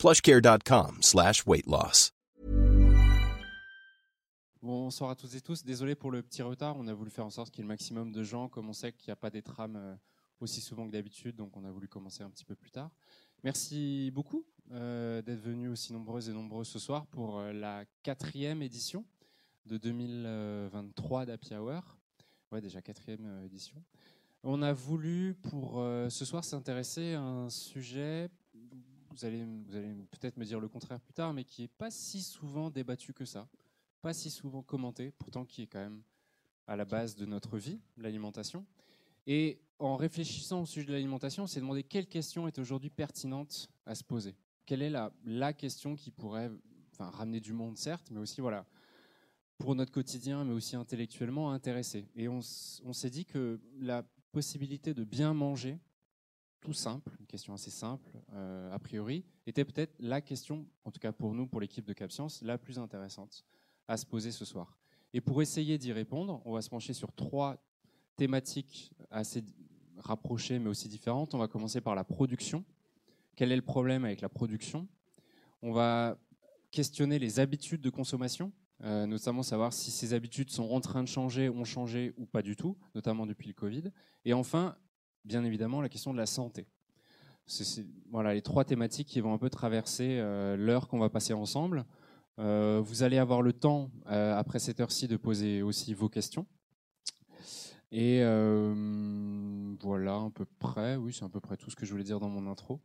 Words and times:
plushcare.com 0.00 1.02
slash 1.02 1.46
weight 1.46 1.66
loss. 1.66 2.12
Bonsoir 4.62 5.10
à 5.10 5.14
toutes 5.14 5.34
et 5.34 5.42
tous. 5.42 5.62
Désolé 5.62 5.94
pour 5.94 6.10
le 6.10 6.22
petit 6.22 6.40
retard. 6.40 6.76
On 6.78 6.86
a 6.86 6.94
voulu 6.94 7.10
faire 7.10 7.26
en 7.26 7.30
sorte 7.30 7.50
qu'il 7.50 7.58
y 7.58 7.62
ait 7.62 7.68
le 7.68 7.68
maximum 7.68 8.10
de 8.10 8.22
gens. 8.22 8.48
Comme 8.48 8.70
on 8.70 8.72
sait 8.72 8.92
qu'il 8.92 9.08
n'y 9.08 9.12
a 9.12 9.16
pas 9.16 9.28
des 9.28 9.42
trames 9.42 9.76
euh, 9.76 9.94
aussi 10.40 10.62
souvent 10.62 10.86
que 10.86 10.92
d'habitude, 10.92 11.36
donc 11.36 11.54
on 11.54 11.64
a 11.64 11.70
voulu 11.70 11.86
commencer 11.86 12.22
un 12.22 12.30
petit 12.30 12.46
peu 12.46 12.54
plus 12.54 12.70
tard. 12.70 12.90
Merci 13.44 14.10
beaucoup 14.14 14.46
euh, 14.70 15.20
d'être 15.20 15.40
venus 15.40 15.70
aussi 15.70 15.92
nombreuses 15.92 16.30
et 16.30 16.32
nombreux 16.32 16.64
ce 16.64 16.78
soir 16.78 17.06
pour 17.06 17.38
euh, 17.38 17.52
la 17.52 17.84
quatrième 18.02 18.62
édition 18.62 19.04
de 19.66 19.76
2023 19.76 21.26
d'Happy 21.26 21.54
Hour. 21.54 21.98
Ouais, 22.52 22.62
déjà 22.62 22.80
quatrième 22.80 23.44
édition. 23.44 23.82
On 24.44 24.62
a 24.62 24.72
voulu 24.72 25.34
pour 25.34 25.84
ce 26.08 26.24
soir 26.24 26.44
s'intéresser 26.44 27.12
à 27.12 27.20
un 27.20 27.50
sujet, 27.50 28.30
vous 29.10 29.24
allez, 29.24 29.44
peut-être 30.10 30.36
me 30.36 30.44
dire 30.44 30.60
le 30.60 30.68
contraire 30.68 31.00
plus 31.00 31.12
tard, 31.12 31.34
mais 31.34 31.44
qui 31.44 31.62
n'est 31.62 31.68
pas 31.68 31.90
si 31.90 32.22
souvent 32.22 32.70
débattu 32.70 33.12
que 33.12 33.24
ça, 33.24 33.48
pas 34.02 34.12
si 34.12 34.30
souvent 34.30 34.62
commenté, 34.62 35.12
pourtant 35.18 35.44
qui 35.44 35.62
est 35.62 35.66
quand 35.66 35.80
même 35.80 36.02
à 36.66 36.76
la 36.76 36.84
base 36.84 37.16
de 37.16 37.26
notre 37.26 37.58
vie, 37.58 37.80
l'alimentation. 37.96 38.64
Et 39.26 39.60
en 39.78 39.96
réfléchissant 39.96 40.62
au 40.62 40.66
sujet 40.66 40.86
de 40.86 40.92
l'alimentation, 40.92 41.44
on 41.44 41.46
s'est 41.46 41.60
demandé 41.60 41.82
quelle 41.82 42.06
question 42.06 42.46
est 42.46 42.58
aujourd'hui 42.58 42.90
pertinente 42.90 43.68
à 43.86 43.94
se 43.94 44.04
poser. 44.04 44.36
Quelle 44.66 44.82
est 44.82 44.90
la, 44.90 45.52
question 45.52 45.96
qui 45.96 46.10
pourrait 46.10 46.50
ramener 46.98 47.40
du 47.40 47.52
monde, 47.52 47.76
certes, 47.76 48.08
mais 48.10 48.20
aussi 48.20 48.40
voilà, 48.40 48.66
pour 49.58 49.74
notre 49.74 49.90
quotidien, 49.90 50.44
mais 50.44 50.52
aussi 50.52 50.76
intellectuellement 50.76 51.50
intéresser. 51.52 52.06
Et 52.14 52.28
on 52.28 52.40
s'est 52.40 53.10
dit 53.10 53.24
que 53.24 53.60
la 53.78 54.04
possibilité 54.32 54.94
de 54.94 55.02
bien 55.02 55.34
manger, 55.34 55.80
tout 56.60 56.72
simple, 56.72 57.16
une 57.18 57.26
question 57.26 57.54
assez 57.54 57.70
simple 57.70 58.10
euh, 58.34 58.72
a 58.72 58.78
priori, 58.78 59.24
était 59.46 59.64
peut-être 59.64 59.94
la 59.98 60.20
question, 60.20 60.66
en 60.84 60.90
tout 60.90 61.00
cas 61.00 61.12
pour 61.12 61.34
nous, 61.34 61.46
pour 61.46 61.60
l'équipe 61.60 61.84
de 61.84 61.92
Cap 61.92 62.12
Science, 62.12 62.42
la 62.42 62.58
plus 62.58 62.78
intéressante 62.78 63.44
à 63.88 63.96
se 63.96 64.06
poser 64.06 64.30
ce 64.30 64.44
soir. 64.44 64.78
Et 65.12 65.20
pour 65.20 65.42
essayer 65.42 65.78
d'y 65.78 65.92
répondre, 65.92 66.40
on 66.44 66.52
va 66.52 66.62
se 66.62 66.70
pencher 66.70 66.92
sur 66.92 67.12
trois 67.12 67.56
thématiques 68.16 68.92
assez 69.10 69.42
rapprochées 69.96 70.58
mais 70.58 70.68
aussi 70.68 70.88
différentes. 70.88 71.34
On 71.34 71.38
va 71.38 71.48
commencer 71.48 71.80
par 71.80 71.94
la 71.94 72.04
production. 72.04 72.64
Quel 73.36 73.50
est 73.52 73.56
le 73.56 73.62
problème 73.62 74.04
avec 74.04 74.20
la 74.20 74.28
production? 74.28 74.86
On 75.62 75.72
va 75.72 76.18
questionner 76.70 77.18
les 77.18 77.40
habitudes 77.40 77.80
de 77.80 77.90
consommation, 77.90 78.52
euh, 78.84 79.06
notamment 79.06 79.42
savoir 79.42 79.72
si 79.72 79.90
ces 79.90 80.14
habitudes 80.14 80.50
sont 80.50 80.70
en 80.70 80.80
train 80.80 81.02
de 81.02 81.08
changer, 81.08 81.48
ont 81.48 81.64
changé 81.64 82.14
ou 82.16 82.26
pas 82.26 82.42
du 82.42 82.54
tout, 82.54 82.76
notamment 82.94 83.26
depuis 83.26 83.48
le 83.48 83.54
Covid. 83.54 83.90
Et 84.24 84.32
enfin, 84.32 84.76
bien 85.24 85.44
évidemment, 85.44 85.80
la 85.80 85.88
question 85.88 86.12
de 86.12 86.18
la 86.18 86.26
santé. 86.26 86.66
Voilà, 88.10 88.34
les 88.34 88.42
trois 88.42 88.64
thématiques 88.64 89.08
qui 89.08 89.20
vont 89.20 89.32
un 89.32 89.38
peu 89.38 89.50
traverser 89.50 90.18
euh, 90.18 90.56
l'heure 90.56 90.88
qu'on 90.88 90.98
va 90.98 91.10
passer 91.10 91.32
ensemble. 91.32 91.84
Euh, 92.38 92.80
vous 92.82 93.02
allez 93.02 93.18
avoir 93.18 93.42
le 93.42 93.52
temps, 93.52 93.90
euh, 94.06 94.36
après 94.36 94.58
cette 94.58 94.80
heure-ci, 94.80 95.08
de 95.08 95.16
poser 95.16 95.62
aussi 95.62 95.92
vos 95.94 96.08
questions. 96.08 96.46
Et 97.92 98.20
voilà, 99.80 100.14
à 100.14 100.30
peu 100.32 100.44
près, 100.60 100.94
oui, 100.96 101.12
c'est 101.12 101.24
à 101.24 101.28
peu 101.28 101.40
près 101.40 101.56
tout 101.56 101.70
ce 101.70 101.76
que 101.76 101.84
je 101.84 101.90
voulais 101.90 102.04
dire 102.04 102.20
dans 102.20 102.28
mon 102.28 102.48
intro. 102.48 102.80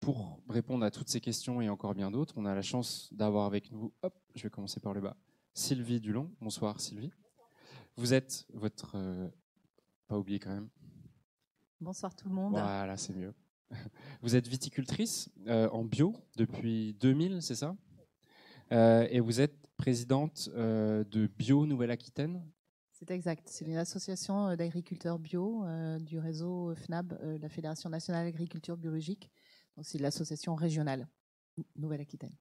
Pour 0.00 0.40
répondre 0.48 0.84
à 0.84 0.90
toutes 0.90 1.08
ces 1.08 1.20
questions 1.20 1.62
et 1.62 1.70
encore 1.70 1.94
bien 1.94 2.10
d'autres, 2.10 2.34
on 2.36 2.44
a 2.44 2.54
la 2.54 2.60
chance 2.60 3.08
d'avoir 3.12 3.46
avec 3.46 3.72
nous, 3.72 3.92
hop, 4.02 4.14
je 4.34 4.42
vais 4.42 4.50
commencer 4.50 4.80
par 4.80 4.92
le 4.92 5.00
bas, 5.00 5.16
Sylvie 5.54 6.00
Dulon. 6.00 6.30
Bonsoir 6.42 6.78
Sylvie. 6.78 7.12
Vous 7.96 8.12
êtes 8.12 8.46
votre... 8.52 8.96
pas 10.12 10.18
oublié 10.18 10.38
quand 10.38 10.52
même. 10.52 10.68
Bonsoir 11.80 12.14
tout 12.14 12.28
le 12.28 12.34
monde. 12.34 12.52
Voilà, 12.52 12.98
c'est 12.98 13.14
mieux. 13.14 13.32
Vous 14.20 14.36
êtes 14.36 14.46
viticultrice 14.46 15.30
euh, 15.46 15.70
en 15.70 15.84
bio 15.84 16.14
depuis 16.36 16.92
2000, 17.00 17.40
c'est 17.40 17.54
ça? 17.54 17.74
Euh, 18.72 19.06
Et 19.10 19.20
vous 19.20 19.40
êtes 19.40 19.70
présidente 19.78 20.50
euh, 20.54 21.02
de 21.04 21.26
Bio 21.26 21.64
Nouvelle-Aquitaine 21.64 22.46
C'est 22.92 23.10
exact. 23.10 23.48
C'est 23.48 23.64
une 23.64 23.78
association 23.78 24.54
d'agriculteurs 24.54 25.18
bio 25.18 25.64
du 26.00 26.18
réseau 26.18 26.74
FNAB, 26.74 27.18
la 27.40 27.48
Fédération 27.48 27.88
nationale 27.88 28.26
d'agriculture 28.26 28.76
biologique. 28.76 29.30
Donc 29.76 29.86
c'est 29.86 29.98
l'association 29.98 30.54
régionale 30.54 31.08
Nouvelle-Aquitaine. 31.76 32.36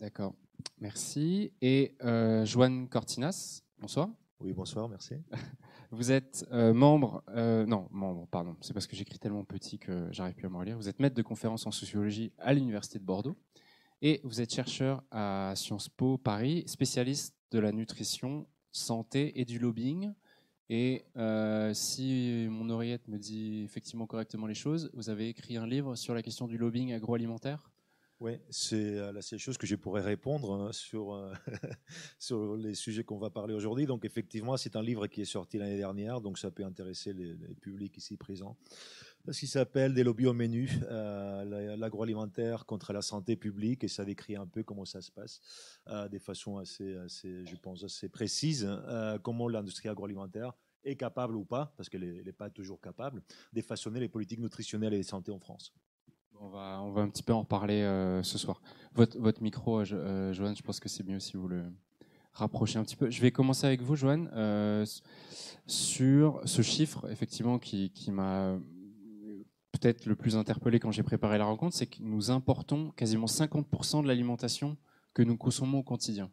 D'accord, 0.00 0.34
merci. 0.80 1.52
Et 1.60 1.96
Joanne 2.44 2.88
Cortinas, 2.88 3.62
bonsoir. 3.78 4.08
Oui, 4.44 4.52
bonsoir, 4.52 4.90
merci. 4.90 5.14
Vous 5.90 6.12
êtes 6.12 6.46
euh, 6.52 6.74
membre, 6.74 7.24
euh, 7.30 7.64
non, 7.64 7.88
membre, 7.90 8.26
pardon, 8.26 8.56
c'est 8.60 8.74
parce 8.74 8.86
que 8.86 8.94
j'écris 8.94 9.18
tellement 9.18 9.42
petit 9.42 9.78
que 9.78 10.06
j'arrive 10.10 10.34
plus 10.34 10.44
à 10.44 10.50
me 10.50 10.58
relire. 10.58 10.76
Vous 10.76 10.90
êtes 10.90 11.00
maître 11.00 11.14
de 11.14 11.22
conférence 11.22 11.66
en 11.66 11.70
sociologie 11.70 12.30
à 12.38 12.52
l'Université 12.52 12.98
de 12.98 13.04
Bordeaux 13.04 13.38
et 14.02 14.20
vous 14.22 14.42
êtes 14.42 14.52
chercheur 14.52 15.02
à 15.10 15.54
Sciences 15.56 15.88
Po 15.88 16.18
Paris, 16.18 16.62
spécialiste 16.66 17.34
de 17.52 17.58
la 17.58 17.72
nutrition, 17.72 18.46
santé 18.70 19.40
et 19.40 19.46
du 19.46 19.58
lobbying. 19.58 20.12
Et 20.68 21.06
euh, 21.16 21.72
si 21.72 22.46
mon 22.50 22.68
oreillette 22.68 23.08
me 23.08 23.16
dit 23.16 23.62
effectivement 23.64 24.06
correctement 24.06 24.46
les 24.46 24.52
choses, 24.52 24.90
vous 24.92 25.08
avez 25.08 25.30
écrit 25.30 25.56
un 25.56 25.66
livre 25.66 25.96
sur 25.96 26.12
la 26.12 26.20
question 26.20 26.46
du 26.48 26.58
lobbying 26.58 26.92
agroalimentaire. 26.92 27.70
Oui, 28.20 28.38
c'est 28.48 28.96
euh, 28.96 29.12
la 29.12 29.20
seule 29.22 29.40
chose 29.40 29.58
que 29.58 29.66
je 29.66 29.74
pourrais 29.74 30.00
répondre 30.00 30.52
hein, 30.52 30.72
sur, 30.72 31.12
euh, 31.14 31.34
sur 32.18 32.56
les 32.56 32.74
sujets 32.74 33.02
qu'on 33.02 33.18
va 33.18 33.28
parler 33.28 33.54
aujourd'hui. 33.54 33.86
Donc, 33.86 34.04
effectivement, 34.04 34.56
c'est 34.56 34.76
un 34.76 34.82
livre 34.82 35.08
qui 35.08 35.20
est 35.20 35.24
sorti 35.26 35.58
l'année 35.58 35.76
dernière, 35.76 36.20
donc 36.20 36.38
ça 36.38 36.50
peut 36.50 36.64
intéresser 36.64 37.12
les, 37.12 37.34
les 37.34 37.54
publics 37.56 37.96
ici 37.96 38.16
présents. 38.16 38.56
Ce 39.30 39.38
qui 39.40 39.46
s'appelle 39.48 39.94
Des 39.94 40.04
lobbies 40.04 40.26
au 40.26 40.34
menu, 40.34 40.70
euh, 40.90 41.44
la- 41.44 41.76
l'agroalimentaire 41.76 42.66
contre 42.66 42.92
la 42.92 43.02
santé 43.02 43.36
publique, 43.36 43.84
et 43.84 43.88
ça 43.88 44.04
décrit 44.04 44.36
un 44.36 44.46
peu 44.46 44.62
comment 44.62 44.84
ça 44.84 45.02
se 45.02 45.10
passe, 45.10 45.40
euh, 45.88 46.08
de 46.08 46.18
façon 46.18 46.58
assez, 46.58 46.96
assez, 46.96 47.44
je 47.46 47.56
pense, 47.56 47.84
assez 47.84 48.08
précise, 48.08 48.66
euh, 48.68 49.18
comment 49.18 49.48
l'industrie 49.48 49.88
agroalimentaire 49.88 50.52
est 50.84 50.96
capable 50.96 51.36
ou 51.36 51.44
pas, 51.44 51.74
parce 51.76 51.88
qu'elle 51.88 52.22
n'est 52.24 52.32
pas 52.32 52.50
toujours 52.50 52.80
capable, 52.80 53.22
de 53.52 53.60
façonner 53.62 54.00
les 54.00 54.08
politiques 54.08 54.40
nutritionnelles 54.40 54.94
et 54.94 54.98
de 54.98 55.02
santé 55.02 55.32
en 55.32 55.40
France. 55.40 55.74
On 56.44 56.48
va, 56.50 56.78
on 56.82 56.90
va 56.90 57.00
un 57.00 57.08
petit 57.08 57.22
peu 57.22 57.32
en 57.32 57.40
reparler 57.40 57.80
euh, 57.80 58.22
ce 58.22 58.36
soir. 58.36 58.60
Votre, 58.94 59.42
micro, 59.42 59.80
euh, 59.80 59.84
Jo- 59.84 59.96
euh, 59.96 60.32
Joanne, 60.34 60.54
je 60.54 60.62
pense 60.62 60.78
que 60.78 60.90
c'est 60.90 61.02
mieux 61.02 61.18
si 61.18 61.38
vous 61.38 61.48
le 61.48 61.64
rapprochez 62.34 62.78
un 62.78 62.84
petit 62.84 62.96
peu. 62.96 63.08
Je 63.10 63.22
vais 63.22 63.30
commencer 63.30 63.66
avec 63.66 63.80
vous, 63.80 63.96
Joanne, 63.96 64.28
sur 65.66 66.40
ce 66.44 66.62
chiffre, 66.62 67.08
effectivement, 67.10 67.58
qui, 67.58 67.90
qui 67.90 68.10
m'a 68.10 68.58
peut-être 69.72 70.04
le 70.04 70.14
plus 70.16 70.36
interpellé 70.36 70.78
quand 70.78 70.90
j'ai 70.90 71.02
préparé 71.02 71.38
la 71.38 71.46
rencontre, 71.46 71.74
c'est 71.74 71.86
que 71.86 71.96
nous 72.02 72.30
importons 72.30 72.90
quasiment 72.90 73.26
50% 73.26 74.02
de 74.02 74.08
l'alimentation 74.08 74.76
que 75.14 75.22
nous 75.22 75.36
consommons 75.38 75.78
au 75.78 75.82
quotidien. 75.82 76.30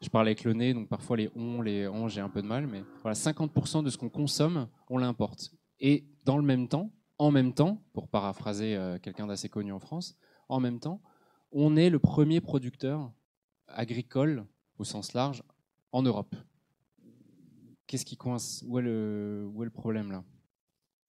Je 0.00 0.08
parle 0.08 0.26
avec 0.26 0.44
le 0.44 0.54
nez, 0.54 0.72
donc 0.72 0.88
parfois 0.88 1.18
les 1.18 1.30
on, 1.36 1.60
les 1.60 1.86
on, 1.86 2.08
j'ai 2.08 2.22
un 2.22 2.30
peu 2.30 2.40
de 2.40 2.46
mal, 2.46 2.66
mais 2.66 2.82
voilà, 3.02 3.14
50% 3.14 3.82
de 3.84 3.90
ce 3.90 3.98
qu'on 3.98 4.08
consomme, 4.08 4.68
on 4.88 4.96
l'importe. 4.96 5.52
Et 5.80 6.04
dans 6.24 6.38
le 6.38 6.42
même 6.44 6.66
temps, 6.68 6.90
en 7.18 7.30
même 7.30 7.52
temps, 7.52 7.82
pour 7.92 8.08
paraphraser 8.08 8.76
euh, 8.76 8.98
quelqu'un 8.98 9.26
d'assez 9.26 9.48
connu 9.48 9.72
en 9.72 9.78
France, 9.78 10.16
en 10.48 10.60
même 10.60 10.80
temps, 10.80 11.00
on 11.52 11.76
est 11.76 11.90
le 11.90 11.98
premier 11.98 12.40
producteur 12.40 13.12
agricole 13.68 14.46
au 14.78 14.84
sens 14.84 15.12
large 15.14 15.42
en 15.92 16.02
Europe. 16.02 16.34
Qu'est-ce 17.86 18.04
qui 18.04 18.16
coince? 18.16 18.64
Où 18.66 18.78
est, 18.78 18.82
le, 18.82 19.70
problème 19.72 20.10
là? 20.10 20.24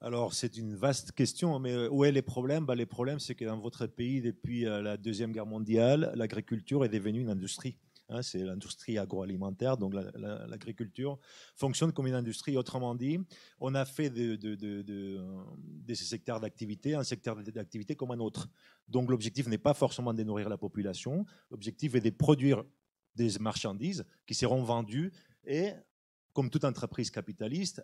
Alors, 0.02 0.34
c'est 0.34 0.58
une 0.58 0.76
vaste 0.76 1.14
question, 1.14 1.58
mais 1.58 1.72
euh, 1.72 1.90
où 1.90 2.06
est 2.06 2.12
les 2.12 2.22
problèmes? 2.22 2.66
Bah, 2.66 2.76
Les 2.76 2.86
problèmes, 2.86 3.20
c'est 3.20 3.34
que 3.34 3.46
dans 3.46 3.58
votre 3.58 3.88
pays, 3.88 4.22
depuis 4.22 4.68
euh, 4.68 4.82
la 4.82 4.98
Deuxième 4.98 5.32
Guerre 5.32 5.48
mondiale, 5.48 6.12
l'agriculture 6.16 6.86
est 6.86 6.90
devenue 6.90 7.22
une 7.22 7.30
industrie. 7.30 7.78
Hein, 8.08 8.22
c'est 8.22 8.44
l'industrie 8.44 9.00
agroalimentaire, 9.00 9.78
donc 9.78 9.96
la- 9.96 10.12
la- 10.14 10.46
l'agriculture 10.46 11.18
fonctionne 11.56 11.92
comme 11.92 12.06
une 12.06 12.14
industrie. 12.14 12.56
Autrement 12.56 12.94
dit, 12.94 13.20
on 13.60 13.74
a 13.74 13.84
fait 13.84 14.12
de, 14.12 14.36
de, 14.36 14.54
de, 14.56 15.94
ces 15.96 16.06
secteurs 16.06 16.40
d'activité 16.40 16.94
un 16.94 17.04
secteur 17.04 17.42
d'activité 17.42 17.96
comme 17.96 18.12
un 18.12 18.20
autre. 18.20 18.48
Donc 18.88 19.10
l'objectif 19.10 19.48
n'est 19.48 19.58
pas 19.58 19.74
forcément 19.74 20.14
de 20.14 20.22
nourrir 20.22 20.50
la 20.50 20.58
population, 20.58 21.26
l'objectif 21.50 21.96
est 21.96 22.02
de 22.02 22.12
produire 22.12 22.64
des 23.16 23.40
marchandises 23.40 24.06
qui 24.28 24.36
seront 24.36 24.62
vendues 24.64 25.12
et, 25.44 25.72
comme 26.34 26.52
toute 26.52 26.66
entreprise 26.66 27.10
capitaliste, 27.10 27.82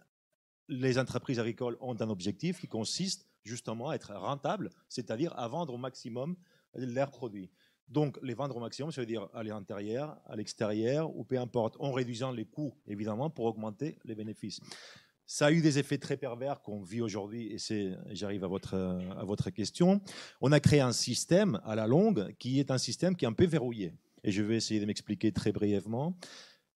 les 0.67 0.99
entreprises 0.99 1.39
agricoles 1.39 1.77
ont 1.81 1.99
un 1.99 2.09
objectif 2.09 2.59
qui 2.59 2.67
consiste 2.67 3.27
justement 3.43 3.89
à 3.89 3.95
être 3.95 4.13
rentables, 4.13 4.69
c'est-à-dire 4.87 5.37
à 5.39 5.47
vendre 5.47 5.73
au 5.73 5.77
maximum 5.77 6.35
leurs 6.75 7.09
produits. 7.11 7.49
Donc, 7.91 8.17
les 8.23 8.33
vendre 8.33 8.55
au 8.55 8.61
maximum, 8.61 8.91
ça 8.91 9.01
veut 9.01 9.05
dire 9.05 9.27
à 9.33 9.43
l'intérieur, 9.43 10.17
à 10.25 10.37
l'extérieur, 10.37 11.13
ou 11.15 11.25
peu 11.25 11.37
importe, 11.37 11.75
en 11.79 11.91
réduisant 11.91 12.31
les 12.31 12.45
coûts, 12.45 12.73
évidemment, 12.87 13.29
pour 13.29 13.45
augmenter 13.45 13.97
les 14.05 14.15
bénéfices. 14.15 14.61
Ça 15.25 15.47
a 15.47 15.51
eu 15.51 15.61
des 15.61 15.77
effets 15.77 15.97
très 15.97 16.15
pervers 16.15 16.61
qu'on 16.61 16.81
vit 16.81 17.01
aujourd'hui, 17.01 17.51
et 17.51 17.57
c'est, 17.57 17.91
j'arrive 18.11 18.45
à 18.45 18.47
votre, 18.47 18.75
à 19.17 19.25
votre 19.25 19.49
question. 19.49 20.01
On 20.39 20.53
a 20.53 20.61
créé 20.61 20.79
un 20.79 20.93
système 20.93 21.59
à 21.65 21.75
la 21.75 21.85
longue 21.85 22.33
qui 22.39 22.59
est 22.59 22.71
un 22.71 22.77
système 22.77 23.15
qui 23.15 23.25
est 23.25 23.27
un 23.27 23.33
peu 23.33 23.45
verrouillé. 23.45 23.93
Et 24.23 24.31
je 24.31 24.41
vais 24.41 24.55
essayer 24.55 24.79
de 24.79 24.85
m'expliquer 24.85 25.31
très 25.33 25.51
brièvement. 25.51 26.15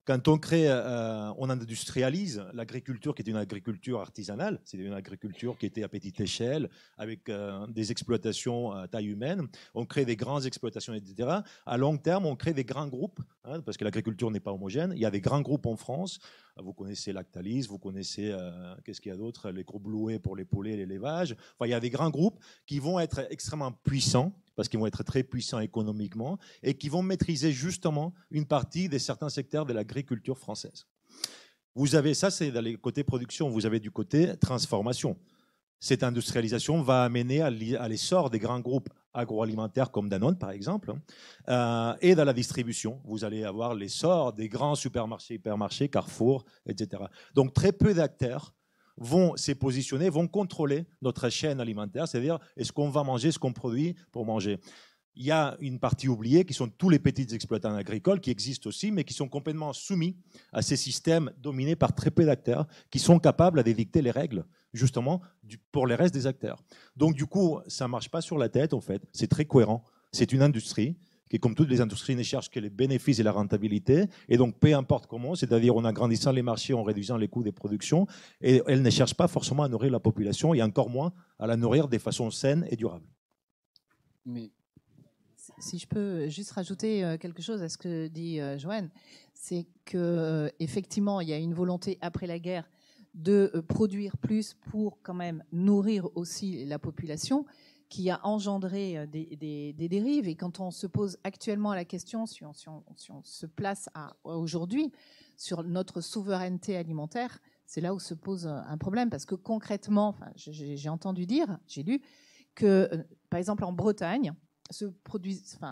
Quand 0.05 0.27
on 0.27 0.37
crée, 0.37 0.69
euh, 0.69 1.33
on 1.39 1.49
industrialise 1.49 2.45
l'agriculture 2.53 3.15
qui 3.15 3.23
est 3.23 3.27
une 3.27 3.37
agriculture 3.37 3.99
artisanale, 4.01 4.61
c'est 4.63 4.77
une 4.77 4.93
agriculture 4.93 5.57
qui 5.57 5.65
était 5.65 5.81
à 5.81 5.89
petite 5.89 6.19
échelle, 6.19 6.69
avec 6.95 7.27
euh, 7.27 7.65
des 7.65 7.91
exploitations 7.91 8.71
à 8.71 8.87
taille 8.87 9.07
humaine. 9.07 9.47
On 9.73 9.83
crée 9.85 10.05
des 10.05 10.15
grandes 10.15 10.45
exploitations, 10.45 10.93
etc. 10.93 11.39
À 11.65 11.77
long 11.77 11.97
terme, 11.97 12.27
on 12.27 12.35
crée 12.35 12.53
des 12.53 12.63
grands 12.63 12.87
groupes, 12.87 13.19
hein, 13.45 13.61
parce 13.61 13.77
que 13.77 13.83
l'agriculture 13.83 14.29
n'est 14.29 14.39
pas 14.39 14.53
homogène. 14.53 14.93
Il 14.95 15.01
y 15.01 15.07
a 15.07 15.11
des 15.11 15.21
grands 15.21 15.41
groupes 15.41 15.65
en 15.65 15.75
France. 15.75 16.19
Vous 16.55 16.73
connaissez 16.73 17.11
Lactalis, 17.11 17.65
vous 17.67 17.79
connaissez, 17.79 18.29
euh, 18.31 18.75
qu'est-ce 18.83 19.01
qu'il 19.01 19.11
y 19.11 19.15
a 19.15 19.17
d'autre? 19.17 19.49
Les 19.49 19.63
groupes 19.63 19.87
loués 19.87 20.19
pour 20.19 20.35
les 20.35 20.45
poulets 20.45 20.73
et 20.73 20.77
l'élevage. 20.77 21.35
Enfin, 21.55 21.65
il 21.65 21.71
y 21.71 21.73
a 21.73 21.79
des 21.79 21.89
grands 21.89 22.11
groupes 22.11 22.39
qui 22.67 22.77
vont 22.77 22.99
être 22.99 23.25
extrêmement 23.31 23.71
puissants 23.71 24.33
parce 24.55 24.69
qu'ils 24.69 24.79
vont 24.79 24.87
être 24.87 25.03
très 25.03 25.23
puissants 25.23 25.59
économiquement 25.59 26.37
et 26.63 26.75
qui 26.75 26.89
vont 26.89 27.01
maîtriser 27.01 27.51
justement 27.51 28.13
une 28.31 28.45
partie 28.45 28.89
de 28.89 28.97
certains 28.97 29.29
secteurs 29.29 29.65
de 29.65 29.73
l'agriculture 29.73 30.37
française. 30.37 30.87
Vous 31.75 31.95
avez 31.95 32.13
ça, 32.13 32.31
c'est 32.31 32.51
dans 32.51 32.61
les 32.61 32.75
côtés 32.75 33.03
production, 33.03 33.49
vous 33.49 33.65
avez 33.65 33.79
du 33.79 33.91
côté 33.91 34.37
transformation. 34.37 35.17
Cette 35.79 36.03
industrialisation 36.03 36.81
va 36.81 37.03
amener 37.03 37.41
à 37.41 37.49
l'essor 37.49 38.29
des 38.29 38.39
grands 38.39 38.61
groupes 38.61 38.89
agroalimentaires 39.13 39.91
comme 39.91 40.09
Danone, 40.09 40.37
par 40.37 40.51
exemple, 40.51 40.93
euh, 41.49 41.93
et 42.01 42.15
dans 42.15 42.23
la 42.23 42.33
distribution. 42.33 43.01
Vous 43.05 43.23
allez 43.23 43.43
avoir 43.43 43.75
l'essor 43.75 44.33
des 44.33 44.49
grands 44.49 44.75
supermarchés, 44.75 45.35
hypermarchés, 45.35 45.89
Carrefour, 45.89 46.45
etc. 46.65 47.03
Donc 47.33 47.53
très 47.53 47.71
peu 47.71 47.93
d'acteurs 47.93 48.53
vont 48.97 49.35
se 49.35 49.51
positionner, 49.51 50.09
vont 50.09 50.27
contrôler 50.27 50.85
notre 51.01 51.29
chaîne 51.29 51.59
alimentaire, 51.59 52.07
c'est-à-dire 52.07 52.39
est-ce 52.57 52.71
qu'on 52.71 52.89
va 52.89 53.03
manger 53.03 53.31
ce 53.31 53.39
qu'on 53.39 53.53
produit 53.53 53.95
pour 54.11 54.25
manger. 54.25 54.59
Il 55.17 55.25
y 55.25 55.31
a 55.31 55.55
une 55.61 55.79
partie 55.79 56.09
oubliée 56.09 56.43
qui 56.43 56.53
sont 56.53 56.67
tous 56.67 56.89
les 56.89 56.99
petits 56.99 57.33
exploitants 57.33 57.73
agricoles 57.73 58.19
qui 58.19 58.31
existent 58.31 58.67
aussi, 58.67 58.91
mais 58.91 59.05
qui 59.05 59.13
sont 59.13 59.29
complètement 59.29 59.71
soumis 59.71 60.17
à 60.51 60.61
ces 60.61 60.75
systèmes 60.75 61.31
dominés 61.37 61.77
par 61.77 61.95
très 61.95 62.11
peu 62.11 62.25
d'acteurs 62.25 62.67
qui 62.91 62.99
sont 62.99 63.17
capables 63.19 63.63
de 63.63 63.71
dicter 63.71 64.01
les 64.01 64.11
règles, 64.11 64.45
justement, 64.73 65.21
pour 65.71 65.87
les 65.87 65.95
restes 65.95 66.13
des 66.13 66.27
acteurs. 66.27 66.61
Donc, 66.97 67.15
du 67.15 67.25
coup, 67.25 67.59
ça 67.67 67.85
ne 67.85 67.91
marche 67.91 68.09
pas 68.09 68.19
sur 68.19 68.37
la 68.37 68.49
tête, 68.49 68.73
en 68.73 68.81
fait. 68.81 69.01
C'est 69.13 69.27
très 69.27 69.45
cohérent. 69.45 69.85
C'est 70.11 70.33
une 70.33 70.41
industrie 70.41 70.97
qui, 71.29 71.39
comme 71.39 71.55
toutes 71.55 71.69
les 71.69 71.81
industries, 71.81 72.15
ne 72.15 72.23
cherche 72.23 72.49
que 72.49 72.59
les 72.59 72.69
bénéfices 72.69 73.19
et 73.19 73.23
la 73.23 73.31
rentabilité. 73.31 74.05
Et 74.29 74.37
donc, 74.37 74.59
peu 74.59 74.73
importe 74.75 75.07
comment, 75.07 75.35
c'est-à-dire 75.35 75.75
en 75.75 75.85
agrandissant 75.85 76.31
les 76.31 76.43
marchés, 76.43 76.73
en 76.73 76.83
réduisant 76.83 77.17
les 77.17 77.27
coûts 77.27 77.43
des 77.43 77.51
productions, 77.51 78.07
et 78.41 78.61
elle 78.67 78.81
ne 78.81 78.89
cherche 78.89 79.13
pas 79.13 79.27
forcément 79.27 79.63
à 79.63 79.69
nourrir 79.69 79.91
la 79.91 79.99
population, 79.99 80.53
et 80.53 80.61
encore 80.61 80.89
moins 80.89 81.13
à 81.39 81.47
la 81.47 81.57
nourrir 81.57 81.87
de 81.87 81.97
façon 81.97 82.31
saine 82.31 82.67
et 82.69 82.75
durable. 82.75 83.05
Mais 84.25 84.51
si 85.59 85.77
je 85.77 85.87
peux 85.87 86.27
juste 86.27 86.51
rajouter 86.51 87.03
euh, 87.03 87.17
quelque 87.17 87.41
chose 87.41 87.61
à 87.61 87.69
ce 87.69 87.77
que 87.77 88.07
dit 88.07 88.39
euh, 88.39 88.57
Joanne, 88.57 88.89
c'est 89.33 89.67
que 89.85 89.97
euh, 89.97 90.49
effectivement, 90.59 91.21
il 91.21 91.29
y 91.29 91.33
a 91.33 91.37
une 91.37 91.53
volonté 91.53 91.97
après 92.01 92.27
la 92.27 92.39
guerre 92.39 92.69
de 93.13 93.63
produire 93.69 94.17
plus 94.17 94.55
pour 94.69 95.01
quand 95.01 95.13
même 95.13 95.43
nourrir 95.53 96.09
aussi 96.15 96.65
la 96.65 96.79
population 96.79 97.45
qui 97.89 98.09
a 98.09 98.25
engendré 98.25 98.97
euh, 98.97 99.05
des, 99.05 99.73
dérives. 99.73 100.27
Et 100.27 100.35
quand 100.35 100.59
on 100.59 100.71
se 100.71 100.87
pose 100.87 101.17
actuellement 101.23 101.73
la 101.73 101.85
question, 101.85 102.25
si 102.25 102.43
on, 102.43 102.53
se 103.23 103.45
place 103.45 103.89
aujourd'hui 104.23 104.91
sur 105.37 105.63
notre 105.63 106.01
souveraineté 106.01 106.77
alimentaire, 106.77 107.39
c'est 107.65 107.81
là 107.81 107.93
où 107.93 107.99
se 107.99 108.13
pose 108.13 108.47
un 108.47 108.77
problème. 108.77 109.09
Parce 109.09 109.25
que 109.25 109.35
concrètement, 109.35 110.09
enfin, 110.09 110.31
j'ai 110.35 110.89
entendu 110.89 111.25
dire, 111.25 111.57
j'ai 111.67 111.83
lu, 111.83 112.01
que 112.55 112.89
euh, 112.91 113.03
par 113.29 113.39
exemple 113.39 113.63
en 113.63 113.73
Bretagne, 113.73 114.33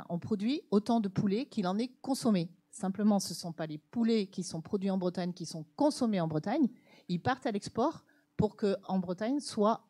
on 0.10 0.20
produit 0.20 0.62
autant 0.70 1.00
de 1.00 1.08
poulets 1.08 1.46
qu'il 1.46 1.66
en 1.66 1.78
est 1.78 1.92
consommé. 2.02 2.50
Simplement, 2.70 3.20
ce 3.20 3.34
ne 3.34 3.36
sont 3.36 3.54
pas 3.54 3.66
les 3.66 3.78
poulets 3.78 4.28
qui 4.28 4.44
sont 4.44 4.62
produits 4.62 4.90
en 4.90 4.98
Bretagne 4.98 5.34
qui 5.34 5.46
sont 5.46 5.66
consommés 5.76 6.20
en 6.20 6.28
Bretagne. 6.28 6.68
Ils 7.08 7.22
partent 7.22 7.46
à 7.46 7.52
l'export 7.52 8.04
pour 8.38 8.56
qu'en 8.56 9.00
Bretagne 9.00 9.40
soit 9.40 9.88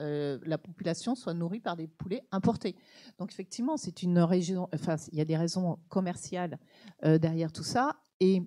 euh, 0.00 0.38
la 0.44 0.58
population 0.58 1.14
soit 1.14 1.34
nourrie 1.34 1.60
par 1.60 1.76
des 1.76 1.86
poulets 1.86 2.24
importés. 2.32 2.76
Donc 3.18 3.30
effectivement, 3.30 3.76
c'est 3.76 4.02
une 4.02 4.18
région. 4.18 4.68
Enfin, 4.74 4.96
il 5.12 5.18
y 5.18 5.20
a 5.20 5.24
des 5.24 5.36
raisons 5.36 5.78
commerciales 5.88 6.58
euh, 7.04 7.18
derrière 7.18 7.52
tout 7.52 7.62
ça, 7.62 7.96
et 8.20 8.42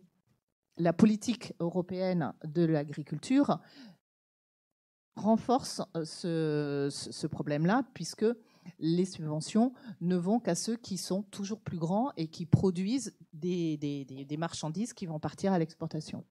la 0.77 0.91
politique 0.91 1.53
européenne 1.59 2.33
de 2.43 2.65
l'agriculture 2.65 3.59
renforce 5.15 5.81
euh, 6.25 6.89
ce, 6.89 7.27
problème-là, 7.27 7.83
puisque 7.93 8.25
les 8.79 9.05
subventions 9.05 9.71
ne 10.01 10.17
vont 10.17 10.39
qu'à 10.39 10.55
ceux 10.55 10.75
qui 10.75 10.97
sont 10.97 11.23
toujours 11.23 11.61
plus 11.61 11.77
grands 11.77 12.11
et 12.17 12.27
qui 12.27 12.45
produisent 12.45 13.15
des 13.31 14.35
marchandises 14.37 14.93
qui 14.93 15.05
vont 15.05 15.19
partir 15.19 15.53
à 15.53 15.59
l'exportation. 15.59 16.25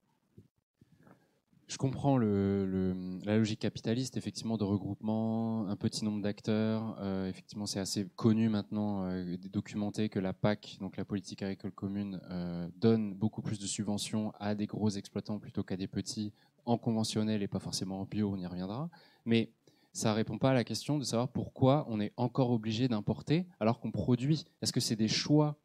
Je 1.66 1.78
comprends 1.78 2.18
la 2.18 3.38
logique 3.38 3.60
capitaliste, 3.60 4.18
effectivement, 4.18 4.58
de 4.58 4.64
regroupement, 4.64 5.66
un 5.66 5.76
petit 5.76 6.04
nombre 6.04 6.20
d'acteurs. 6.20 6.96
Euh, 7.00 7.26
effectivement, 7.28 7.64
c'est 7.64 7.80
assez 7.80 8.06
connu 8.16 8.50
maintenant, 8.50 9.04
euh, 9.04 9.36
documenté, 9.50 10.10
que 10.10 10.18
la 10.18 10.34
PAC, 10.34 10.76
donc 10.80 10.98
la 10.98 11.06
politique 11.06 11.42
agricole 11.42 11.72
commune, 11.72 12.20
euh, 12.30 12.68
donne 12.76 13.14
beaucoup 13.14 13.40
plus 13.40 13.58
de 13.58 13.66
subventions 13.66 14.32
à 14.38 14.54
des 14.54 14.66
gros 14.66 14.90
exploitants 14.90 15.38
plutôt 15.38 15.62
qu'à 15.62 15.78
des 15.78 15.86
petits, 15.86 16.34
en 16.66 16.76
conventionnel 16.76 17.42
et 17.42 17.48
pas 17.48 17.60
forcément 17.60 18.02
en 18.02 18.04
bio, 18.04 18.30
on 18.30 18.36
y 18.36 18.46
reviendra. 18.46 18.90
Mais 19.24 19.50
ça 19.94 20.10
ne 20.10 20.16
répond 20.16 20.36
pas 20.36 20.50
à 20.50 20.54
la 20.54 20.64
question 20.64 20.98
de 20.98 21.04
savoir 21.04 21.28
pourquoi 21.28 21.86
on 21.88 21.98
est 21.98 22.12
encore 22.18 22.50
obligé 22.50 22.88
d'importer 22.88 23.46
alors 23.58 23.80
qu'on 23.80 23.90
produit. 23.90 24.44
Est-ce 24.60 24.72
que 24.72 24.80
c'est 24.80 24.96
des 24.96 25.08
choix 25.08 25.56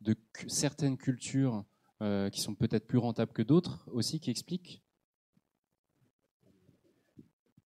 de 0.00 0.16
certaines 0.46 0.96
cultures 0.96 1.64
qui 2.32 2.40
sont 2.40 2.56
peut-être 2.56 2.88
plus 2.88 2.98
rentables 2.98 3.32
que 3.32 3.42
d'autres 3.42 3.88
aussi 3.92 4.18
qui 4.18 4.32
expliquent 4.32 4.82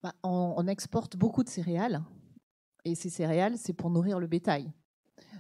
bah, 0.06 0.14
on, 0.22 0.68
exporte 0.68 1.18
beaucoup 1.18 1.44
de 1.44 1.50
céréales. 1.50 2.04
Et 2.84 2.94
ces 2.94 3.10
céréales, 3.10 3.58
c'est 3.58 3.74
pour 3.74 3.90
nourrir 3.90 4.20
le 4.20 4.28
bétail. 4.28 4.72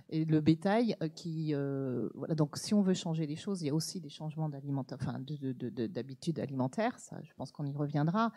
Et 0.09 0.23
le 0.25 0.39
bétail 0.39 0.95
euh, 1.01 1.07
qui. 1.07 1.53
Euh, 1.53 2.09
voilà, 2.13 2.35
donc, 2.35 2.57
si 2.57 2.73
on 2.73 2.81
veut 2.81 2.93
changer 2.93 3.25
les 3.25 3.35
choses, 3.35 3.61
il 3.61 3.67
y 3.67 3.69
a 3.69 3.73
aussi 3.73 3.99
des 3.99 4.09
changements 4.09 4.49
enfin, 4.93 5.19
d'habitudes 5.19 6.39
alimentaires. 6.39 6.99
Ça, 6.99 7.17
je 7.23 7.33
pense 7.33 7.51
qu'on 7.51 7.65
y 7.65 7.73
reviendra. 7.73 8.31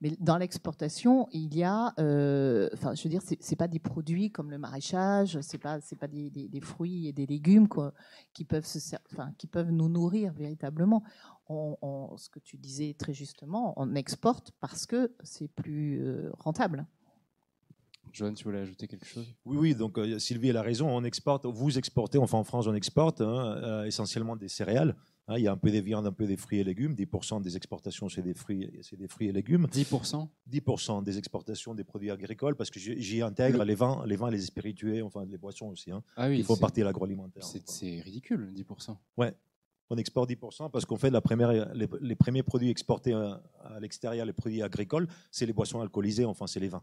Mais 0.00 0.16
dans 0.18 0.36
l'exportation, 0.36 1.28
il 1.32 1.54
y 1.56 1.62
a. 1.62 1.94
Euh, 2.00 2.68
enfin, 2.72 2.94
je 2.94 3.04
veux 3.04 3.10
dire, 3.10 3.22
c'est 3.22 3.56
pas 3.56 3.68
des 3.68 3.78
produits 3.78 4.30
comme 4.30 4.50
le 4.50 4.58
maraîchage, 4.58 5.40
c'est 5.42 5.58
pas, 5.58 5.80
c'est 5.80 5.96
pas 5.96 6.08
des, 6.08 6.60
fruits 6.60 7.06
et 7.06 7.12
des 7.12 7.26
légumes 7.26 7.68
quoi, 7.68 7.92
qui, 8.32 8.44
peuvent 8.44 8.66
se, 8.66 8.78
enfin, 9.12 9.32
qui 9.38 9.46
peuvent 9.46 9.70
nous 9.70 9.88
nourrir 9.88 10.32
véritablement 10.32 11.02
ce 11.48 12.30
que 12.30 12.38
tu 12.38 12.56
disais 12.56 12.94
très 12.98 13.12
justement, 13.12 13.74
on 13.76 13.94
exporte 13.94 14.52
parce 14.60 14.86
que 14.86 15.12
c'est 15.22 15.48
plus 15.48 16.02
rentable. 16.38 16.86
Joanne, 18.12 18.34
tu 18.34 18.44
voulais 18.44 18.60
ajouter 18.60 18.86
quelque 18.86 19.06
chose? 19.06 19.26
Oui, 19.44 19.56
oui. 19.56 19.74
Donc 19.74 19.98
euh, 19.98 20.18
Sylvie, 20.18 20.48
elle 20.48 20.56
a 20.56 20.62
raison. 20.62 20.88
On 20.88 21.04
exporte, 21.04 21.46
vous 21.46 21.78
exportez, 21.78 22.18
enfin 22.18 22.38
en 22.38 22.44
France, 22.44 22.66
on 22.66 22.74
exporte 22.74 23.20
hein, 23.20 23.56
euh, 23.62 23.84
essentiellement 23.84 24.36
des 24.36 24.48
céréales. 24.48 24.96
Hein. 25.28 25.38
il 25.38 25.44
y 25.44 25.48
a 25.48 25.52
un 25.52 25.56
peu 25.56 25.70
des 25.70 25.80
viandes, 25.80 26.06
un 26.06 26.12
peu 26.12 26.26
des 26.26 26.36
fruits 26.36 26.58
et 26.58 26.64
légumes. 26.64 26.94
10% 26.94 27.42
des 27.42 27.56
exportations, 27.56 28.08
c'est 28.08 28.22
des 28.22 28.34
fruits, 28.34 28.70
c'est 28.82 28.96
des 28.96 29.08
fruits 29.08 29.28
et 29.28 29.32
légumes. 29.32 29.66
10% 29.72 30.28
10% 30.50 31.04
des 31.04 31.18
exportations 31.18 31.74
des 31.74 31.84
produits 31.84 32.10
agricoles, 32.10 32.56
parce 32.56 32.70
que 32.70 32.80
j'y 32.80 33.22
intègre 33.22 33.64
les 33.64 33.74
vins, 33.74 34.04
les 34.06 34.16
vins, 34.16 34.30
les 34.30 34.40
spiritueux, 34.40 35.02
enfin 35.04 35.24
les 35.24 35.38
boissons 35.38 35.68
aussi. 35.68 35.90
Hein, 35.90 36.02
ah 36.16 36.28
oui, 36.28 36.38
il 36.38 36.44
faut 36.44 36.56
partir 36.56 36.84
de 36.84 36.88
l'agroalimentaire. 36.88 37.44
C'est 37.44 38.00
ridicule, 38.00 38.52
10%. 38.54 38.96
Ouais 39.16 39.34
on 39.92 39.96
exporte 39.96 40.30
10% 40.30 40.70
parce 40.70 40.86
qu'on 40.86 40.96
fait 40.96 41.10
la 41.10 41.20
première, 41.20 41.74
les, 41.74 42.16
premiers 42.16 42.42
produits 42.42 42.70
exportés 42.70 43.12
à, 43.12 43.78
l'extérieur, 43.80 44.24
les 44.24 44.32
produits 44.32 44.62
agricoles, 44.62 45.06
c'est 45.30 45.44
les 45.44 45.52
boissons 45.52 45.80
alcoolisées, 45.80 46.24
enfin 46.24 46.46
c'est 46.46 46.60
les 46.60 46.68
vins. 46.68 46.82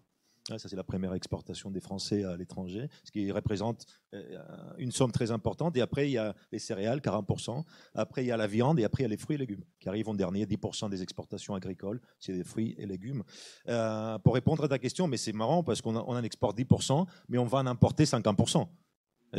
Ça, 0.57 0.69
c'est 0.69 0.75
la 0.75 0.83
première 0.83 1.13
exportation 1.13 1.69
des 1.69 1.79
Français 1.79 2.23
à 2.23 2.35
l'étranger, 2.35 2.89
ce 3.03 3.11
qui 3.11 3.31
représente 3.31 3.85
euh, 4.13 4.39
une 4.77 4.91
somme 4.91 5.11
très 5.11 5.31
importante. 5.31 5.77
Et 5.77 5.81
après, 5.81 6.09
il 6.09 6.13
y 6.13 6.17
a 6.17 6.33
les 6.51 6.59
céréales, 6.59 6.99
40%. 6.99 7.63
Après, 7.93 8.23
il 8.23 8.27
y 8.27 8.31
a 8.31 8.37
la 8.37 8.47
viande. 8.47 8.79
Et 8.79 8.83
après, 8.83 9.03
il 9.03 9.05
y 9.05 9.07
a 9.07 9.09
les 9.09 9.17
fruits 9.17 9.35
et 9.35 9.39
légumes 9.39 9.63
qui 9.79 9.89
arrivent 9.89 10.09
en 10.09 10.13
dernier. 10.13 10.45
10% 10.45 10.89
des 10.89 11.03
exportations 11.03 11.53
agricoles, 11.55 12.01
c'est 12.19 12.33
des 12.33 12.43
fruits 12.43 12.75
et 12.77 12.85
légumes. 12.85 13.23
Euh, 13.67 14.17
pour 14.19 14.33
répondre 14.33 14.63
à 14.63 14.67
ta 14.67 14.79
question, 14.79 15.07
mais 15.07 15.17
c'est 15.17 15.33
marrant 15.33 15.63
parce 15.63 15.81
qu'on 15.81 15.95
en 15.95 16.23
exporte 16.23 16.57
10%, 16.57 17.05
mais 17.27 17.37
on 17.37 17.45
va 17.45 17.59
en 17.59 17.67
importer 17.67 18.05
50% 18.05 18.67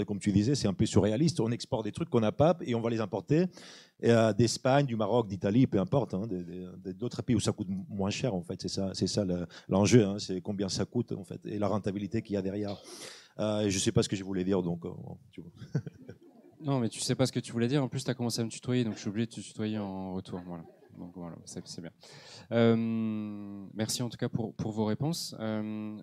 comme 0.07 0.19
tu 0.19 0.33
disais, 0.33 0.55
c'est 0.55 0.69
un 0.69 0.75
peu 0.75 0.87
surréaliste. 0.87 1.41
On 1.41 1.51
exporte 1.51 1.85
des 1.85 1.93
trucs 1.93 2.11
qu'on 2.11 2.21
n'a 2.21 2.33
pas 2.33 2.57
et 2.63 2.75
on 2.75 2.81
va 2.81 2.91
les 2.91 3.01
importer 3.01 3.47
euh, 4.05 4.33
d'Espagne, 4.33 4.87
du 4.87 4.97
Maroc, 4.97 5.29
d'Italie, 5.29 5.67
peu 5.67 5.79
importe, 5.79 6.15
hein, 6.15 6.27
d'autres 6.99 7.23
pays 7.23 7.37
où 7.37 7.41
ça 7.41 7.53
coûte 7.53 7.69
moins 7.89 8.11
cher 8.11 8.35
en 8.35 8.43
fait. 8.43 8.61
C'est 8.63 8.69
ça, 8.69 8.93
ça 8.95 9.25
l'enjeu. 9.69 10.05
Hein, 10.05 10.17
c'est 10.19 10.41
combien 10.41 10.69
ça 10.69 10.85
coûte 10.85 11.13
en 11.13 11.25
fait 11.25 11.41
et 11.47 11.59
la 11.59 11.69
rentabilité 11.69 12.23
qu'il 12.23 12.35
y 12.35 12.37
a 12.37 12.43
derrière. 12.43 12.77
Euh, 13.39 13.63
je 13.69 13.75
ne 13.75 13.81
sais 13.81 13.93
pas 13.93 14.03
ce 14.03 14.09
que 14.09 14.17
je 14.17 14.25
voulais 14.25 14.45
dire, 14.45 14.63
donc. 14.63 14.85
euh. 14.85 14.91
Non, 16.63 16.79
mais 16.79 16.91
tu 16.91 17.01
sais 17.01 17.15
pas 17.15 17.25
ce 17.25 17.33
que 17.33 17.41
tu 17.41 17.53
voulais 17.53 17.69
dire. 17.69 17.83
En 17.83 17.89
plus, 17.89 18.05
tu 18.05 18.11
as 18.11 18.15
commencé 18.15 18.43
à 18.43 18.45
me 18.45 18.51
tutoyer, 18.51 18.85
donc 18.85 18.95
je 18.97 19.01
suis 19.01 19.09
obligé 19.09 19.27
de 19.27 19.33
te 19.33 19.41
tutoyer 19.41 19.79
en 19.79 20.13
retour. 20.13 20.43
Voilà. 21.15 21.37
C'est 21.45 21.81
bien. 21.81 21.91
Euh, 22.53 22.77
merci 23.75 24.03
en 24.03 24.09
tout 24.09 24.19
cas 24.19 24.29
pour, 24.29 24.55
vos 24.73 24.85
réponses. 24.85 25.35
Euh, 25.41 25.97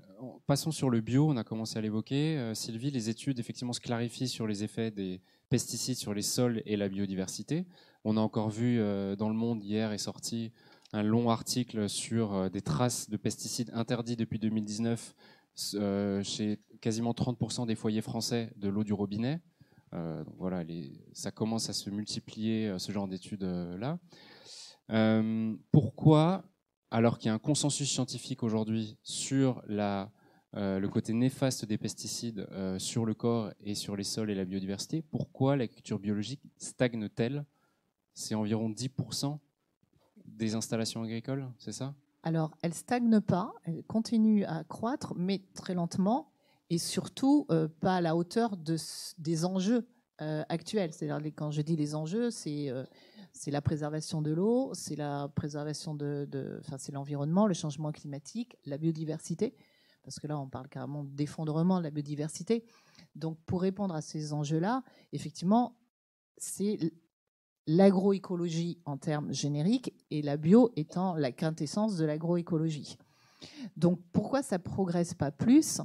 passons 0.48 0.72
sur 0.72 0.90
le 0.90 1.02
bio, 1.02 1.30
on 1.30 1.38
a 1.38 1.44
commencé 1.44 1.78
à 1.78 1.82
l'évoquer. 1.82 2.38
Euh, 2.38 2.54
Sylvie, 2.54 2.90
les 2.90 3.10
études 3.10 3.40
effectivement 3.40 3.74
se 3.74 3.82
clarifient 3.82 4.28
sur 4.28 4.48
les 4.48 4.64
effets 4.64 4.90
des 4.90 5.22
pesticides 5.50 5.98
sur 5.98 6.14
les 6.14 6.22
sols 6.22 6.64
et 6.66 6.78
la 6.78 6.90
biodiversité. 6.90 7.66
On 8.04 8.18
a 8.18 8.22
encore 8.22 8.50
vu 8.50 8.80
euh, 8.80 9.16
dans 9.16 9.30
le 9.30 9.36
monde 9.36 9.64
hier 9.64 9.92
est 9.92 9.98
sorti 9.98 10.52
un 10.94 11.04
long 11.04 11.30
article 11.30 11.90
sur 11.90 12.34
euh, 12.34 12.50
des 12.50 12.62
traces 12.62 13.10
de 13.10 13.18
pesticides 13.18 13.72
interdits 13.74 14.16
depuis 14.16 14.40
2019 14.40 15.16
euh, 15.76 16.24
chez 16.24 16.60
quasiment 16.82 17.12
30% 17.12 17.68
des 17.68 17.76
foyers 17.76 18.02
français 18.02 18.52
de 18.56 18.70
l'eau 18.70 18.84
du 18.84 18.94
robinet. 18.94 19.42
Voilà, 20.38 20.64
ça 21.14 21.32
commence 21.32 21.70
à 21.70 21.74
se 21.74 21.90
multiplier 21.90 22.76
ce 22.78 22.92
genre 22.92 23.08
d'études-là. 23.08 23.98
Euh, 24.92 25.56
pourquoi, 25.72 26.44
alors 26.92 27.18
qu'il 27.18 27.28
y 27.28 27.32
a 27.32 27.34
un 27.34 27.40
consensus 27.40 27.90
scientifique 27.90 28.44
aujourd'hui 28.44 28.98
sur 29.04 29.62
la, 29.68 30.12
le 30.58 30.88
côté 30.88 31.14
néfaste 31.14 31.66
des 31.66 31.78
pesticides 31.78 32.48
euh, 32.52 32.80
sur 32.80 33.06
le 33.06 33.14
corps 33.14 33.52
et 33.60 33.76
sur 33.76 33.96
les 33.96 34.04
sols 34.04 34.32
et 34.32 34.36
la 34.36 34.46
biodiversité, 34.46 35.02
pourquoi 35.02 35.56
l'agriculture 35.56 36.00
biologique 36.00 36.42
stagne-t-elle? 36.58 37.46
C'est 38.14 38.36
environ 38.36 38.70
10% 38.70 39.38
des 40.26 40.56
installations 40.56 41.04
agricoles, 41.04 41.48
c'est 41.60 41.72
ça? 41.72 41.94
Alors, 42.24 42.58
elle 42.62 42.74
stagne 42.74 43.22
pas, 43.22 43.54
elle 43.64 43.84
continue 43.84 44.44
à 44.46 44.64
croître, 44.64 45.14
mais 45.16 45.42
très 45.54 45.74
lentement, 45.74 46.32
et 46.70 46.78
surtout 46.78 47.46
euh, 47.52 47.68
pas 47.68 47.98
à 47.98 48.02
la 48.02 48.16
hauteur 48.16 48.58
des 48.58 49.46
enjeux 49.46 49.88
euh, 50.22 50.44
actuels. 50.50 50.94
C'est-à-dire, 50.94 51.32
quand 51.36 51.52
je 51.52 51.62
dis 51.62 51.76
les 51.76 51.96
enjeux, 51.96 52.32
c'est 52.32 52.70
euh, 52.70 52.84
la 53.46 53.62
préservation 53.62 54.22
de 54.22 54.32
l'eau, 54.32 54.72
c'est 54.74 54.96
la 54.96 55.30
préservation 55.36 55.96
de, 55.96 56.28
c'est 56.78 56.92
l'environnement, 56.92 57.48
le 57.48 57.54
changement 57.54 57.92
climatique, 57.92 58.58
la 58.66 58.78
biodiversité, 58.78 59.54
parce 60.08 60.20
que 60.20 60.28
là, 60.28 60.40
on 60.40 60.48
parle 60.48 60.70
carrément 60.70 61.04
d'effondrement 61.04 61.80
de 61.80 61.84
la 61.84 61.92
biodiversité. 61.92 62.64
Donc, 63.14 63.38
pour 63.46 63.62
répondre 63.62 63.94
à 63.94 64.00
ces 64.00 64.32
enjeux-là, 64.32 64.82
effectivement, 65.12 65.78
c'est 66.38 66.80
l'agroécologie 67.68 68.80
en 68.86 68.96
termes 68.96 69.34
génériques 69.34 69.94
et 70.10 70.22
la 70.22 70.38
bio 70.38 70.72
étant 70.78 71.16
la 71.16 71.34
quintessence 71.34 71.98
de 71.98 72.06
l'agroécologie. 72.06 72.98
Donc 73.76 74.00
pourquoi 74.14 74.44
ça 74.44 74.60
progresse 74.60 75.14
pas 75.14 75.32
plus? 75.32 75.82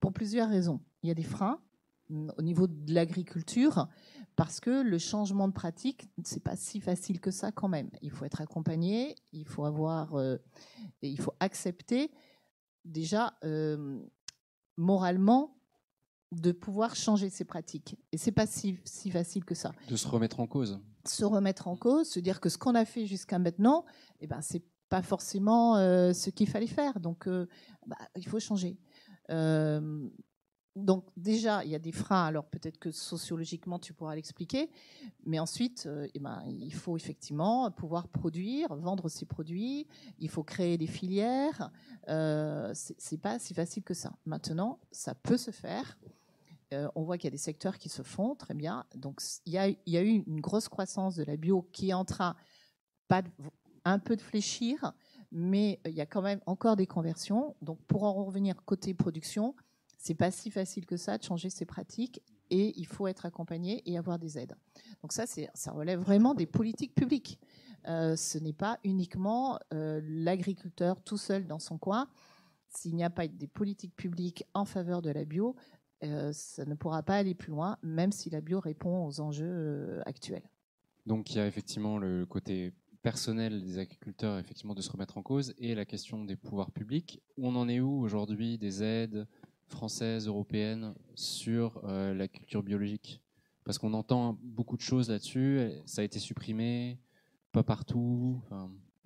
Pour 0.00 0.14
plusieurs 0.14 0.48
raisons. 0.48 0.80
Il 1.02 1.10
y 1.10 1.12
a 1.12 1.14
des 1.14 1.22
freins 1.22 1.60
au 2.08 2.40
niveau 2.40 2.66
de 2.66 2.94
l'agriculture 2.94 3.86
parce 4.34 4.60
que 4.60 4.82
le 4.82 4.98
changement 4.98 5.46
de 5.46 5.52
pratique 5.52 6.08
c'est 6.24 6.42
pas 6.42 6.56
si 6.56 6.80
facile 6.80 7.20
que 7.20 7.30
ça 7.30 7.52
quand 7.52 7.68
même. 7.68 7.90
Il 8.00 8.10
faut 8.10 8.24
être 8.24 8.40
accompagné, 8.40 9.14
il 9.32 9.44
faut 9.44 9.66
avoir, 9.66 10.14
euh, 10.14 10.38
il 11.02 11.20
faut 11.20 11.34
accepter 11.38 12.10
déjà 12.84 13.34
euh, 13.44 14.00
moralement 14.76 15.56
de 16.32 16.52
pouvoir 16.52 16.96
changer 16.96 17.28
ses 17.28 17.44
pratiques. 17.44 17.98
Et 18.10 18.18
c'est 18.18 18.32
pas 18.32 18.46
si, 18.46 18.78
si 18.84 19.10
facile 19.10 19.44
que 19.44 19.54
ça 19.54 19.72
De 19.88 19.96
se 19.96 20.08
remettre 20.08 20.40
en 20.40 20.46
cause 20.46 20.80
se 21.06 21.24
remettre 21.24 21.68
en 21.68 21.76
cause, 21.76 22.08
se 22.08 22.20
dire 22.20 22.40
que 22.40 22.48
ce 22.48 22.58
qu'on 22.58 22.74
a 22.74 22.84
fait 22.84 23.06
jusqu'à 23.06 23.38
maintenant, 23.38 23.84
eh 24.20 24.26
ben, 24.26 24.40
c'est 24.40 24.62
pas 24.88 25.02
forcément 25.02 25.76
euh, 25.76 26.12
ce 26.12 26.30
qu'il 26.30 26.48
fallait 26.48 26.66
faire. 26.66 27.00
Donc, 27.00 27.26
euh, 27.26 27.46
bah, 27.86 27.96
il 28.16 28.26
faut 28.26 28.40
changer. 28.40 28.78
Euh, 29.30 30.08
donc, 30.74 31.04
déjà, 31.18 31.64
il 31.64 31.70
y 31.70 31.74
a 31.74 31.78
des 31.78 31.92
freins. 31.92 32.24
Alors, 32.24 32.46
peut-être 32.46 32.78
que 32.78 32.90
sociologiquement, 32.90 33.78
tu 33.78 33.92
pourras 33.92 34.14
l'expliquer. 34.14 34.70
Mais 35.26 35.38
ensuite, 35.38 35.84
euh, 35.86 36.08
eh 36.14 36.18
ben, 36.18 36.42
il 36.46 36.72
faut 36.72 36.96
effectivement 36.96 37.70
pouvoir 37.70 38.08
produire, 38.08 38.74
vendre 38.74 39.08
ses 39.10 39.26
produits. 39.26 39.86
Il 40.18 40.30
faut 40.30 40.42
créer 40.42 40.78
des 40.78 40.86
filières. 40.86 41.70
Euh, 42.08 42.72
c'est 42.74 43.20
pas 43.20 43.38
si 43.38 43.52
facile 43.52 43.82
que 43.82 43.92
ça. 43.92 44.14
Maintenant, 44.24 44.78
ça 44.90 45.14
peut 45.14 45.36
se 45.36 45.50
faire. 45.50 45.98
Euh, 46.72 46.88
on 46.94 47.02
voit 47.02 47.18
qu'il 47.18 47.26
y 47.26 47.28
a 47.28 47.32
des 47.32 47.36
secteurs 47.36 47.76
qui 47.76 47.90
se 47.90 48.02
font 48.02 48.34
très 48.34 48.54
bien. 48.54 48.86
Donc, 48.94 49.20
il 49.44 49.52
y, 49.52 49.58
a, 49.58 49.68
eu 49.68 50.24
une 50.26 50.40
grosse 50.40 50.68
croissance 50.68 51.16
de 51.16 51.24
la 51.24 51.36
bio 51.36 51.68
qui 51.72 51.90
est 51.90 51.94
en 51.94 52.06
train 52.06 52.34
pas 53.08 53.22
un 53.84 53.98
peu 53.98 54.16
de 54.16 54.22
fléchir, 54.22 54.92
mais 55.32 55.80
il 55.84 55.92
y 55.92 56.00
a 56.00 56.06
quand 56.06 56.22
même 56.22 56.40
encore 56.46 56.76
des 56.76 56.86
conversions. 56.86 57.56
Donc, 57.60 57.78
pour 57.82 58.04
en 58.04 58.24
revenir 58.24 58.64
côté 58.64 58.94
production, 58.94 59.54
c'est 60.02 60.14
pas 60.14 60.32
si 60.32 60.50
facile 60.50 60.84
que 60.84 60.96
ça 60.96 61.16
de 61.16 61.22
changer 61.22 61.48
ses 61.48 61.64
pratiques 61.64 62.22
et 62.50 62.76
il 62.76 62.86
faut 62.86 63.06
être 63.06 63.24
accompagné 63.24 63.88
et 63.88 63.96
avoir 63.96 64.18
des 64.18 64.36
aides. 64.36 64.56
Donc 65.00 65.12
ça, 65.12 65.26
ça 65.26 65.70
relève 65.70 66.00
vraiment 66.00 66.34
des 66.34 66.46
politiques 66.46 66.92
publiques. 66.92 67.38
Euh, 67.86 68.16
ce 68.16 68.36
n'est 68.38 68.52
pas 68.52 68.80
uniquement 68.82 69.60
euh, 69.72 70.00
l'agriculteur 70.04 71.00
tout 71.04 71.18
seul 71.18 71.46
dans 71.46 71.60
son 71.60 71.78
coin. 71.78 72.08
S'il 72.68 72.96
n'y 72.96 73.04
a 73.04 73.10
pas 73.10 73.28
des 73.28 73.46
politiques 73.46 73.94
publiques 73.94 74.44
en 74.54 74.64
faveur 74.64 75.02
de 75.02 75.10
la 75.10 75.24
bio, 75.24 75.54
euh, 76.02 76.32
ça 76.32 76.64
ne 76.64 76.74
pourra 76.74 77.04
pas 77.04 77.14
aller 77.14 77.36
plus 77.36 77.52
loin, 77.52 77.78
même 77.84 78.10
si 78.10 78.28
la 78.28 78.40
bio 78.40 78.58
répond 78.58 79.06
aux 79.06 79.20
enjeux 79.20 80.02
actuels. 80.04 80.50
Donc 81.06 81.30
il 81.30 81.36
y 81.36 81.40
a 81.40 81.46
effectivement 81.46 81.98
le 81.98 82.26
côté 82.26 82.72
personnel 83.02 83.62
des 83.62 83.78
agriculteurs, 83.78 84.38
effectivement, 84.40 84.74
de 84.74 84.82
se 84.82 84.90
remettre 84.90 85.16
en 85.16 85.22
cause, 85.22 85.54
et 85.58 85.76
la 85.76 85.84
question 85.84 86.24
des 86.24 86.34
pouvoirs 86.34 86.72
publics. 86.72 87.22
On 87.38 87.54
en 87.54 87.68
est 87.68 87.78
où 87.78 88.00
aujourd'hui 88.00 88.58
des 88.58 88.82
aides 88.82 89.28
françaises, 89.72 90.26
européennes 90.26 90.94
sur 91.14 91.80
euh, 91.84 92.14
la 92.14 92.28
culture 92.28 92.62
biologique 92.62 93.22
Parce 93.64 93.78
qu'on 93.78 93.94
entend 93.94 94.38
beaucoup 94.42 94.76
de 94.76 94.82
choses 94.82 95.10
là-dessus. 95.10 95.70
Ça 95.86 96.02
a 96.02 96.04
été 96.04 96.18
supprimé, 96.18 97.00
pas 97.52 97.62
partout. 97.62 98.40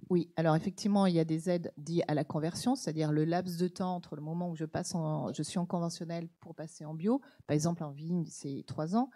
Oui, 0.09 0.31
alors 0.37 0.55
effectivement, 0.55 1.07
il 1.07 1.15
y 1.15 1.19
a 1.19 1.25
des 1.25 1.51
aides 1.51 1.73
dites 1.79 2.05
à 2.07 2.15
la 2.15 2.23
conversion, 2.23 2.77
c'est-à-dire 2.77 3.11
le 3.11 3.25
laps 3.25 3.57
de 3.57 3.67
temps 3.67 3.97
entre 3.97 4.15
le 4.15 4.23
moment 4.23 4.49
où 4.51 4.55
je, 4.55 4.65
passe 4.65 4.95
en, 4.95 5.33
je 5.33 5.43
suis 5.43 5.59
en 5.59 5.67
conventionnel 5.67 6.29
pour 6.39 6.55
passer 6.55 6.85
en 6.85 6.95
bio. 6.95 7.21
Par 7.49 7.55
exemple, 7.55 7.83
en 7.83 7.91
vigne, 7.91 8.25
c'est 8.29 8.63
trois 8.69 8.95
ans. 8.95 9.11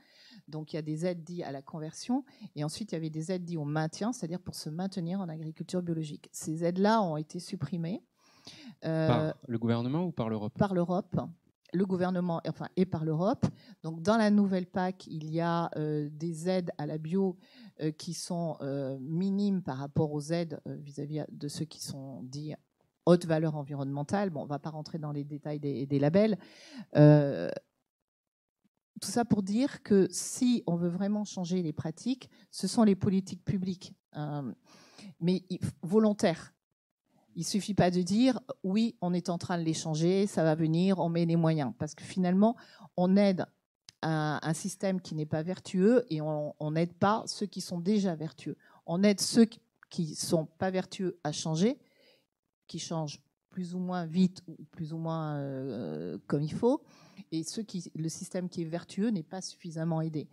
Donc, 0.49 0.73
il 0.73 0.76
y 0.76 0.78
a 0.80 0.83
des 0.83 1.07
aides 1.07 1.23
dites 1.23 1.45
à 1.45 1.52
la 1.52 1.62
conversion. 1.62 2.25
Et 2.57 2.64
ensuite, 2.64 2.90
il 2.90 2.97
y 2.97 2.99
avait 2.99 3.11
des 3.11 3.30
aides 3.30 3.45
dites 3.45 3.59
au 3.59 3.64
maintien, 3.64 4.12
c'est-à-dire 4.12 4.40
pour 4.40 4.57
se 4.57 4.69
maintenir 4.69 5.21
en 5.21 5.28
agriculture 5.28 5.80
biologique. 5.80 6.28
Ces 6.33 6.64
aides-là 6.64 7.02
ont 7.02 7.16
été 7.16 7.38
supprimées 7.38 8.02
par 8.83 9.35
le 9.47 9.59
gouvernement 9.59 10.05
ou 10.05 10.13
par 10.13 10.29
l'Europe? 10.29 10.53
Par 10.59 10.75
l'Europe. 10.75 11.17
Le 11.73 11.87
gouvernement, 11.87 12.41
enfin, 12.49 12.67
et 12.77 12.85
par 12.85 13.05
l'Europe. 13.05 13.47
Donc, 13.85 14.03
dans 14.03 14.17
la 14.17 14.31
nouvelle 14.31 14.67
PAC, 14.67 15.07
il 15.07 15.31
y 15.31 15.41
a 15.41 15.71
euh, 15.77 16.09
des 16.11 16.49
aides 16.49 16.73
à 16.79 16.85
la 16.85 16.99
bio 16.99 17.39
euh, 17.81 17.93
qui 17.93 18.13
sont 18.13 18.57
euh, 18.61 18.99
minimes 19.01 19.63
par 19.63 19.77
rapport 19.77 20.11
aux 20.13 20.33
aides 20.33 20.61
euh, 20.67 20.75
vis-à-vis 20.75 21.23
de 21.31 21.47
ceux 21.47 21.67
qui 21.67 21.81
sont 21.81 22.25
dits 22.25 22.55
haute 23.07 23.25
valeur 23.25 23.55
environnementale. 23.55 24.31
Bon, 24.31 24.41
on 24.41 24.45
ne 24.45 24.49
va 24.49 24.59
pas 24.59 24.71
rentrer 24.71 24.99
dans 24.99 25.13
les 25.13 25.23
détails 25.23 25.61
des, 25.61 25.87
des 25.87 25.99
labels. 26.01 26.39
Euh, 26.97 27.49
tout 29.01 29.09
ça 29.09 29.25
pour 29.25 29.45
dire 29.45 29.85
que 29.85 30.09
si 30.11 30.65
on 30.67 30.75
veut 30.75 30.89
vraiment 30.89 31.25
changer 31.25 31.63
les 31.63 31.73
pratiques, 31.73 32.29
ce 32.51 32.67
sont 32.67 32.83
les 32.83 32.97
politiques 32.97 33.45
publiques, 33.45 33.95
euh, 34.17 34.53
mais 35.21 35.45
volontaires. 35.83 36.53
Il 37.37 37.45
suffit 37.45 37.75
pas 37.75 37.91
de 37.91 38.03
dire 38.03 38.41
oui, 38.65 38.97
on 39.01 39.13
est 39.15 39.29
en 39.29 39.39
train 39.39 39.59
de 39.59 39.63
les 39.63 39.75
changer, 39.75 40.27
ça 40.27 40.43
va 40.43 40.55
venir, 40.55 40.99
on 40.99 41.09
met 41.09 41.27
les 41.27 41.37
moyens, 41.37 41.73
parce 41.79 41.95
que 41.95 42.05
finalement, 42.05 42.57
on 42.97 43.17
aide 43.17 43.47
un, 44.03 44.55
système 44.55 45.01
qui 45.01 45.15
n'est 45.15 45.27
pas 45.27 45.43
vertueux 45.43 46.05
et 46.11 46.21
on 46.23 46.71
n'aide 46.71 46.95
pas 46.95 47.23
ceux 47.27 47.47
qui 47.47 47.61
sont 47.61 47.79
déjà 47.79 48.15
vertueux. 48.17 48.57
On 48.87 49.03
aide 49.03 49.21
ceux 49.21 49.45
qui- 49.45 49.61
qui 49.91 50.15
sont 50.15 50.47
pas 50.47 50.71
vertueux 50.71 51.19
à 51.23 51.33
changer, 51.33 51.79
qui 52.67 52.79
changent 52.79 53.21
plus 53.51 53.75
ou 53.75 53.79
moins 53.79 54.07
vite 54.07 54.43
ou 54.47 54.57
plus 54.71 54.93
ou 54.93 54.99
moins 54.99 55.37
euh, 55.37 56.19
comme 56.27 56.43
il 56.43 56.53
faut, 56.53 56.83
et 57.33 57.43
ceux 57.43 57.63
qui, 57.63 57.91
le 57.95 58.09
système 58.09 58.49
qui 58.49 58.63
est 58.63 58.67
vertueux 58.67 59.11
n'est 59.11 59.23
pas 59.25 59.41
suffisamment 59.43 60.01
aidé. 60.01 60.29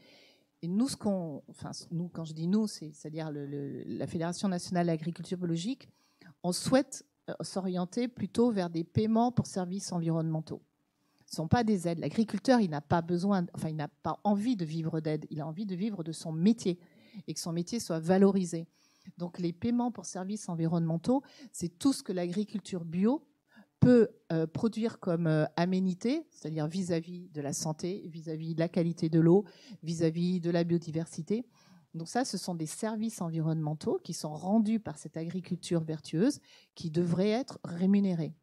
Et 0.61 0.67
nous, 0.67 0.87
ce 0.87 0.95
qu'on, 0.95 1.43
enfin, 1.49 1.71
nous, 1.91 2.07
quand 2.09 2.25
je 2.25 2.33
dis 2.33 2.47
nous, 2.47 2.67
c'est- 2.67 2.91
c'est-à-dire 2.93 3.31
le- 3.31 3.45
le- 3.45 3.83
la 3.85 4.07
Fédération 4.07 4.47
nationale 4.47 4.87
d'agriculture 4.87 5.37
biologique, 5.37 5.89
on 6.43 6.51
souhaite 6.51 7.05
euh, 7.29 7.33
s'orienter 7.41 8.07
plutôt 8.07 8.51
vers 8.51 8.69
des 8.69 8.83
paiements 8.83 9.31
pour 9.31 9.47
services 9.47 9.91
environnementaux. 9.91 10.61
Ce 11.25 11.33
ne 11.33 11.35
sont 11.35 11.47
pas 11.47 11.63
des 11.65 11.87
aides. 11.87 11.99
L'agriculteur, 11.99 12.61
n'a 12.69 12.79
pas 12.79 13.01
besoin, 13.01 13.45
enfin, 13.53 13.67
il 13.69 13.75
n'a 13.75 13.89
pas 13.89 14.19
envie 14.23 14.55
de 14.55 14.63
vivre 14.63 15.01
d'aide. 15.01 15.25
Il 15.29 15.41
a 15.41 15.47
envie 15.47 15.65
de 15.65 15.75
vivre 15.75 16.03
de 16.03 16.13
son 16.13 16.31
métier 16.31 16.79
et 17.27 17.33
que 17.33 17.39
son 17.39 17.51
métier 17.51 17.81
soit 17.81 17.99
valorisé. 17.99 18.67
Donc, 19.17 19.39
les 19.39 19.51
paiements 19.51 19.91
pour 19.91 20.05
services 20.05 20.47
environnementaux, 20.47 21.23
c'est 21.51 21.79
tout 21.79 21.91
ce 21.91 22.01
que 22.01 22.13
l'agriculture 22.13 22.85
bio 22.85 23.25
peut 23.79 24.07
euh, 24.31 24.47
produire 24.47 24.99
comme 24.99 25.27
euh, 25.27 25.45
aménité, 25.55 26.25
c'est-à-dire 26.31 26.67
vis-à-vis 26.67 27.29
de 27.29 27.41
la 27.41 27.53
santé, 27.53 28.03
vis-à-vis 28.07 28.55
de 28.55 28.59
la 28.59 28.69
qualité 28.69 29.09
de 29.09 29.19
l'eau, 29.19 29.45
vis-à-vis 29.83 30.39
de 30.39 30.49
la 30.49 30.63
biodiversité. 30.63 31.45
Donc 31.97 32.07
ça, 32.07 32.23
ce 32.23 32.37
sont 32.37 32.55
des 32.55 32.65
services 32.65 33.21
environnementaux 33.21 33.99
qui 34.03 34.13
sont 34.13 34.33
rendus 34.33 34.79
par 34.79 34.97
cette 34.97 35.17
agriculture 35.17 35.81
vertueuse 35.81 36.39
qui 36.75 36.91
devraient 36.91 37.31
être 37.31 37.59
rémunérés. 37.63 38.33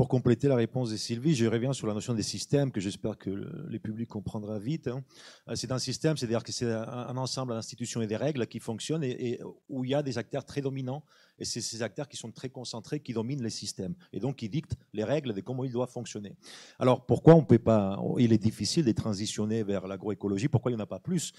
Pour 0.00 0.08
compléter 0.08 0.48
la 0.48 0.56
réponse 0.56 0.90
de 0.90 0.96
Sylvie, 0.96 1.34
je 1.34 1.44
reviens 1.44 1.74
sur 1.74 1.86
la 1.86 1.92
notion 1.92 2.14
des 2.14 2.22
systèmes 2.22 2.72
que 2.72 2.80
j'espère 2.80 3.18
que 3.18 3.28
le, 3.28 3.66
les 3.68 3.78
publics 3.78 4.08
comprendra 4.08 4.58
vite. 4.58 4.88
Hein. 4.88 5.04
Euh, 5.46 5.56
c'est 5.56 5.72
un 5.72 5.78
système, 5.78 6.16
c'est-à-dire 6.16 6.42
que 6.42 6.52
c'est 6.52 6.72
un, 6.72 7.18
ensemble 7.18 7.52
d'institutions 7.52 8.00
et 8.00 8.06
des 8.06 8.16
règles 8.16 8.46
qui 8.46 8.60
fonctionnent 8.60 9.04
et, 9.04 9.38
où 9.68 9.84
il 9.84 9.90
y 9.90 9.94
a 9.94 10.02
des 10.02 10.16
acteurs 10.16 10.46
très 10.46 10.62
dominants. 10.62 11.04
Et 11.38 11.44
c'est 11.44 11.60
ces 11.60 11.82
acteurs 11.82 12.08
qui 12.08 12.16
sont 12.16 12.32
très 12.32 12.48
concentrés 12.48 13.00
qui 13.00 13.12
dominent 13.12 13.42
les 13.42 13.50
systèmes 13.50 13.94
et 14.14 14.20
donc 14.20 14.36
qui 14.36 14.48
dictent 14.48 14.78
les 14.94 15.04
règles 15.04 15.34
de 15.34 15.42
comment 15.42 15.64
ils 15.64 15.72
doivent 15.72 15.92
fonctionner. 15.92 16.34
Alors 16.78 17.04
pourquoi 17.04 17.34
on 17.34 17.44
peut 17.44 17.58
pas 17.58 18.02
Il 18.16 18.32
est 18.32 18.42
difficile 18.42 18.86
de 18.86 18.92
transitionner 18.92 19.64
vers 19.64 19.86
l'agroécologie. 19.86 20.48
Pourquoi 20.48 20.70
il 20.70 20.76
n'y 20.76 20.80
en 20.80 20.84
a 20.84 20.86
pas 20.86 21.00
plus? 21.00 21.34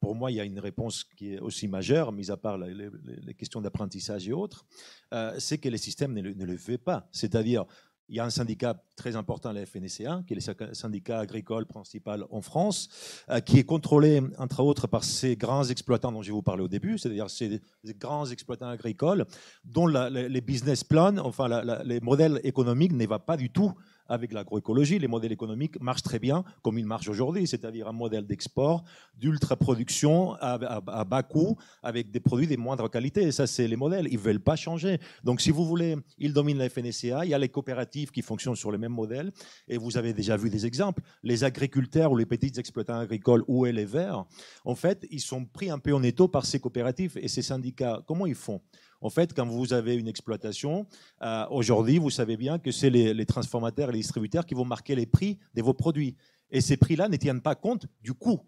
Pour 0.00 0.14
moi, 0.14 0.30
il 0.30 0.36
y 0.36 0.40
a 0.40 0.44
une 0.44 0.58
réponse 0.58 1.04
qui 1.04 1.34
est 1.34 1.40
aussi 1.40 1.68
majeure, 1.68 2.12
mis 2.12 2.30
à 2.30 2.36
part 2.36 2.58
les, 2.58 3.34
questions 3.34 3.60
d'apprentissage 3.60 4.28
et 4.28 4.32
autres, 4.32 4.64
euh, 5.12 5.34
c'est 5.38 5.58
que 5.58 5.68
les 5.68 5.78
systèmes 5.78 6.12
ne, 6.12 6.44
le 6.44 6.56
font 6.56 6.78
pas. 6.82 7.08
C'est-à-dire, 7.12 7.64
il 8.08 8.16
y 8.16 8.20
a 8.20 8.24
un 8.24 8.30
syndicat 8.30 8.80
très 8.94 9.16
important, 9.16 9.52
la 9.52 9.66
FNSEA, 9.66 10.22
qui 10.26 10.34
est 10.34 10.48
le 10.48 10.74
syndicat 10.74 11.18
agricole 11.18 11.66
principal 11.66 12.24
en 12.30 12.40
France, 12.40 12.88
euh, 13.30 13.40
qui 13.40 13.58
est 13.58 13.64
contrôlé, 13.64 14.22
entre 14.38 14.60
autres, 14.60 14.86
par 14.86 15.02
ces 15.02 15.36
grands 15.36 15.64
exploitants 15.64 16.12
dont 16.12 16.22
je 16.22 16.32
vous 16.32 16.42
parler 16.42 16.62
au 16.62 16.68
début, 16.68 16.98
c'est-à-dire 16.98 17.28
ces 17.30 17.60
grands 17.98 18.26
exploitants 18.26 18.68
agricoles, 18.68 19.26
dont 19.64 19.86
les 19.86 20.40
business 20.40 20.84
plans, 20.84 21.18
enfin 21.18 21.82
les 21.84 22.00
modèles 22.00 22.40
économiques 22.44 22.92
ne 22.92 23.06
vont 23.06 23.18
pas 23.18 23.36
du 23.36 23.50
tout 23.50 23.72
avec 24.08 24.32
l'agroécologie, 24.32 24.98
les 24.98 25.08
modèles 25.08 25.32
économiques 25.32 25.80
marchent 25.80 26.02
très 26.02 26.18
bien 26.18 26.44
comme 26.62 26.78
ils 26.78 26.86
marchent 26.86 27.08
aujourd'hui, 27.08 27.46
c'est-à-dire 27.46 27.88
un 27.88 27.92
modèle 27.92 28.26
d'export, 28.26 28.84
d'ultra-production 29.14 30.34
à, 30.34 31.04
bas 31.04 31.22
coût, 31.22 31.56
avec 31.82 32.10
des 32.10 32.20
produits 32.20 32.46
de 32.46 32.56
moindre 32.56 32.88
qualité. 32.88 33.22
Et 33.22 33.32
ça, 33.32 33.46
c'est 33.46 33.68
les 33.68 33.76
modèles. 33.76 34.08
Ils 34.10 34.18
ne 34.18 34.22
veulent 34.22 34.40
pas 34.40 34.56
changer. 34.56 34.98
Donc, 35.24 35.40
si 35.40 35.50
vous 35.50 35.64
voulez, 35.64 35.96
ils 36.18 36.32
dominent 36.32 36.58
la 36.58 36.68
FNSEA. 36.68 37.24
Il 37.24 37.30
y 37.30 37.34
a 37.34 37.38
les 37.38 37.48
coopératives 37.48 38.10
qui 38.10 38.22
fonctionnent 38.22 38.56
sur 38.56 38.72
les 38.72 38.78
mêmes 38.78 38.92
modèles. 38.92 39.32
Et 39.68 39.78
vous 39.78 39.96
avez 39.96 40.12
déjà 40.12 40.36
vu 40.36 40.50
des 40.50 40.66
exemples. 40.66 41.02
Les 41.22 41.44
agriculteurs 41.44 42.12
ou 42.12 42.16
les 42.16 42.26
petits 42.26 42.52
exploitants 42.58 42.98
agricoles 42.98 43.44
ou 43.46 43.64
les 43.64 43.84
verts, 43.84 44.24
en 44.64 44.74
fait, 44.74 45.06
ils 45.10 45.20
sont 45.20 45.44
pris 45.44 45.70
un 45.70 45.78
peu 45.78 45.94
en 45.94 46.02
étau 46.02 46.28
par 46.28 46.46
ces 46.46 46.60
coopératives 46.60 47.18
et 47.20 47.28
ces 47.28 47.42
syndicats. 47.42 48.02
Comment 48.06 48.26
ils 48.26 48.34
font? 48.34 48.60
En 49.00 49.10
fait, 49.10 49.34
quand 49.34 49.46
vous 49.46 49.72
avez 49.72 49.96
une 49.96 50.08
exploitation, 50.08 50.86
euh, 51.22 51.46
aujourd'hui, 51.50 51.98
vous 51.98 52.10
savez 52.10 52.36
bien 52.36 52.58
que 52.58 52.70
c'est 52.70 52.90
les, 52.90 53.26
transformateurs 53.26 53.90
et 53.90 53.92
les 53.92 53.98
distributeurs 53.98 54.46
qui 54.46 54.54
vont 54.54 54.64
marquer 54.64 54.94
les 54.94 55.06
prix 55.06 55.38
de 55.54 55.62
vos 55.62 55.74
produits. 55.74 56.16
Et 56.50 56.60
ces 56.60 56.76
prix-là 56.76 57.08
ne 57.08 57.16
tiennent 57.16 57.40
pas 57.40 57.54
compte 57.54 57.86
du 58.02 58.14
coût 58.14 58.40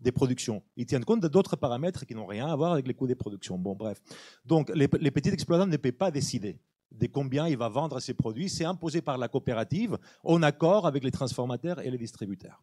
des 0.00 0.12
productions. 0.12 0.62
Ils 0.76 0.86
tiennent 0.86 1.04
compte 1.04 1.24
d'autres 1.26 1.56
paramètres 1.56 2.04
qui 2.04 2.14
n'ont 2.14 2.26
rien 2.26 2.46
à 2.48 2.56
voir 2.56 2.72
avec 2.72 2.86
les 2.86 2.94
coûts 2.94 3.06
des 3.06 3.14
productions. 3.14 3.58
Bon, 3.58 3.74
bref. 3.74 4.02
Donc, 4.44 4.70
les, 4.74 4.88
les 5.00 5.10
petits 5.10 5.30
exploitants 5.30 5.66
ne 5.66 5.76
peuvent 5.76 5.92
pas 5.92 6.10
décider 6.10 6.58
de 6.92 7.06
combien 7.06 7.48
il 7.48 7.56
va 7.56 7.68
vendre 7.68 8.00
ses 8.00 8.14
produits. 8.14 8.48
C'est 8.48 8.64
imposé 8.64 9.00
par 9.00 9.18
la 9.18 9.28
coopérative 9.28 9.98
en 10.22 10.42
accord 10.42 10.86
avec 10.86 11.02
les 11.04 11.10
transformateurs 11.10 11.80
et 11.80 11.90
les 11.90 11.98
distributeurs. 11.98 12.62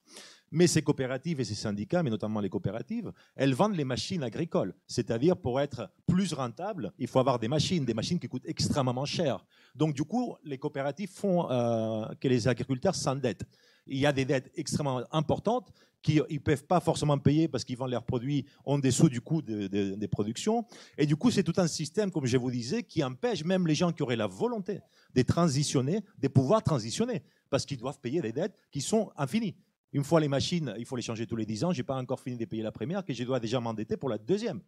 Mais 0.51 0.67
ces 0.67 0.81
coopératives 0.81 1.39
et 1.39 1.45
ces 1.45 1.55
syndicats, 1.55 2.03
mais 2.03 2.09
notamment 2.09 2.41
les 2.41 2.49
coopératives, 2.49 3.11
elles 3.35 3.53
vendent 3.53 3.75
les 3.75 3.85
machines 3.85 4.21
agricoles. 4.21 4.73
C'est-à-dire, 4.85 5.37
pour 5.37 5.61
être 5.61 5.89
plus 6.07 6.33
rentable, 6.33 6.91
il 6.99 7.07
faut 7.07 7.19
avoir 7.19 7.39
des 7.39 7.47
machines, 7.47 7.85
des 7.85 7.93
machines 7.93 8.19
qui 8.19 8.27
coûtent 8.27 8.45
extrêmement 8.45 9.05
cher. 9.05 9.45
Donc, 9.75 9.93
du 9.93 10.03
coup, 10.03 10.35
les 10.43 10.57
coopératives 10.57 11.09
font 11.09 11.49
euh, 11.49 12.05
que 12.19 12.27
les 12.27 12.49
agriculteurs 12.49 12.95
s'endettent. 12.95 13.45
Il 13.87 13.97
y 13.97 14.05
a 14.05 14.11
des 14.11 14.25
dettes 14.25 14.51
extrêmement 14.55 15.03
importantes 15.11 15.71
qu'ils 16.01 16.23
ne 16.29 16.37
peuvent 16.39 16.65
pas 16.65 16.79
forcément 16.79 17.17
payer 17.17 17.47
parce 17.47 17.63
qu'ils 17.63 17.77
vendent 17.77 17.91
leurs 17.91 18.05
produits 18.05 18.45
en 18.65 18.79
dessous 18.79 19.09
du 19.09 19.21
coût 19.21 19.41
des 19.41 20.07
productions. 20.07 20.65
Et 20.97 21.05
du 21.05 21.15
coup, 21.15 21.31
c'est 21.31 21.43
tout 21.43 21.53
un 21.57 21.67
système, 21.67 22.11
comme 22.11 22.25
je 22.25 22.37
vous 22.37 22.51
disais, 22.51 22.83
qui 22.83 23.03
empêche 23.03 23.43
même 23.43 23.67
les 23.67 23.75
gens 23.75 23.91
qui 23.91 24.03
auraient 24.03 24.15
la 24.15 24.27
volonté 24.27 24.79
de 25.13 25.21
transitionner, 25.21 26.01
de 26.17 26.27
pouvoir 26.27 26.63
transitionner, 26.63 27.23
parce 27.49 27.65
qu'ils 27.65 27.77
doivent 27.77 27.99
payer 27.99 28.21
des 28.21 28.31
dettes 28.31 28.57
qui 28.71 28.81
sont 28.81 29.11
infinies. 29.17 29.55
Une 29.93 30.03
fois 30.03 30.19
les 30.19 30.29
machines, 30.29 30.73
il 30.77 30.85
faut 30.85 30.95
les 30.95 31.01
changer 31.01 31.27
tous 31.27 31.35
les 31.35 31.45
10 31.45 31.65
ans. 31.65 31.73
Je 31.73 31.79
n'ai 31.79 31.83
pas 31.83 31.97
encore 31.97 32.21
fini 32.21 32.37
de 32.37 32.45
payer 32.45 32.63
la 32.63 32.71
première, 32.71 33.03
que 33.03 33.13
je 33.13 33.23
dois 33.23 33.39
déjà 33.39 33.59
m'endetter 33.59 33.97
pour 33.97 34.09
la 34.09 34.17
deuxième. 34.17 34.61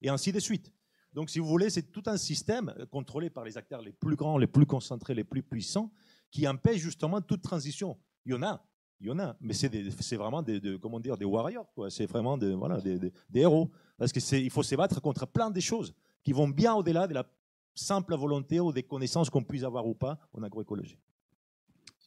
Et 0.00 0.08
ainsi 0.08 0.32
de 0.32 0.40
suite. 0.40 0.72
Donc, 1.12 1.28
si 1.28 1.38
vous 1.38 1.46
voulez, 1.46 1.68
c'est 1.68 1.92
tout 1.92 2.02
un 2.06 2.16
système 2.16 2.74
contrôlé 2.90 3.28
par 3.28 3.44
les 3.44 3.58
acteurs 3.58 3.82
les 3.82 3.92
plus 3.92 4.16
grands, 4.16 4.38
les 4.38 4.46
plus 4.46 4.64
concentrés, 4.64 5.14
les 5.14 5.24
plus 5.24 5.42
puissants, 5.42 5.92
qui 6.30 6.48
empêche 6.48 6.78
justement 6.78 7.20
toute 7.20 7.42
transition. 7.42 7.98
Il 8.24 8.32
y 8.32 8.34
en 8.34 8.42
a, 8.42 8.64
il 9.02 9.08
y 9.08 9.10
en 9.10 9.18
a, 9.18 9.36
mais 9.40 9.52
c'est 9.52 10.16
vraiment 10.16 10.42
des, 10.42 10.78
comment 10.80 11.00
dire, 11.00 11.16
des 11.16 11.24
warriors, 11.24 11.66
C'est 11.88 12.06
vraiment 12.06 12.38
des, 12.38 12.54
voilà, 12.54 12.80
des, 12.80 13.12
héros. 13.34 13.70
Parce 13.98 14.12
qu'il 14.12 14.50
faut 14.50 14.62
se 14.62 14.74
battre 14.76 15.00
contre 15.00 15.26
plein 15.26 15.50
de 15.50 15.60
choses 15.60 15.92
qui 16.22 16.32
vont 16.32 16.48
bien 16.48 16.74
au-delà 16.74 17.06
de 17.08 17.14
la 17.14 17.26
simple 17.74 18.14
volonté 18.14 18.60
ou 18.60 18.72
des 18.72 18.84
connaissances 18.84 19.28
qu'on 19.28 19.42
puisse 19.42 19.64
avoir 19.64 19.86
ou 19.86 19.94
pas 19.94 20.18
en 20.32 20.42
agroécologie. 20.42 20.98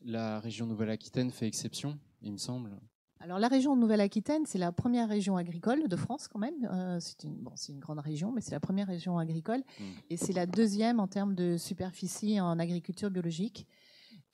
La 0.04 0.40
région 0.40 0.68
Nouvelle-Aquitaine 0.68 1.32
fait 1.32 1.48
exception 1.48 1.98
il 2.26 2.32
me 2.34 2.38
semble. 2.38 2.72
Alors 3.20 3.40
la 3.40 3.48
région 3.48 3.76
de 3.76 3.82
Nouvelle-Aquitaine, 3.82 4.46
c'est 4.46 4.58
la 4.58 4.72
première 4.72 5.08
région 5.08 5.38
agricole 5.38 5.88
de 5.88 5.96
France 5.96 6.28
quand 6.28 6.40
même. 6.40 6.68
Euh, 6.72 7.00
c'est 7.00 7.24
une, 7.24 7.36
bon, 7.36 7.54
une, 7.70 7.80
grande 7.80 8.00
région, 8.00 8.32
mais 8.32 8.42
c'est 8.42 8.52
la 8.52 8.60
première 8.60 8.88
région 8.88 9.18
agricole. 9.18 9.62
Hmm. 9.80 9.84
Et 10.10 10.18
c'est 10.18 10.34
la 10.34 10.46
deuxième 10.46 11.00
en 11.00 11.08
termes 11.08 11.34
de 11.34 11.58
superficie 11.58 12.40
en 12.42 12.60
agriculture 12.60 13.10
biologique. 13.10 13.68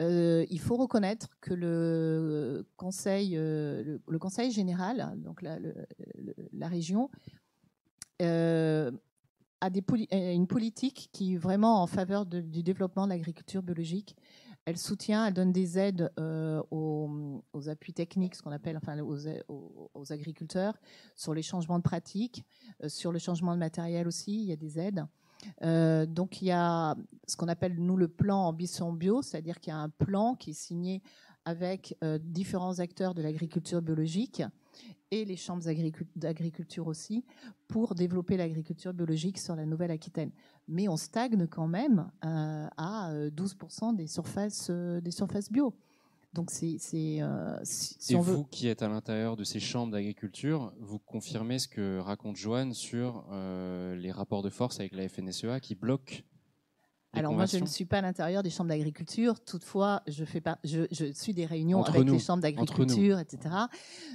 Euh, 0.02 0.46
il 0.50 0.60
faut 0.60 0.78
reconnaître 0.78 1.30
que 1.42 1.54
le 1.54 2.66
conseil, 2.76 3.38
euh, 3.38 4.00
le, 4.06 4.20
conseil 4.20 4.52
général, 4.52 5.14
donc 5.18 5.42
la, 5.42 6.68
région, 6.68 7.10
a 8.20 8.90
une 10.10 10.48
politique 10.48 11.10
qui 11.12 11.36
est 11.36 11.38
vraiment 11.38 11.82
en 11.84 11.88
faveur 11.88 12.26
du 12.26 12.64
développement 12.64 13.06
de 13.06 13.12
l'agriculture 13.12 13.62
biologique 13.62 14.16
elle 14.66 14.78
soutient, 14.78 15.26
elle 15.26 15.34
donne 15.34 15.52
des 15.52 15.80
aides 15.80 16.12
euh, 16.20 16.62
aux, 16.70 17.68
appuis 17.68 17.94
techniques, 17.94 18.36
ce 18.36 18.42
qu'on 18.42 18.52
appelle 18.52 18.78
enfin, 18.78 18.98
aux, 19.00 20.12
agriculteurs, 20.12 20.78
sur 21.16 21.34
les 21.34 21.42
changements 21.42 21.78
de 21.78 21.84
pratiques, 21.84 22.44
euh, 22.84 22.90
sur 22.90 23.12
le 23.12 23.20
changement 23.20 23.54
de 23.54 23.60
matériel 23.60 24.08
aussi, 24.08 24.34
il 24.34 24.46
y 24.46 24.52
a 24.52 24.56
des 24.56 24.80
aides. 24.80 25.06
Euh, 25.64 26.06
donc 26.06 26.42
il 26.42 26.46
y 26.46 26.52
a 26.52 26.96
ce 27.28 27.36
qu'on 27.36 27.48
appelle 27.48 27.76
nous 27.80 27.98
le 27.98 28.08
plan 28.08 28.48
ambition 28.48 28.94
bio, 28.94 29.22
c'est-à-dire 29.22 29.60
qu'il 29.60 29.72
y 29.72 29.76
a 29.76 29.80
un 29.80 29.90
plan 29.90 30.36
qui 30.36 30.52
est 30.52 30.60
signé 30.60 31.02
avec 31.44 31.98
différents 32.20 32.78
acteurs 32.78 33.16
de 33.16 33.24
l'agriculture 33.24 33.82
biologique 33.82 34.44
et 35.12 35.26
les 35.26 35.36
chambres 35.36 35.64
d'agriculture 36.16 36.88
aussi 36.88 37.26
pour 37.68 37.96
développer 37.96 38.38
l'agriculture 38.38 38.94
biologique 38.94 39.38
sur 39.38 39.56
la 39.56 39.66
Nouvelle-Aquitaine. 39.66 40.32
Mais 40.68 40.88
on 40.88 40.96
stagne 40.96 41.48
quand 41.48 41.68
même 41.68 42.10
euh, 42.26 42.68
à 42.78 43.12
12% 43.14 43.94
euh, 43.94 43.94
des 43.94 44.08
surfaces, 44.08 44.68
euh, 44.70 45.02
des 45.02 45.12
surfaces 45.12 45.52
bio. 45.52 45.74
Donc 46.34 46.50
c'est, 46.50 46.78
c'est 46.80 47.18
et 47.18 48.16
vous 48.16 48.46
qui 48.46 48.68
êtes 48.68 48.82
à 48.82 48.88
l'intérieur 48.88 49.36
de 49.36 49.44
ces 49.44 49.60
chambres 49.60 49.92
d'agriculture, 49.92 50.74
vous 50.80 50.98
confirmez 50.98 51.60
ce 51.60 51.68
que 51.68 52.00
raconte 52.00 52.38
Joanne 52.38 52.74
sur 52.74 53.26
les 53.32 54.12
rapports 54.12 54.42
de 54.42 54.50
force 54.50 54.80
avec 54.80 54.94
la 54.94 55.10
FNSEA 55.10 55.60
qui 55.60 55.76
bloquent 55.76 56.24
alors 57.14 57.34
moi, 57.34 57.46
je 57.46 57.58
ne 57.58 57.66
suis 57.66 57.86
pas 57.86 57.98
à 57.98 58.02
l'intérieur 58.02 58.42
des 58.42 58.50
chambres 58.50 58.70
d'agriculture. 58.70 59.44
Toutefois, 59.44 60.02
je 60.08 60.24
fais 60.24 60.40
pas, 60.40 60.60
je, 60.64 60.86
je 60.92 61.12
suis 61.12 61.34
des 61.34 61.46
réunions 61.46 61.84
avec 61.84 62.08
les 62.08 62.20
chambres 62.20 62.42
d'agriculture, 62.42 63.20
etc. 63.20 63.56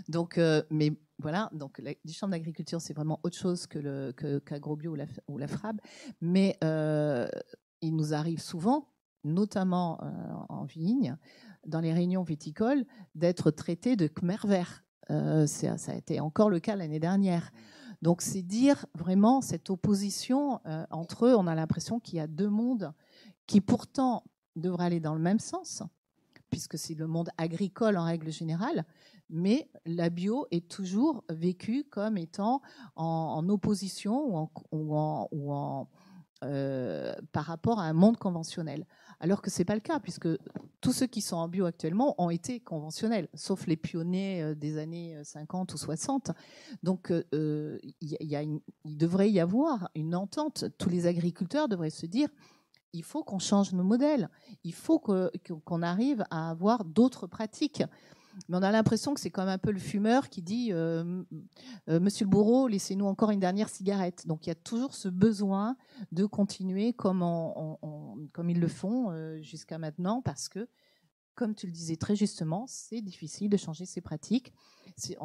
Donc, 0.09 0.39
euh, 0.39 0.63
mais 0.71 0.93
voilà, 1.19 1.51
donc 1.53 1.79
les 1.79 2.13
chambres 2.13 2.33
d'agriculture, 2.33 2.81
c'est 2.81 2.95
vraiment 2.95 3.21
autre 3.23 3.37
chose 3.37 3.67
que 3.67 3.79
le 3.79 4.13
qu'Agrobio 4.41 4.93
ou 4.93 4.95
la, 4.95 5.07
ou 5.29 5.39
la 5.39 5.47
FRAB. 5.47 5.81
Mais 6.21 6.57
euh, 6.65 7.29
il 7.83 7.95
nous 7.95 8.15
arrive 8.15 8.41
souvent, 8.41 8.89
notamment 9.25 10.01
euh, 10.03 10.07
en 10.49 10.65
vigne, 10.65 11.17
dans 11.67 11.81
les 11.81 11.93
réunions 11.93 12.23
viticoles, 12.23 12.85
d'être 13.15 13.51
traités 13.51 13.97
de 13.97 14.07
Khmer 14.07 14.39
vert. 14.45 14.85
ça 15.09 15.93
a 15.93 15.95
été 15.95 16.21
encore 16.21 16.51
le 16.51 16.61
cas 16.61 16.77
l'année 16.77 17.01
dernière. 17.01 17.53
Donc 18.03 18.23
c'est 18.23 18.43
dire 18.43 18.87
vraiment 18.95 19.41
cette 19.41 19.71
opposition 19.71 20.61
euh, 20.67 20.85
entre 20.91 21.27
eux. 21.27 21.35
On 21.35 21.47
a 21.47 21.55
l'impression 21.55 22.01
qu'il 22.01 22.17
y 22.17 22.21
a 22.21 22.27
deux 22.27 22.49
mondes 22.49 22.93
qui 23.47 23.61
pourtant 23.61 24.25
devraient 24.55 24.87
aller 24.87 25.01
dans 25.01 25.15
le 25.15 25.21
même 25.21 25.39
sens, 25.39 25.83
puisque 26.51 26.79
c'est 26.79 26.95
le 26.95 27.07
monde 27.07 27.31
agricole 27.39 27.97
en 27.97 28.05
règle 28.05 28.31
générale, 28.31 28.85
mais 29.29 29.69
la 29.85 30.11
bio 30.11 30.47
est 30.51 30.69
toujours 30.69 31.25
vécue 31.29 31.85
comme 31.85 32.17
étant 32.17 32.63
en, 32.95 33.49
opposition 33.49 34.49
ou 34.71 34.95
en, 34.95 35.89
euh, 36.45 37.15
par 37.33 37.45
rapport 37.45 37.81
à 37.81 37.85
un 37.85 37.93
monde 37.93 38.17
conventionnel 38.17 38.87
alors 39.21 39.43
que 39.43 39.51
ce 39.51 39.59
n'est 39.59 39.65
pas 39.65 39.75
le 39.75 39.81
cas, 39.81 40.01
puisque 40.01 40.29
tous 40.81 40.93
ceux 40.93 41.07
qui 41.07 41.21
sont 41.21 41.37
en 41.37 41.49
bio 41.49 41.65
actuellement 41.65 42.15
ont 42.23 42.31
été 42.31 42.61
conventionnels, 42.61 43.29
sauf 43.35 43.67
les 43.67 43.77
pionniers 43.77 44.43
euh, 44.43 44.55
des 44.55 44.79
années 44.79 45.19
50 45.23 45.71
euh, 45.71 45.75
ou 45.75 45.79
60. 45.79 46.31
Donc 46.83 47.11
euh, 47.11 47.79
il, 48.01 48.61
devrait 48.85 49.31
y 49.31 49.41
avoir 49.41 49.91
une 49.95 50.15
entente. 50.15 50.67
Tous 50.79 50.91
les 50.91 51.07
agriculteurs 51.07 51.69
devraient 51.69 51.91
se 51.91 52.07
dire, 52.07 52.29
il 52.93 53.03
faut 53.03 53.25
qu'on 53.25 53.39
change 53.39 53.73
nos 53.73 53.83
modèles, 53.85 54.29
il 54.65 54.75
faut 54.75 54.99
qu'on 54.99 55.83
arrive 55.83 56.25
à 56.31 56.51
avoir 56.51 56.85
d'autres 56.85 57.27
pratiques. 57.27 57.83
Mais 58.49 58.57
on 58.57 58.63
a 58.63 58.71
l'impression 58.71 59.15
que 59.15 59.21
c'est 59.21 59.31
comme 59.31 59.49
un 59.49 59.59
peu 59.59 59.71
le 59.71 59.79
fumeur 59.79 60.29
qui 60.29 60.43
dit 60.43 60.73
euh, 60.73 61.23
euh, 61.89 62.01
Monsieur 62.01 62.25
le 62.25 62.31
bourreau, 62.31 62.69
laissez-nous 62.69 63.07
encore 63.07 63.31
une 63.31 63.41
dernière 63.41 63.69
cigarette. 63.69 64.27
Donc 64.27 64.47
il 64.47 64.51
y 64.51 64.53
a 64.53 64.57
toujours 64.57 64.95
ce 64.95 65.09
besoin 65.09 65.77
de 66.13 66.27
continuer 66.27 66.93
comme, 66.93 67.21
comme 68.33 68.51
ils 68.51 68.61
le 68.61 68.69
font 68.69 69.11
euh, 69.11 69.41
jusqu'à 69.41 69.79
maintenant, 69.79 70.23
parce 70.23 70.49
que, 70.49 70.69
comme 71.35 71.55
tu 71.55 71.67
le 71.67 71.73
disais 71.73 71.97
très 71.97 72.17
justement, 72.17 72.67
c'est 72.67 73.03
difficile 73.03 73.51
de 73.51 73.57
changer 73.57 73.85
ses 73.85 74.01
pratiques. 74.01 74.53
C'est 74.97 75.17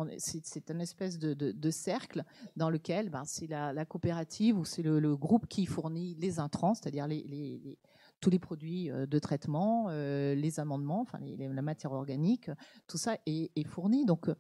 une 0.70 0.82
espèce 0.82 1.20
de, 1.20 1.72
cercle 1.72 2.26
dans 2.58 2.70
lequel 2.70 3.10
ben, 3.10 3.24
c'est 3.26 3.48
la, 3.48 3.86
coopérative 3.86 4.58
ou 4.58 4.66
c'est 4.66 4.82
le, 4.82 5.16
groupe 5.16 5.48
qui 5.48 5.66
fournit 5.66 6.16
les 6.16 6.40
intrants, 6.40 6.74
c'est-à-dire 6.74 7.08
les 7.08 7.78
tous 8.22 8.30
les 8.30 8.40
produits 8.40 8.90
euh, 8.90 9.06
de 9.06 9.20
traitement, 9.20 9.88
euh, 9.90 10.36
les 10.36 10.60
amendements, 10.60 11.02
enfin 11.02 11.20
la 11.22 11.62
matière 11.62 11.92
organique, 11.92 12.50
tout 12.88 12.98
ça 12.98 13.18
est, 13.26 13.68
fourni. 13.68 14.06
Donc 14.06 14.30
euh, 14.30 14.36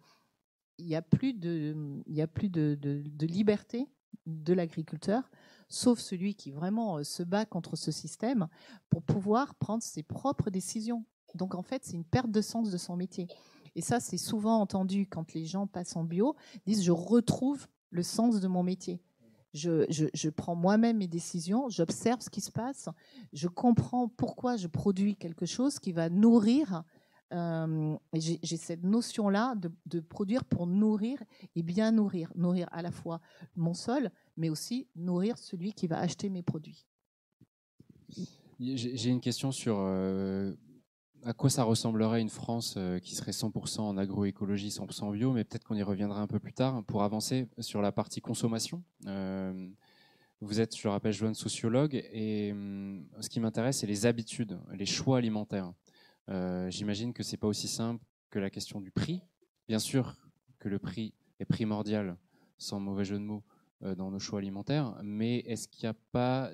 il 0.77 0.85
n'y 0.85 0.95
a 0.95 1.01
plus 1.01 1.33
de, 1.33 1.75
il 2.05 2.21
a 2.21 2.27
plus 2.27 2.49
de, 2.49 2.77
liberté 3.25 3.87
de 4.25 4.53
l'agriculteur, 4.53 5.29
sauf 5.67 5.99
celui 5.99 6.35
qui 6.35 6.51
vraiment 6.51 7.03
se 7.03 7.23
bat 7.23 7.45
contre 7.45 7.75
ce 7.75 7.91
système 7.91 8.47
pour 8.89 9.03
pouvoir 9.03 9.55
prendre 9.55 9.83
ses 9.83 10.03
propres 10.03 10.49
décisions. 10.49 11.05
Donc 11.35 11.55
en 11.55 11.63
fait, 11.63 11.83
c'est 11.83 11.93
une 11.93 12.05
perte 12.05 12.31
de 12.31 12.41
sens 12.41 12.71
de 12.71 12.77
son 12.77 12.95
métier. 12.95 13.27
Et 13.75 13.81
ça, 13.81 13.99
c'est 13.99 14.17
souvent 14.17 14.59
entendu 14.59 15.07
quand 15.07 15.33
les 15.33 15.45
gens 15.45 15.65
passent 15.65 15.95
en 15.95 16.03
bio, 16.03 16.35
disent 16.65 16.83
je 16.83 16.91
retrouve 16.91 17.67
le 17.89 18.03
sens 18.03 18.41
de 18.41 18.47
mon 18.47 18.63
métier 18.63 19.01
je, 19.53 20.29
prends 20.29 20.55
moi-même 20.55 20.97
mes 20.97 21.07
décisions, 21.07 21.69
j'observe 21.69 22.21
ce 22.21 22.29
qui 22.29 22.41
se 22.41 22.51
passe, 22.51 22.89
je 23.33 23.47
comprends 23.47 24.07
pourquoi 24.07 24.57
je 24.57 24.67
produis 24.67 25.15
quelque 25.15 25.45
chose 25.45 25.79
qui 25.79 25.91
va 25.91 26.09
nourrir. 26.09 26.83
Euh, 27.33 27.95
j'ai 28.13 28.57
cette 28.57 28.83
notion-là 28.83 29.55
de, 29.85 29.99
produire 30.01 30.43
pour 30.43 30.67
nourrir 30.67 31.21
et 31.55 31.63
bien 31.63 31.91
nourrir. 31.91 32.31
Nourrir 32.35 32.67
à 32.71 32.81
la 32.81 32.91
fois 32.91 33.21
mon 33.55 33.73
sol, 33.73 34.11
mais 34.37 34.49
aussi 34.49 34.87
nourrir 34.95 35.37
celui 35.37 35.73
qui 35.73 35.87
va 35.87 35.99
acheter 35.99 36.29
mes 36.29 36.43
produits. 36.43 36.85
J'ai 38.59 39.09
une 39.09 39.21
question 39.21 39.51
sur 39.51 39.77
euh, 39.79 40.53
à 41.23 41.33
quoi 41.33 41.49
ça 41.49 41.63
ressemblerait 41.63 42.21
une 42.21 42.29
France 42.29 42.75
euh, 42.77 42.99
qui 42.99 43.15
serait 43.15 43.31
100% 43.31 43.81
en 43.81 43.97
agroécologie, 43.97 44.69
100% 44.69 45.11
bio, 45.11 45.31
mais 45.33 45.43
peut-être 45.43 45.63
qu'on 45.63 45.75
y 45.75 45.83
reviendra 45.83 46.21
un 46.21 46.27
peu 46.27 46.39
plus 46.39 46.53
tard 46.53 46.83
pour 46.85 47.03
avancer 47.03 47.47
sur 47.59 47.81
la 47.81 47.91
partie 47.91 48.21
consommation. 48.21 48.83
Euh, 49.07 49.69
vous 50.41 50.59
êtes, 50.59 50.75
je 50.75 50.87
le 50.87 50.91
rappelle, 50.91 51.13
jeune 51.13 51.35
sociologue, 51.35 52.03
et 52.11 52.51
hum, 52.51 53.05
ce 53.19 53.29
qui 53.29 53.39
m'intéresse, 53.39 53.79
c'est 53.79 53.87
les 53.87 54.05
habitudes, 54.05 54.59
les 54.73 54.85
choix 54.85 55.17
alimentaires. 55.17 55.71
Euh, 56.29 56.69
j'imagine 56.69 57.13
que 57.13 57.23
c'est 57.23 57.37
pas 57.37 57.47
aussi 57.47 57.67
simple 57.67 58.03
que 58.29 58.39
la 58.39 58.49
question 58.49 58.81
du 58.81 58.91
prix. 58.91 59.21
Bien 59.67 59.79
sûr 59.79 60.17
que 60.59 60.69
le 60.69 60.79
prix 60.79 61.13
est 61.39 61.45
primordial, 61.45 62.17
sans 62.57 62.79
mauvais 62.79 63.05
jeu 63.05 63.17
de 63.17 63.23
mots, 63.23 63.43
dans 63.97 64.11
nos 64.11 64.19
choix 64.19 64.37
alimentaires, 64.37 64.95
mais 65.01 65.37
est-ce 65.39 65.67
qu'il 65.67 65.87
n'y 65.87 65.89
a 65.89 65.95
pas 66.11 66.51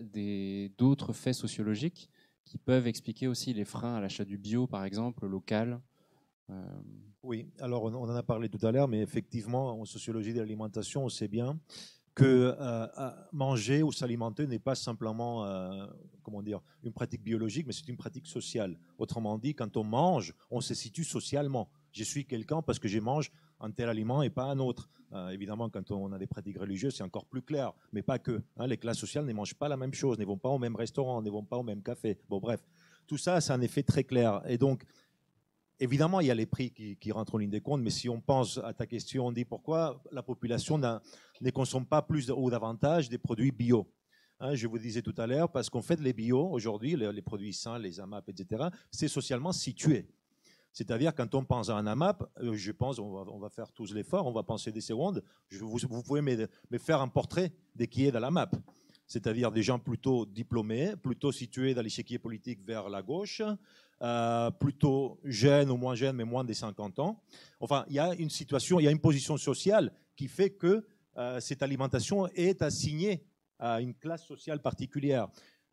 d'autres 0.78 1.12
faits 1.12 1.34
sociologiques 1.34 2.10
qui 2.48 2.58
peuvent 2.58 2.88
expliquer 2.88 3.28
aussi 3.28 3.54
les 3.54 3.66
freins 3.66 3.96
à 3.96 4.02
l'achat 4.02 4.26
du 4.26 4.38
bio, 4.38 4.68
par 4.68 4.86
exemple, 4.86 5.28
local 5.28 5.82
euh, 6.50 6.64
Oui, 7.24 7.52
alors 7.60 7.84
on 7.84 7.94
en 7.94 8.16
a 8.16 8.24
parlé 8.24 8.50
tout 8.50 8.66
à 8.66 8.72
l'heure, 8.72 8.88
mais 8.88 9.02
effectivement, 9.02 9.80
en 9.80 9.86
sociologie 9.86 10.34
de 10.34 10.40
l'alimentation, 10.40 11.04
on 11.04 11.10
sait 11.10 11.28
bien 11.28 11.60
que 12.16 12.56
euh, 12.60 12.88
manger 13.32 13.84
ou 13.84 13.92
s'alimenter 13.92 14.48
n'est 14.48 14.58
pas 14.58 14.74
simplement 14.74 15.46
euh, 15.46 15.86
comment 16.24 16.42
dire, 16.42 16.62
une 16.84 16.92
pratique 16.92 17.24
biologique, 17.24 17.68
mais 17.68 17.74
c'est 17.74 17.88
une 17.88 17.98
pratique 17.98 18.26
sociale. 18.28 18.80
Autrement 18.98 19.38
dit, 19.38 19.54
quand 19.54 19.78
on 19.78 19.84
mange, 19.84 20.34
on 20.50 20.60
se 20.60 20.74
situe 20.74 21.04
socialement. 21.04 21.70
Je 21.92 22.04
suis 22.04 22.26
quelqu'un 22.26 22.62
parce 22.62 22.80
que 22.80 22.88
je 22.88 23.00
mange 23.00 23.32
un 23.60 23.72
tel 23.72 23.90
aliment 23.90 24.22
et 24.22 24.30
pas 24.30 24.44
un 24.44 24.60
autre. 24.60 24.90
Euh, 25.14 25.30
évidemment, 25.30 25.70
quand 25.70 25.92
on 25.92 26.12
a 26.12 26.18
des 26.18 26.28
pratiques 26.28 26.58
religieuses, 26.58 26.96
c'est 26.96 27.04
encore 27.04 27.26
plus 27.26 27.42
clair, 27.42 27.74
mais 27.94 28.02
pas 28.02 28.20
que. 28.20 28.42
Hein. 28.58 28.68
les 28.68 28.78
classes 28.78 28.98
sociales 28.98 29.26
ne 29.26 29.34
mangent 29.34 29.56
pas 29.56 29.68
la 29.68 29.78
même 29.78 29.94
chose, 29.94 30.20
ne 30.20 30.26
vont 30.26 30.38
pas 30.38 30.50
au 30.50 30.60
même 30.60 30.76
restaurant, 30.76 31.22
ne 31.22 31.30
vont 31.30 31.46
pas 31.46 31.58
au 31.58 31.64
même 31.64 31.82
café. 31.82 32.18
Bon, 32.30 32.40
bref, 32.40 32.62
tout 33.08 33.18
ça, 33.18 33.40
c'est 33.42 33.54
un 33.54 33.62
effet 33.62 33.84
très 33.84 34.04
clair. 34.04 34.42
Et 34.48 34.58
donc, 34.58 34.84
évidemment, 35.80 36.20
il 36.20 36.28
y 36.28 36.32
a 36.32 36.36
les 36.36 36.46
prix 36.46 36.72
qui, 36.72 37.12
rentrent 37.12 37.36
en 37.36 37.38
ligne 37.38 37.50
des 37.50 37.62
comptes, 37.62 37.82
mais 37.82 37.90
si 37.90 38.10
on 38.10 38.20
pense 38.20 38.58
à 38.58 38.74
ta 38.74 38.86
question, 38.86 39.28
on 39.28 39.32
dit 39.32 39.46
pourquoi 39.46 40.04
la 40.12 40.24
population 40.24 40.78
ne 40.78 41.50
consomme 41.52 41.86
pas 41.86 42.02
plus 42.02 42.30
ou 42.30 42.50
davantage 42.50 43.10
des 43.10 43.18
produits 43.18 43.52
bio. 43.52 43.88
Hein, 44.40 44.54
je 44.54 44.68
vous 44.68 44.78
disais 44.78 45.02
tout 45.02 45.16
à 45.18 45.26
l'heure, 45.26 45.52
parce 45.52 45.70
qu'en 45.70 45.82
fait, 45.82 46.00
les 46.00 46.14
bio, 46.14 46.48
aujourd'hui, 46.52 46.96
les, 46.96 47.12
les, 47.12 47.22
produits 47.24 47.54
sains, 47.54 47.80
les 47.80 48.00
AMAP, 48.00 48.30
etc., 48.30 48.66
c'est 48.92 49.08
socialement 49.08 49.52
situé. 49.52 50.08
C'est-à-dire, 50.78 51.16
quand 51.16 51.34
on 51.34 51.44
pense 51.44 51.70
à 51.70 51.76
un 51.76 51.88
AMAP, 51.88 52.24
euh, 52.40 52.54
je 52.54 52.72
pense, 52.72 53.00
on 53.00 53.40
va, 53.40 53.50
faire 53.50 53.72
tous 53.72 53.96
l'effort, 53.96 54.28
on 54.28 54.32
va 54.32 54.44
penser 54.44 54.72
des 54.72 54.80
secondes, 54.80 55.24
vous, 55.50 56.04
pouvez 56.04 56.22
me, 56.22 56.78
faire 56.78 57.02
un 57.02 57.08
portrait 57.08 57.52
de 57.76 57.86
qui 57.86 58.06
est 58.06 58.12
dans 58.12 58.20
l'AMAP. 58.20 58.56
C'est-à-dire 59.08 59.52
des 59.52 59.64
gens 59.64 59.80
plutôt 59.80 60.28
diplômés, 60.28 60.96
plutôt 60.96 61.32
situés 61.32 61.74
dans 61.74 61.82
l'échiquier 61.82 62.20
politique 62.20 62.64
vers 62.64 62.90
la 62.90 63.02
gauche, 63.02 63.42
euh, 64.04 64.52
plutôt 64.52 65.20
jeunes 65.24 65.72
ou 65.72 65.78
moins 65.78 65.96
jeunes, 65.96 66.16
mais 66.16 66.26
moins 66.26 66.44
de 66.44 66.54
50 66.54 67.00
ans. 67.00 67.24
Enfin, 67.60 67.84
il 67.88 67.96
y 67.96 68.00
a 68.00 68.14
une 68.14 68.30
situation, 68.30 68.80
il 68.80 68.84
y 68.84 68.88
a 68.88 68.92
une 68.92 69.02
position 69.02 69.36
sociale 69.36 69.92
qui 70.16 70.28
fait 70.28 70.52
que 70.52 70.86
euh, 71.18 71.40
cette 71.40 71.64
alimentation 71.64 72.28
est 72.36 72.62
assignée 72.62 73.26
à 73.58 73.82
une 73.82 73.96
classe 73.96 74.28
sociale 74.28 74.62
particulière. 74.62 75.28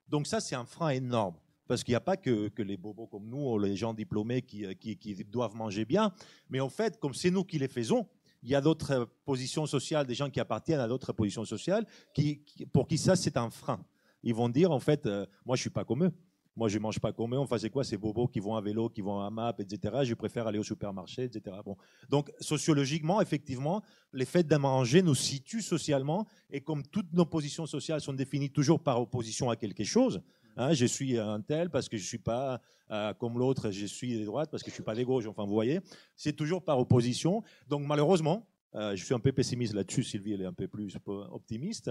Donc 0.08 0.26
ça, 0.26 0.40
c'est 0.40 0.54
un 0.54 0.64
frein 0.64 0.88
énorme. 0.88 1.34
Parce 1.66 1.82
qu'il 1.82 1.92
n'y 1.92 1.96
a 1.96 2.00
pas 2.00 2.16
que, 2.16 2.50
les 2.58 2.76
bobos 2.76 3.06
comme 3.06 3.28
nous, 3.28 3.38
ou 3.38 3.58
les 3.58 3.76
gens 3.76 3.94
diplômés 3.94 4.42
qui, 4.42 5.24
doivent 5.30 5.56
manger 5.56 5.84
bien, 5.84 6.12
mais 6.50 6.60
en 6.60 6.68
fait, 6.68 6.98
comme 6.98 7.14
c'est 7.14 7.30
nous 7.30 7.44
qui 7.44 7.58
les 7.58 7.68
faisons, 7.68 8.06
il 8.42 8.50
y 8.50 8.54
a 8.54 8.60
d'autres 8.60 9.08
positions 9.24 9.64
sociales, 9.64 10.06
des 10.06 10.14
gens 10.14 10.28
qui 10.28 10.38
appartiennent 10.38 10.80
à 10.80 10.88
d'autres 10.88 11.12
positions 11.12 11.46
sociales, 11.46 11.86
qui, 12.12 12.42
pour 12.72 12.86
qui 12.86 12.98
ça, 12.98 13.16
c'est 13.16 13.38
un 13.38 13.48
frein. 13.48 13.82
Ils 14.22 14.34
vont 14.34 14.48
dire, 14.48 14.70
en 14.70 14.80
fait, 14.80 15.06
euh, 15.06 15.26
moi, 15.46 15.56
je 15.56 15.62
suis 15.62 15.70
pas 15.70 15.84
comme 15.84 16.04
eux. 16.04 16.12
Moi, 16.56 16.68
je 16.68 16.78
mange 16.78 17.00
pas 17.00 17.12
comme 17.12 17.34
eux. 17.34 17.38
On 17.38 17.46
faisait 17.46 17.68
quoi 17.68 17.82
Ces 17.82 17.96
bobos 17.96 18.28
qui 18.28 18.38
vont 18.38 18.54
à 18.54 18.60
vélo, 18.60 18.88
qui 18.88 19.00
vont 19.00 19.20
à 19.20 19.28
MAP, 19.28 19.60
etc. 19.60 19.96
Je 20.04 20.14
préfère 20.14 20.46
aller 20.46 20.58
au 20.58 20.62
supermarché, 20.62 21.24
etc. 21.24 21.56
Bon. 21.64 21.76
Donc, 22.08 22.30
sociologiquement, 22.38 23.20
effectivement, 23.20 23.82
les 24.12 24.24
faits 24.24 24.46
de 24.46 24.56
manger 24.56 25.02
nous 25.02 25.16
situent 25.16 25.62
socialement. 25.62 26.26
Et 26.50 26.60
comme 26.60 26.84
toutes 26.84 27.12
nos 27.12 27.26
positions 27.26 27.66
sociales 27.66 28.00
sont 28.00 28.12
définies 28.12 28.50
toujours 28.50 28.80
par 28.80 29.00
opposition 29.00 29.50
à 29.50 29.56
quelque 29.56 29.84
chose, 29.84 30.22
Hein, 30.56 30.72
je 30.72 30.86
suis 30.86 31.18
un 31.18 31.40
tel 31.40 31.70
parce 31.70 31.88
que 31.88 31.96
je 31.96 32.02
ne 32.02 32.06
suis 32.06 32.18
pas 32.18 32.60
euh, 32.90 33.12
comme 33.14 33.38
l'autre, 33.38 33.70
je 33.70 33.86
suis 33.86 34.16
des 34.16 34.24
droites 34.24 34.50
parce 34.50 34.62
que 34.62 34.70
je 34.70 34.72
ne 34.72 34.76
suis 34.76 34.82
pas 34.82 34.94
des 34.94 35.04
gauches. 35.04 35.26
Enfin, 35.26 35.44
vous 35.44 35.52
voyez, 35.52 35.80
c'est 36.16 36.32
toujours 36.32 36.62
par 36.62 36.78
opposition. 36.78 37.42
Donc, 37.68 37.82
malheureusement, 37.86 38.46
euh, 38.74 38.96
je 38.96 39.04
suis 39.04 39.14
un 39.14 39.20
peu 39.20 39.32
pessimiste 39.32 39.72
là-dessus, 39.74 40.02
Sylvie, 40.02 40.32
elle 40.32 40.42
est 40.42 40.46
un 40.46 40.52
peu 40.52 40.68
plus 40.68 40.96
optimiste. 41.06 41.90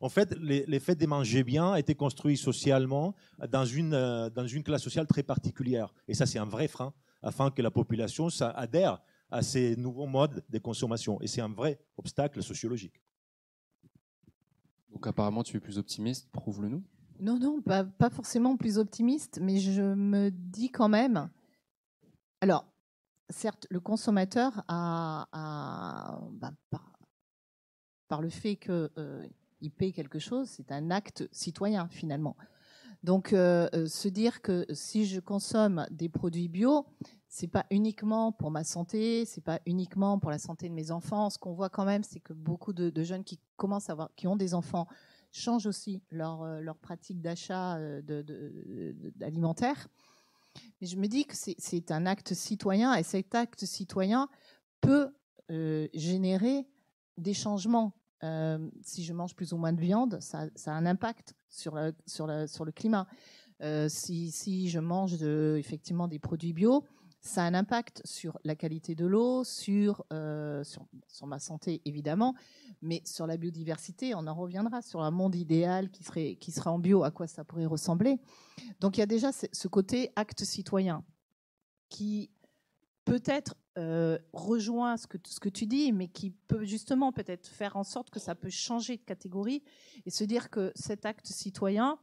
En 0.00 0.08
fait, 0.08 0.36
les, 0.40 0.64
les 0.66 0.80
faits 0.80 0.98
de 0.98 1.06
manger 1.06 1.42
bien 1.44 1.74
étaient 1.74 1.94
construits 1.94 2.36
socialement 2.36 3.14
dans 3.48 3.64
une, 3.64 3.94
euh, 3.94 4.30
dans 4.30 4.46
une 4.46 4.62
classe 4.62 4.82
sociale 4.82 5.06
très 5.06 5.22
particulière. 5.22 5.92
Et 6.08 6.14
ça, 6.14 6.26
c'est 6.26 6.38
un 6.38 6.46
vrai 6.46 6.68
frein 6.68 6.92
afin 7.22 7.50
que 7.50 7.62
la 7.62 7.70
population 7.70 8.28
adhère 8.40 9.02
à 9.30 9.42
ces 9.42 9.76
nouveaux 9.76 10.06
modes 10.06 10.44
de 10.48 10.58
consommation. 10.58 11.20
Et 11.20 11.26
c'est 11.26 11.40
un 11.40 11.52
vrai 11.52 11.78
obstacle 11.96 12.42
sociologique. 12.42 13.00
Donc 14.92 15.06
apparemment, 15.06 15.42
tu 15.42 15.56
es 15.56 15.60
plus 15.60 15.78
optimiste, 15.78 16.30
prouve-le 16.32 16.68
nous. 16.68 16.82
Non, 17.20 17.38
non, 17.38 17.60
pas, 17.60 18.10
forcément 18.10 18.56
plus 18.56 18.78
optimiste, 18.78 19.38
mais 19.42 19.58
je 19.58 19.82
me 19.82 20.30
dis 20.30 20.70
quand 20.70 20.88
même. 20.88 21.28
Alors, 22.40 22.64
certes, 23.28 23.66
le 23.70 23.80
consommateur 23.80 24.64
a, 24.68 26.18
bah, 26.32 26.52
par, 28.08 28.22
le 28.22 28.30
fait 28.30 28.56
qu'il 28.56 28.90
euh, 28.98 29.28
paie 29.76 29.92
quelque 29.92 30.18
chose, 30.18 30.48
c'est 30.48 30.72
un 30.72 30.90
acte 30.90 31.28
citoyen 31.30 31.88
finalement. 31.88 32.36
Donc, 33.02 33.32
euh, 33.32 33.68
euh, 33.74 33.86
se 33.86 34.08
dire 34.08 34.42
que 34.42 34.66
si 34.72 35.06
je 35.06 35.20
consomme 35.20 35.86
des 35.90 36.08
produits 36.08 36.48
bio, 36.48 36.86
c'est 37.28 37.48
pas 37.48 37.64
uniquement 37.70 38.32
pour 38.32 38.50
ma 38.50 38.64
santé, 38.64 39.24
c'est 39.24 39.40
pas 39.40 39.60
uniquement 39.64 40.18
pour 40.18 40.30
la 40.30 40.38
santé 40.38 40.68
de 40.68 40.74
mes 40.74 40.90
enfants. 40.90 41.30
Ce 41.30 41.38
qu'on 41.38 41.52
voit 41.52 41.70
quand 41.70 41.84
même, 41.84 42.02
c'est 42.02 42.20
que 42.20 42.32
beaucoup 42.32 42.72
de, 42.72 42.90
de, 42.90 43.02
jeunes 43.02 43.24
qui 43.24 43.40
commencent 43.56 43.88
à 43.88 43.92
avoir, 43.92 44.10
qui 44.16 44.26
ont 44.26 44.36
des 44.36 44.52
enfants, 44.52 44.86
changent 45.32 45.66
aussi 45.66 46.02
leur, 46.10 46.42
euh, 46.42 46.60
leur 46.60 46.76
pratique 46.76 47.20
d'achat 47.20 47.76
euh, 47.76 48.92
alimentaire. 49.20 49.88
Mais 50.80 50.86
je 50.86 50.96
me 50.96 51.06
dis 51.06 51.24
que 51.24 51.34
c'est 51.36 51.90
un 51.90 52.06
acte 52.06 52.34
citoyen 52.34 52.94
et 52.94 53.02
cet 53.02 53.34
acte 53.34 53.64
citoyen 53.64 54.28
peut 54.80 55.10
euh, 55.50 55.88
générer 55.94 56.66
des 57.16 57.34
changements. 57.34 57.92
si 58.82 59.04
je 59.04 59.12
mange 59.12 59.34
plus 59.34 59.52
ou 59.52 59.56
moins 59.56 59.72
de 59.72 59.80
viande, 59.80 60.18
ça, 60.20 60.48
a 60.66 60.70
un 60.70 60.86
impact 60.86 61.34
sur, 61.48 61.78
sur, 62.06 62.48
sur 62.48 62.64
le 62.64 62.72
climat. 62.72 63.06
si, 63.88 64.30
si, 64.30 64.68
je 64.68 64.80
mange 64.80 65.18
de, 65.18 65.56
effectivement 65.58 66.08
des 66.08 66.18
produits 66.18 66.52
bio, 66.52 66.84
ça 67.20 67.42
a 67.42 67.46
un 67.46 67.54
impact 67.54 68.02
sur 68.04 68.38
la 68.44 68.56
qualité 68.56 68.94
de 68.94 69.06
l'eau, 69.06 69.44
sur, 69.44 70.04
sur, 70.62 70.86
sur, 71.06 71.26
ma 71.26 71.38
santé 71.38 71.82
évidemment, 71.84 72.34
mais 72.80 73.02
sur 73.04 73.26
la 73.26 73.36
biodiversité, 73.36 74.14
on 74.14 74.26
en 74.26 74.34
reviendra 74.34 74.80
sur 74.82 75.02
un 75.02 75.10
monde 75.10 75.34
idéal 75.34 75.90
qui 75.90 76.02
serait, 76.02 76.36
qui 76.36 76.50
serait 76.50 76.70
en 76.70 76.78
bio, 76.78 77.04
à 77.04 77.10
quoi 77.10 77.26
ça 77.26 77.44
pourrait 77.44 77.66
ressembler. 77.66 78.18
Donc 78.80 78.96
il 78.96 79.00
y 79.00 79.02
a 79.02 79.06
déjà 79.06 79.30
ce 79.32 79.68
côté 79.68 80.12
acte 80.16 80.44
citoyen 80.44 81.04
qui 81.90 82.30
peut-être 83.04 83.56
euh, 83.76 84.18
rejoint 84.32 84.96
ce 84.96 85.06
que, 85.06 85.18
ce 85.26 85.40
que 85.40 85.48
tu 85.48 85.66
dis, 85.66 85.92
mais 85.92 86.08
qui 86.08 86.30
peut 86.30 86.64
justement 86.64 87.12
peut-être 87.12 87.48
faire 87.48 87.76
en 87.76 87.84
sorte 87.84 88.10
que 88.10 88.20
ça 88.20 88.34
peut 88.34 88.50
changer 88.50 88.96
de 88.96 89.02
catégorie 89.02 89.62
et 90.06 90.10
se 90.10 90.24
dire 90.24 90.50
que 90.50 90.72
cet 90.74 91.04
acte 91.06 91.26
citoyen, 91.26 91.98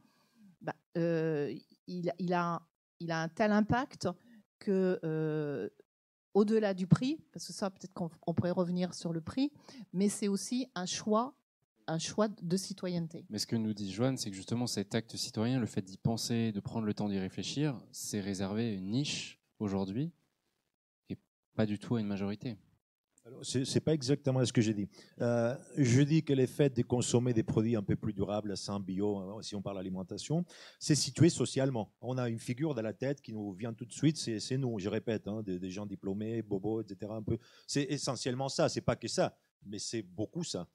bah, 0.60 0.74
euh, 0.96 1.54
il, 1.86 2.10
a, 2.32 2.62
il 3.00 3.10
a 3.10 3.22
un 3.22 3.28
tel 3.28 3.52
impact 3.52 4.08
euh, 4.70 5.68
au-delà 6.34 6.74
du 6.74 6.86
prix, 6.86 7.18
parce 7.32 7.46
que 7.46 7.52
ça 7.52 7.70
peut-être 7.70 7.92
qu'on 7.92 8.34
pourrait 8.34 8.50
revenir 8.50 8.94
sur 8.94 9.12
le 9.12 9.20
prix, 9.20 9.52
mais 9.92 10.08
c'est 10.08 10.28
aussi 10.28 10.68
un 10.74 10.86
choix 10.86 11.34
un 11.88 11.98
choix 11.98 12.28
de 12.28 12.56
citoyenneté. 12.56 13.24
Mais 13.30 13.38
ce 13.38 13.46
que 13.46 13.56
nous 13.56 13.72
dit 13.72 13.90
Joanne, 13.90 14.18
c'est 14.18 14.30
que 14.30 14.36
justement 14.36 14.66
cet 14.66 14.94
acte 14.94 15.16
citoyen, 15.16 15.58
le 15.58 15.66
fait 15.66 15.80
d'y 15.80 15.96
penser, 15.96 16.52
de 16.52 16.60
prendre 16.60 16.84
le 16.84 16.92
temps 16.92 17.08
d'y 17.08 17.18
réfléchir, 17.18 17.80
c'est 17.92 18.20
réservé 18.20 18.74
une 18.74 18.90
niche 18.90 19.40
aujourd'hui 19.58 20.12
et 21.08 21.16
pas 21.54 21.64
du 21.64 21.78
tout 21.78 21.96
à 21.96 22.00
une 22.00 22.06
majorité. 22.06 22.58
Ce 23.42 23.58
n'est 23.58 23.80
pas 23.80 23.94
exactement 23.94 24.44
ce 24.44 24.52
que 24.52 24.60
j'ai 24.60 24.74
dit. 24.74 24.88
Euh, 25.20 25.54
je 25.76 26.02
dis 26.02 26.22
que 26.22 26.32
le 26.32 26.46
fait 26.46 26.74
de 26.74 26.82
consommer 26.82 27.32
des 27.32 27.42
produits 27.42 27.76
un 27.76 27.82
peu 27.82 27.96
plus 27.96 28.12
durables, 28.12 28.56
sans 28.56 28.80
bio, 28.80 29.16
hein, 29.16 29.38
si 29.42 29.54
on 29.54 29.62
parle 29.62 29.78
alimentation, 29.78 30.44
c'est 30.78 30.94
situé 30.94 31.28
socialement. 31.28 31.92
On 32.00 32.18
a 32.18 32.28
une 32.28 32.38
figure 32.38 32.74
dans 32.74 32.82
la 32.82 32.92
tête 32.92 33.20
qui 33.20 33.32
nous 33.32 33.52
vient 33.52 33.72
tout 33.72 33.84
de 33.84 33.92
suite, 33.92 34.16
c'est 34.16 34.56
nous, 34.56 34.78
je 34.78 34.88
répète, 34.88 35.28
hein, 35.28 35.42
des, 35.42 35.70
gens 35.70 35.86
diplômés, 35.86 36.42
bobos, 36.42 36.82
etc. 36.82 37.12
C'est 37.66 37.84
essentiellement 37.84 38.48
ça, 38.48 38.68
c'est 38.68 38.80
pas 38.80 38.96
que 38.96 39.08
ça, 39.08 39.36
mais 39.64 39.78
c'est 39.78 40.02
beaucoup 40.02 40.44
ça. 40.44 40.66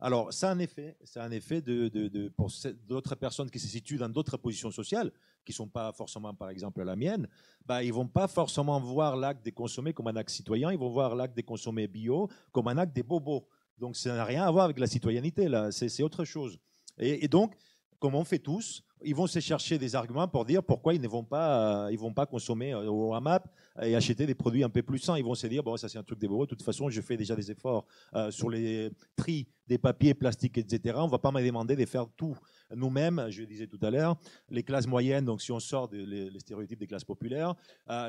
Alors, 0.00 0.32
ça 0.32 0.48
a 0.48 0.52
un 0.52 0.60
effet, 0.60 0.96
c'est 1.02 1.18
un 1.18 1.32
effet 1.32 1.60
de 1.60 2.28
pour 2.36 2.52
d'autres 2.86 3.16
personnes 3.16 3.50
qui 3.50 3.58
se 3.58 3.66
situent 3.66 3.98
dans 3.98 4.08
d'autres 4.08 4.36
positions 4.36 4.70
sociales, 4.70 5.10
qui 5.48 5.52
ne 5.52 5.64
sont 5.64 5.68
pas 5.68 5.92
forcément, 5.92 6.34
par 6.34 6.50
exemple, 6.50 6.82
la 6.82 6.94
mienne, 6.94 7.26
bah, 7.64 7.82
ils 7.82 7.88
ne 7.88 7.94
vont 7.94 8.06
pas 8.06 8.28
forcément 8.28 8.78
voir 8.78 9.16
l'acte 9.16 9.42
de 9.46 9.50
consommer 9.50 9.94
comme 9.94 10.08
un 10.08 10.16
acte 10.16 10.28
citoyen, 10.28 10.70
ils 10.70 10.78
vont 10.78 10.90
voir 10.90 11.14
l'acte 11.14 11.34
de 11.34 11.40
consommer 11.40 11.88
bio 11.88 12.28
comme 12.52 12.68
un 12.68 12.76
acte 12.76 12.94
des 12.94 13.02
bobos. 13.02 13.48
Donc, 13.78 13.96
ça 13.96 14.14
n'a 14.14 14.26
rien 14.26 14.44
à 14.44 14.50
voir 14.50 14.66
avec 14.66 14.78
la 14.78 14.86
citoyenneté, 14.86 15.48
là, 15.48 15.72
c'est 15.72 16.02
autre 16.02 16.26
chose. 16.26 16.58
Et 16.98 17.28
donc, 17.28 17.54
comme 17.98 18.14
on 18.14 18.24
fait 18.24 18.38
tous, 18.38 18.82
ils 19.02 19.14
vont 19.14 19.26
se 19.26 19.38
chercher 19.40 19.78
des 19.78 19.94
arguments 19.94 20.26
pour 20.28 20.44
dire 20.44 20.62
pourquoi 20.62 20.94
ils 20.94 21.00
ne 21.00 21.08
vont 21.08 21.24
pas, 21.24 21.86
euh, 21.86 21.92
ils 21.92 21.98
vont 21.98 22.12
pas 22.12 22.26
consommer 22.26 22.72
euh, 22.72 22.90
au 22.90 23.14
AMAP 23.14 23.48
et 23.82 23.94
acheter 23.94 24.26
des 24.26 24.34
produits 24.34 24.64
un 24.64 24.68
peu 24.68 24.82
plus 24.82 24.98
sains. 24.98 25.16
Ils 25.16 25.24
vont 25.24 25.34
se 25.34 25.46
dire 25.46 25.62
bon 25.62 25.76
ça 25.76 25.88
c'est 25.88 25.98
un 25.98 26.02
truc 26.02 26.18
des 26.18 26.28
De 26.28 26.44
toute 26.44 26.62
façon, 26.62 26.88
je 26.88 27.00
fais 27.00 27.16
déjà 27.16 27.36
des 27.36 27.50
efforts 27.50 27.86
euh, 28.14 28.30
sur 28.30 28.50
les 28.50 28.90
tri 29.16 29.46
des 29.66 29.78
papiers, 29.78 30.14
plastiques, 30.14 30.58
etc. 30.58 30.96
On 30.98 31.08
va 31.08 31.18
pas 31.18 31.30
me 31.30 31.44
demander 31.44 31.76
de 31.76 31.84
faire 31.84 32.06
tout 32.16 32.36
nous-mêmes. 32.74 33.26
Je 33.30 33.40
le 33.42 33.46
disais 33.46 33.66
tout 33.66 33.78
à 33.82 33.90
l'heure, 33.90 34.16
les 34.48 34.62
classes 34.62 34.86
moyennes. 34.86 35.24
Donc 35.24 35.42
si 35.42 35.52
on 35.52 35.60
sort 35.60 35.88
des 35.88 36.30
stéréotypes 36.38 36.78
des 36.78 36.86
classes 36.86 37.04
populaires, 37.04 37.54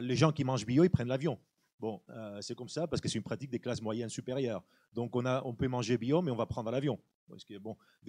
les 0.01 0.15
gens 0.15 0.31
qui 0.31 0.43
mangent 0.43 0.65
bio, 0.65 0.83
ils 0.83 0.89
prennent 0.89 1.09
l'avion. 1.09 1.37
Bon, 1.79 2.01
c'est 2.39 2.55
comme 2.55 2.69
ça 2.69 2.87
parce 2.87 3.01
que 3.01 3.09
c'est 3.09 3.17
une 3.17 3.23
pratique 3.23 3.49
des 3.49 3.59
classes 3.59 3.81
moyennes 3.81 4.09
supérieures. 4.09 4.63
Donc 4.93 5.15
on, 5.15 5.25
a, 5.25 5.41
on 5.43 5.53
peut 5.53 5.67
manger 5.67 5.97
bio, 5.97 6.21
mais 6.21 6.31
on 6.31 6.35
va 6.35 6.45
prendre 6.45 6.71
l'avion. 6.71 6.97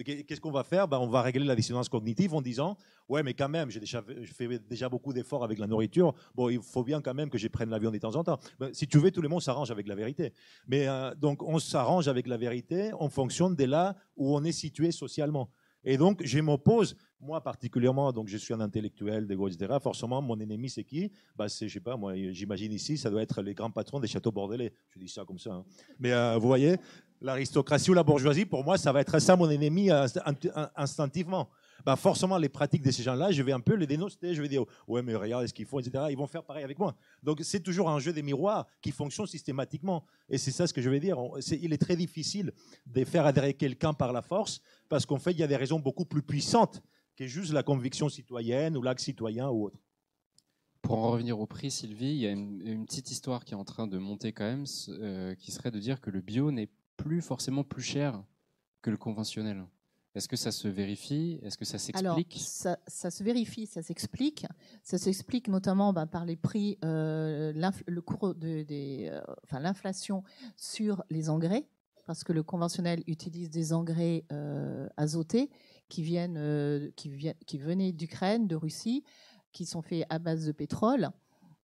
Qu'est-ce 0.03 0.41
qu'on 0.41 0.51
va 0.51 0.63
faire? 0.63 0.87
Ben, 0.87 0.99
On 0.99 1.07
va 1.07 1.21
régler 1.21 1.45
la 1.45 1.55
dissonance 1.55 1.89
cognitive 1.89 2.33
en 2.33 2.41
disant 2.41 2.77
Ouais, 3.09 3.23
mais 3.23 3.33
quand 3.33 3.49
même, 3.49 3.69
j'ai 3.69 3.79
déjà, 3.79 4.03
je 4.07 4.33
fais 4.33 4.59
déjà 4.59 4.89
beaucoup 4.89 5.13
d'efforts 5.13 5.43
avec 5.43 5.59
la 5.59 5.67
nourriture. 5.67 6.13
Bon, 6.35 6.49
il 6.49 6.61
faut 6.61 6.83
bien 6.83 7.01
quand 7.01 7.13
même 7.13 7.29
que 7.29 7.37
je 7.37 7.47
prenne 7.47 7.69
l'avion 7.69 7.91
de 7.91 7.97
temps 7.97 8.15
en 8.15 8.23
temps. 8.23 8.39
Ben, 8.59 8.73
si 8.73 8.87
tu 8.87 8.99
veux, 8.99 9.11
tout 9.11 9.21
le 9.21 9.29
monde 9.29 9.41
s'arrange 9.41 9.71
avec 9.71 9.87
la 9.87 9.95
vérité. 9.95 10.33
Mais 10.67 10.87
euh, 10.87 11.13
donc, 11.15 11.43
on 11.43 11.59
s'arrange 11.59 12.07
avec 12.07 12.27
la 12.27 12.37
vérité 12.37 12.91
en 12.93 13.09
fonction 13.09 13.49
de 13.49 13.63
là 13.65 13.95
où 14.15 14.35
on 14.35 14.43
est 14.43 14.51
situé 14.51 14.91
socialement. 14.91 15.49
Et 15.83 15.97
donc, 15.97 16.21
je 16.23 16.39
m'oppose, 16.39 16.95
moi 17.19 17.41
particulièrement, 17.41 18.11
donc 18.11 18.27
je 18.27 18.37
suis 18.37 18.53
un 18.53 18.59
intellectuel, 18.59 19.27
etc. 19.29 19.77
Forcément, 19.81 20.21
mon 20.21 20.39
ennemi, 20.39 20.69
c'est 20.69 20.83
qui? 20.83 21.11
Bah, 21.35 21.49
C'est, 21.49 21.67
je 21.67 21.73
sais 21.73 21.79
pas, 21.79 21.97
moi, 21.97 22.13
j'imagine 22.31 22.71
ici, 22.71 22.97
ça 22.97 23.09
doit 23.09 23.23
être 23.23 23.41
les 23.41 23.53
grands 23.55 23.71
patrons 23.71 23.99
des 23.99 24.07
châteaux 24.07 24.31
bordelais. 24.31 24.73
Je 24.89 24.99
dis 24.99 25.09
ça 25.09 25.25
comme 25.25 25.39
ça. 25.39 25.53
Hein. 25.53 25.65
Mais 25.99 26.11
euh, 26.11 26.37
vous 26.37 26.47
voyez, 26.47 26.77
l'aristocratie 27.21 27.91
ou 27.91 27.93
la 27.93 28.03
bourgeoisie, 28.03 28.45
pour 28.45 28.63
moi, 28.63 28.77
ça 28.77 28.91
va 28.91 29.01
être 29.01 29.19
ça 29.19 29.35
mon 29.35 29.49
ennemi 29.49 29.91
euh, 29.91 30.07
instinctivement. 30.75 31.49
Bah 31.85 31.95
forcément, 31.95 32.37
les 32.37 32.49
pratiques 32.49 32.83
de 32.83 32.91
ces 32.91 33.01
gens-là, 33.01 33.31
je 33.31 33.41
vais 33.41 33.53
un 33.53 33.59
peu 33.59 33.73
les 33.73 33.87
dénoncer. 33.87 34.35
Je 34.35 34.41
vais 34.41 34.47
dire, 34.47 34.65
ouais, 34.87 35.01
mais 35.01 35.15
regarde 35.15 35.47
ce 35.47 35.53
qu'ils 35.53 35.65
font, 35.65 35.79
etc. 35.79 36.05
Ils 36.09 36.17
vont 36.17 36.27
faire 36.27 36.43
pareil 36.43 36.63
avec 36.63 36.77
moi. 36.77 36.95
Donc, 37.23 37.39
c'est 37.43 37.59
toujours 37.59 37.89
un 37.89 37.99
jeu 37.99 38.13
des 38.13 38.21
miroirs 38.21 38.67
qui 38.81 38.91
fonctionne 38.91 39.25
systématiquement. 39.25 40.05
Et 40.29 40.37
c'est 40.37 40.51
ça 40.51 40.67
ce 40.67 40.73
que 40.73 40.81
je 40.81 40.89
veux 40.89 40.99
dire. 40.99 41.17
il 41.51 41.73
est 41.73 41.81
très 41.81 41.95
difficile 41.95 42.51
de 42.85 43.03
faire 43.03 43.25
adhérer 43.25 43.53
quelqu'un 43.53 43.93
par 43.93 44.13
la 44.13 44.21
force, 44.21 44.61
parce 44.89 45.05
qu'en 45.05 45.19
fait, 45.19 45.31
il 45.31 45.39
y 45.39 45.43
a 45.43 45.47
des 45.47 45.55
raisons 45.55 45.79
beaucoup 45.79 46.05
plus 46.05 46.21
puissantes 46.21 46.81
que 47.15 47.25
juste 47.25 47.51
la 47.51 47.63
conviction 47.63 48.09
citoyenne 48.09 48.77
ou 48.77 48.81
l'acte 48.81 49.01
citoyen 49.01 49.49
ou 49.49 49.65
autre. 49.65 49.77
Pour 50.81 50.97
en 50.97 51.11
revenir 51.11 51.39
au 51.39 51.45
prix, 51.45 51.69
Sylvie, 51.69 52.11
il 52.11 52.17
y 52.17 52.27
a 52.27 52.31
une, 52.31 52.85
petite 52.85 53.11
histoire 53.11 53.45
qui 53.45 53.53
est 53.53 53.57
en 53.57 53.63
train 53.63 53.85
de 53.85 53.97
monter 53.97 54.33
quand 54.33 54.45
même, 54.45 54.65
euh, 54.89 55.35
qui 55.35 55.51
serait 55.51 55.69
de 55.69 55.79
dire 55.79 56.01
que 56.01 56.09
le 56.09 56.21
bio 56.21 56.51
n'est 56.51 56.69
plus 57.01 57.21
forcément 57.21 57.63
plus 57.63 57.81
cher 57.81 58.23
que 58.81 58.89
le 58.89 58.97
conventionnel. 58.97 59.65
Est-ce 60.13 60.27
que 60.27 60.35
ça 60.35 60.51
se 60.51 60.67
vérifie? 60.67 61.39
Est-ce 61.41 61.57
que 61.57 61.65
ça 61.65 61.77
s'explique? 61.77 62.37
ça, 62.39 62.77
ça, 62.85 63.09
se 63.09 63.23
vérifie, 63.23 63.65
ça 63.65 63.81
s'explique. 63.81 64.45
Ça 64.83 64.97
s'explique 64.97 65.47
notamment 65.47 65.93
ben, 65.93 66.05
par 66.05 66.25
les 66.25 66.35
prix, 66.35 66.77
euh, 66.83 67.53
le 67.87 68.01
cours 68.01 68.35
de, 68.35 68.63
des, 68.63 69.07
euh, 69.09 69.21
enfin, 69.45 69.59
l'inflation 69.59 70.23
sur 70.57 71.03
les 71.09 71.29
engrais, 71.29 71.65
parce 72.05 72.23
que 72.23 72.33
le 72.33 72.43
conventionnel 72.43 73.03
utilise 73.07 73.49
des 73.49 73.71
engrais 73.71 74.25
euh, 74.33 74.87
azotés 74.97 75.49
qui 75.87 76.03
viennent, 76.03 76.91
qui, 76.95 77.09
viennent, 77.09 77.35
qui 77.45 77.57
venaient 77.57 77.93
d'Ukraine, 77.93 78.47
de 78.47 78.55
Russie, 78.55 79.03
qui 79.53 79.65
sont 79.65 79.81
faits 79.81 80.05
à 80.09 80.19
base 80.19 80.45
de 80.45 80.51
pétrole. 80.51 81.09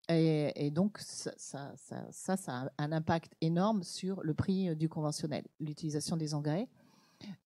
Et, 0.09 0.71
donc, 0.71 0.97
ça, 0.99 1.33
ça, 1.37 1.73
ça, 1.75 2.37
ça, 2.37 2.53
a 2.53 2.71
un 2.77 2.91
impact 2.91 3.33
énorme 3.41 3.83
sur 3.83 4.23
le 4.23 4.33
prix 4.33 4.75
du 4.75 4.87
conventionnel, 4.87 5.43
l'utilisation 5.59 6.15
des 6.15 6.33
engrais. 6.33 6.69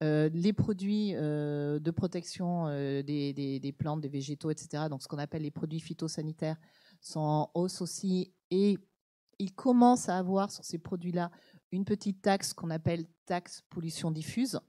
Euh, 0.04 0.30
les 0.34 0.54
produits 0.54 1.12
euh, 1.15 1.80
de 1.80 1.91
protection 1.91 2.67
euh, 2.67 3.04
des, 3.04 3.76
plantes, 3.78 4.02
des 4.02 4.10
végétaux, 4.10 4.50
etc., 4.50 4.86
donc 4.89 5.02
ce 5.02 5.08
qu'on 5.08 5.17
appelle 5.17 5.43
les 5.43 5.52
produits 5.52 5.80
phytosanitaires, 5.80 6.58
sont 7.00 7.19
en 7.19 7.52
hausse 7.54 7.82
aussi. 7.82 8.34
Et 8.50 8.78
ils 9.39 9.54
commencent 9.54 10.10
à 10.10 10.17
avoir 10.17 10.52
sur 10.52 10.63
ces 10.63 10.78
produits-là 10.78 11.32
une 11.71 11.86
petite 11.86 12.21
taxe 12.21 12.54
qu'on 12.54 12.69
appelle 12.69 13.06
taxe 13.26 13.63
pollution 13.69 14.12
diffuse, 14.12 14.60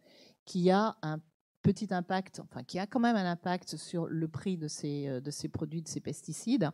qui 0.44 0.70
a 0.70 0.96
un 1.02 1.18
petit 1.62 1.88
impact, 1.94 2.40
enfin 2.40 2.62
qui 2.64 2.78
a 2.78 2.86
quand 2.86 3.00
même 3.00 3.16
un 3.16 3.30
impact 3.30 3.76
sur 3.76 4.06
le 4.06 4.28
prix 4.28 4.56
de 4.56 4.68
ces, 4.68 5.08
euh, 5.08 5.20
de 5.20 5.30
ces 5.30 5.48
produits, 5.48 5.82
de 5.82 5.88
ces 5.88 6.00
pesticides, 6.00 6.70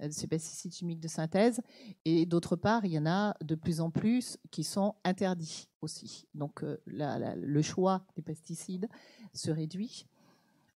euh, 0.00 0.08
de 0.08 0.12
ces 0.12 0.26
pesticides 0.26 0.74
chimiques 0.74 1.00
de 1.00 1.08
synthèse. 1.08 1.60
Et 2.04 2.26
d'autre 2.26 2.54
part, 2.54 2.84
il 2.84 2.92
y 2.92 2.98
en 2.98 3.06
a 3.06 3.34
de 3.42 3.54
plus 3.54 3.80
en 3.80 3.90
plus 3.90 4.38
qui 4.50 4.64
sont 4.64 4.94
interdits 5.04 5.68
aussi. 5.80 6.26
Donc 6.34 6.62
euh, 6.62 6.78
le 6.86 7.62
choix 7.62 8.04
des 8.16 8.22
pesticides 8.22 8.88
se 9.32 9.50
réduit. 9.50 10.06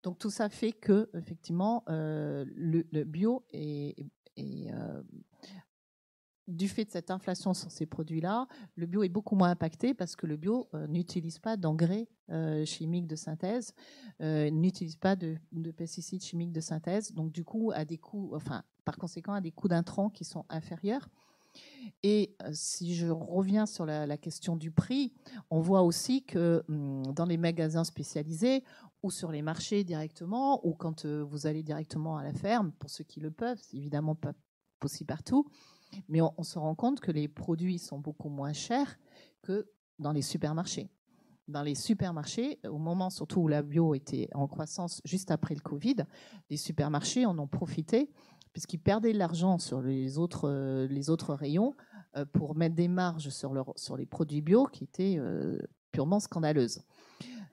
Donc 0.04 0.18
tout 0.18 0.30
ça 0.30 0.48
fait 0.48 0.72
que 0.72 1.10
effectivement 1.14 1.84
le, 1.88 3.04
bio 3.04 3.44
est, 3.52 4.00
est 4.38 4.72
du 6.50 6.68
fait 6.68 6.86
de 6.86 6.92
cette 6.92 7.12
inflation 7.12 7.54
sur 7.54 7.72
ces 7.72 7.86
produits-là, 7.86 8.48
le 8.76 8.86
bio 8.86 9.04
est 9.04 9.10
beaucoup 9.10 9.36
moins 9.36 9.52
impacté 9.52 9.94
parce 9.94 10.16
que 10.16 10.26
le 10.26 10.36
bio 10.36 10.68
euh, 10.74 10.88
n'utilise 10.88 11.40
pas 11.40 11.58
d'engrais 11.58 12.08
euh, 12.32 12.66
chimiques 12.66 13.08
de 13.08 13.16
synthèse, 13.16 13.74
euh, 14.22 14.50
n'utilise 14.50 14.96
pas 14.96 15.16
de, 15.16 15.38
pesticides 15.78 16.24
chimiques 16.24 16.52
de 16.52 16.60
synthèse, 16.60 17.14
donc 17.14 17.32
du 17.32 17.44
coup 17.44 17.72
a 17.74 17.86
des 17.86 17.98
coûts, 17.98 18.32
enfin 18.36 18.64
par 18.84 18.98
conséquent 18.98 19.34
a 19.34 19.42
des 19.42 19.52
coûts 19.52 19.68
d'intrants 19.68 20.10
qui 20.10 20.26
sont 20.26 20.46
inférieurs. 20.50 21.08
Et 22.04 22.36
si 22.54 22.96
je 22.96 23.08
reviens 23.08 23.66
sur 23.66 23.86
la, 23.86 24.18
question 24.18 24.56
du 24.56 24.72
prix, 24.72 25.12
on 25.50 25.60
voit 25.60 25.82
aussi 25.82 26.24
que 26.24 26.64
hum, 26.70 27.04
dans 27.14 27.26
les 27.26 27.38
magasins 27.38 27.84
spécialisés 27.84 28.64
ou 29.02 29.12
sur 29.12 29.32
les 29.32 29.42
marchés 29.42 29.84
directement, 29.84 30.66
ou 30.66 30.74
quand 30.74 31.06
vous 31.06 31.48
allez 31.48 31.64
directement 31.64 32.18
à 32.18 32.24
la 32.24 32.34
ferme, 32.34 32.72
pour 32.74 32.90
ceux 32.90 33.04
qui 33.04 33.20
le 33.20 33.32
peuvent, 33.32 33.60
c'est 33.62 33.78
évidemment 33.78 34.16
pas 34.16 34.34
possible 34.80 35.08
partout, 35.08 35.48
mais 36.08 36.22
on, 36.22 36.44
se 36.44 36.60
rend 36.60 36.76
compte 36.76 37.00
que 37.00 37.12
les 37.12 37.28
produits 37.28 37.80
sont 37.80 38.00
beaucoup 38.00 38.30
moins 38.30 38.54
chers 38.54 39.00
que 39.42 39.68
dans 39.98 40.12
les 40.12 40.22
supermarchés. 40.22 40.90
Dans 41.48 41.64
les 41.64 41.76
supermarchés, 41.76 42.60
au 42.68 42.78
moment 42.78 43.10
surtout 43.10 43.42
où 43.42 43.48
la 43.48 43.64
bio 43.64 43.96
était 43.96 44.30
en 44.34 44.48
croissance 44.48 45.02
juste 45.04 45.32
après 45.32 45.56
le 45.56 45.62
Covid, 45.62 45.98
les 46.50 46.58
supermarchés 46.58 47.26
en 47.26 47.38
ont 47.40 47.48
profité 47.48 48.12
puisqu'ils 48.54 48.80
perdaient 48.80 49.14
de 49.14 49.18
l'argent 49.18 49.58
sur 49.58 49.82
les 49.82 50.18
autres, 50.18 50.50
euh, 50.50 51.36
rayons 51.36 51.76
euh, 52.16 52.26
pour 52.26 52.56
mettre 52.56 52.76
des 52.76 52.88
marges 52.88 53.30
sur 53.30 53.98
les 53.98 54.06
produits 54.06 54.42
bio 54.42 54.66
qui 54.66 54.84
étaient 54.84 55.16
euh, 55.18 55.60
purement 55.92 56.20
scandaleuses. 56.20 56.82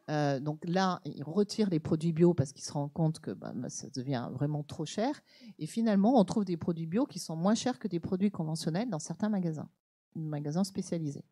Euh, 0.08 0.38
donc 0.38 0.64
là, 0.64 1.00
ils 1.04 1.24
retirent 1.24 1.70
les 1.70 1.80
produits 1.80 2.12
bio 2.12 2.32
parce 2.32 2.52
qu'ils 2.52 2.64
se 2.64 2.72
rendent 2.72 2.92
compte 2.92 3.18
que 3.18 3.32
bah, 3.32 3.52
ça 3.68 3.88
devient 3.90 4.28
vraiment 4.32 4.62
trop 4.62 4.84
cher. 4.84 5.20
Et 5.58 5.66
finalement, 5.66 6.20
on 6.20 6.24
trouve 6.24 6.44
des 6.44 6.56
produits 6.56 6.86
bio 6.86 7.06
qui 7.06 7.18
sont 7.18 7.36
moins 7.36 7.54
chers 7.54 7.78
que 7.78 7.88
des 7.88 8.00
produits 8.00 8.30
conventionnels 8.30 8.88
dans 8.88 9.00
certains 9.00 9.28
magasins, 9.28 9.68
magasins 10.14 10.64
spécialisés. 10.64 11.24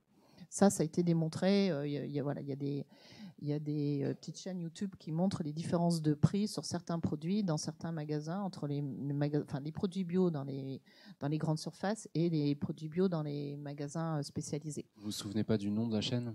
Ça, 0.51 0.71
ça 0.71 0.83
a 0.83 0.87
été 0.87 1.03
démontré. 1.03 1.69
Il 1.85 2.11
y, 2.11 2.19
a, 2.19 2.23
voilà, 2.23 2.41
il 2.41 2.49
y 2.49 2.53
a 2.53 2.57
des, 2.57 2.87
il 3.41 3.59
des 3.61 4.15
petites 4.21 4.39
chaînes 4.39 4.61
YouTube 4.61 4.95
qui 4.99 5.11
montrent 5.11 5.43
les 5.43 5.53
différences 5.53 6.01
de 6.01 6.15
prix 6.15 6.47
sur 6.47 6.65
certains 6.65 7.01
produits 7.01 7.43
dans 7.43 7.57
certains 7.57 7.93
magasins 7.93 8.41
entre 8.41 8.67
les 8.67 9.73
produits 9.73 10.05
bio 10.05 10.31
dans 10.31 10.45
les, 10.45 10.81
dans 11.19 11.29
les 11.29 11.39
grandes 11.39 11.59
surfaces 11.59 12.09
et 12.15 12.29
les 12.29 12.55
produits 12.55 12.89
bio 12.89 13.09
dans 13.09 13.23
les 13.23 13.57
magasins 13.57 14.23
spécialisés. 14.23 14.87
Vous 14.97 15.07
vous 15.07 15.13
souvenez 15.13 15.45
pas 15.45 15.59
du 15.59 15.71
nom 15.71 15.89
de 15.89 15.95
la 15.95 16.01
chaîne? 16.01 16.35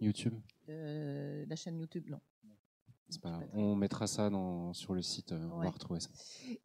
YouTube 0.00 0.34
La 0.68 1.56
chaîne 1.56 1.78
YouTube, 1.78 2.08
non. 2.08 2.20
On 3.52 3.76
mettra 3.76 4.06
ça 4.06 4.30
dans, 4.30 4.72
sur 4.72 4.94
le 4.94 5.02
site, 5.02 5.32
euh, 5.32 5.48
on 5.52 5.60
va 5.60 5.70
retrouver 5.70 6.00
ça. 6.00 6.10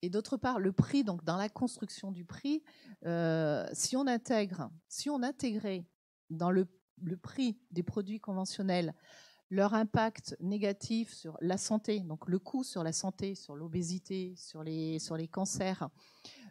Et 0.01 0.09
d'autre 0.09 0.37
part, 0.37 0.59
le 0.59 0.71
prix, 0.71 1.03
donc 1.03 1.23
dans 1.23 1.37
la 1.37 1.49
construction 1.49 2.11
du 2.11 2.25
prix, 2.25 2.63
euh, 3.05 3.67
si 3.73 3.95
on 3.95 4.07
intègre, 4.07 4.71
si 4.87 5.09
on 5.09 5.21
intégrait 5.21 5.85
dans 6.29 6.49
le, 6.49 6.67
le, 7.01 7.17
prix 7.17 7.59
des 7.71 7.83
produits 7.83 8.19
conventionnels 8.19 8.95
leur 9.51 9.73
impact 9.73 10.37
négatif 10.39 11.11
sur 11.11 11.37
la 11.41 11.57
santé, 11.57 12.01
donc 12.01 12.27
le 12.27 12.37
coût 12.37 12.63
sur 12.63 12.83
la 12.83 12.91
santé, 12.91 13.33
sur 13.35 13.55
l'obésité, 13.55 14.35
sur 14.37 14.63
les, 14.63 14.99
sur 14.99 15.17
les 15.17 15.27
cancers, 15.27 15.89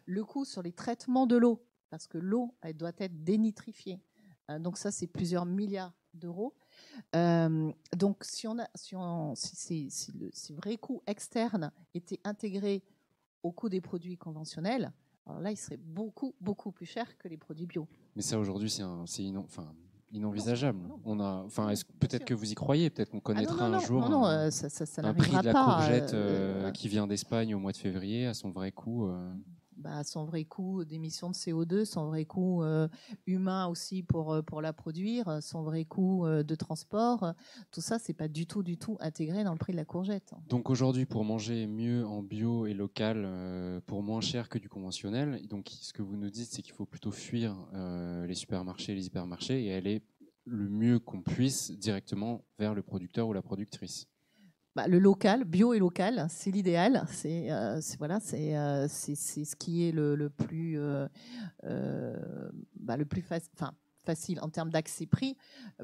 le 0.05 0.25
coût 0.25 0.43
sur 0.43 0.61
les 0.61 0.73
traitements 0.73 1.25
de 1.25 1.37
l'eau, 1.37 1.65
parce 1.89 2.07
que 2.07 2.17
l'eau, 2.17 2.57
elle 2.61 2.75
doit 2.75 2.91
être 2.97 3.23
dénitrifiée. 3.23 4.01
Euh, 4.49 4.59
donc 4.59 4.77
ça, 4.77 4.91
c'est 4.91 5.07
plusieurs 5.07 5.45
milliards 5.45 5.93
d'euros. 6.13 6.55
Euh, 7.15 7.71
donc, 7.95 8.23
si, 8.23 8.47
on 8.47 8.59
a, 8.59 8.67
si, 8.75 8.95
on, 8.95 9.35
si, 9.35 9.89
si, 9.89 10.11
le, 10.13 10.29
si 10.33 10.53
vrai 10.53 10.77
coût 10.77 11.01
externe 11.07 11.71
était 11.93 12.19
intégré 12.23 12.83
au 13.43 13.51
coût 13.51 13.69
des 13.69 13.81
produits 13.81 14.17
conventionnels, 14.17 14.91
alors 15.25 15.41
là, 15.41 15.51
il 15.51 15.57
serait 15.57 15.77
beaucoup, 15.77 16.33
beaucoup 16.41 16.71
plus 16.71 16.85
cher 16.85 17.17
que 17.17 17.27
les 17.27 17.37
produits 17.37 17.67
bio. 17.67 17.87
Mais 18.15 18.21
ça, 18.21 18.39
aujourd'hui, 18.39 18.69
c'est 18.69 18.83
inenvisageable. 20.11 20.79
On 21.05 21.19
a, 21.19 21.43
enfin, 21.45 21.71
peut-être 21.99 22.25
que 22.25 22.33
vous 22.33 22.51
y 22.51 22.55
croyez, 22.55 22.89
peut-être 22.89 23.11
qu'on 23.11 23.19
ah 23.19 23.21
connaîtra 23.21 23.65
un 23.65 23.79
jour 23.79 24.03
un, 24.03 24.49
ça, 24.49 24.69
ça, 24.69 24.85
un 25.03 25.13
prix 25.13 25.31
de 25.31 25.45
la 25.45 25.53
courgette 25.53 26.13
euh, 26.13 26.65
euh, 26.65 26.71
qui 26.71 26.87
vient 26.87 27.05
d'Espagne 27.05 27.53
au 27.53 27.59
mois 27.59 27.71
de 27.71 27.77
février 27.77 28.25
à 28.25 28.33
son 28.33 28.49
vrai 28.49 28.71
coût. 28.71 29.09
Bah, 29.79 30.03
son 30.03 30.25
vrai 30.25 30.43
coût 30.43 30.83
d'émission 30.83 31.29
de 31.29 31.35
CO2, 31.35 31.85
son 31.85 32.07
vrai 32.07 32.25
coût 32.25 32.63
euh, 32.63 32.89
humain 33.27 33.67
aussi 33.67 34.03
pour, 34.03 34.33
euh, 34.33 34.41
la 34.61 34.73
produire, 34.73 35.41
son 35.41 35.63
vrai 35.63 35.85
coût 35.85 36.25
euh, 36.25 36.43
de 36.43 36.53
transport. 36.53 37.33
Tout 37.71 37.79
ça, 37.79 37.97
c'est 37.97 38.13
pas 38.13 38.27
du 38.27 38.45
tout, 38.45 38.61
du 38.61 38.77
tout 38.77 38.97
intégré 38.99 39.45
dans 39.45 39.53
le 39.53 39.57
prix 39.57 39.71
de 39.71 39.77
la 39.77 39.85
courgette. 39.85 40.33
Donc 40.49 40.69
aujourd'hui, 40.69 41.05
pour 41.05 41.23
manger 41.23 41.65
mieux 41.65 42.05
en 42.05 42.21
bio 42.21 42.65
et 42.65 42.73
local, 42.73 43.81
pour 43.85 44.03
moins 44.03 44.19
cher 44.19 44.49
que 44.49 44.57
du 44.57 44.67
conventionnel, 44.67 45.47
donc 45.47 45.69
ce 45.69 45.93
que 45.93 46.01
vous 46.01 46.17
nous 46.17 46.29
dites, 46.29 46.49
c'est 46.51 46.61
qu'il 46.61 46.73
faut 46.73 46.85
plutôt 46.85 47.11
fuir 47.11 47.55
les 48.27 48.35
supermarchés, 48.35 48.95
les 48.95 49.07
hypermarchés 49.07 49.63
et 49.63 49.73
aller 49.73 50.03
le 50.43 50.67
mieux 50.67 50.99
qu'on 50.99 51.21
puisse 51.21 51.71
directement 51.71 52.43
vers 52.57 52.73
le 52.73 52.81
producteur 52.81 53.29
ou 53.29 53.33
la 53.33 53.41
productrice. 53.41 54.07
Bah, 54.79 54.87
le 54.87 54.97
local, 54.97 55.43
bio 55.43 55.73
et 55.73 55.79
local, 55.79 56.25
c'est 56.29 56.51
l'idéal. 56.51 57.03
C'est 57.09 57.51
euh, 57.51 57.81
voilà, 57.97 58.21
c'est 58.21 58.55
euh, 58.55 58.87
ce 58.87 59.55
qui 59.57 59.85
est 59.85 59.91
le, 59.91 60.29
plus 60.29 60.79
euh, 60.79 61.05
bah, 62.79 62.95
le 62.95 63.03
plus 63.03 63.25
enfin, 63.55 63.73
facile 64.05 64.39
en 64.39 64.47
termes 64.47 64.69
d'accès 64.69 65.05
prix, 65.05 65.35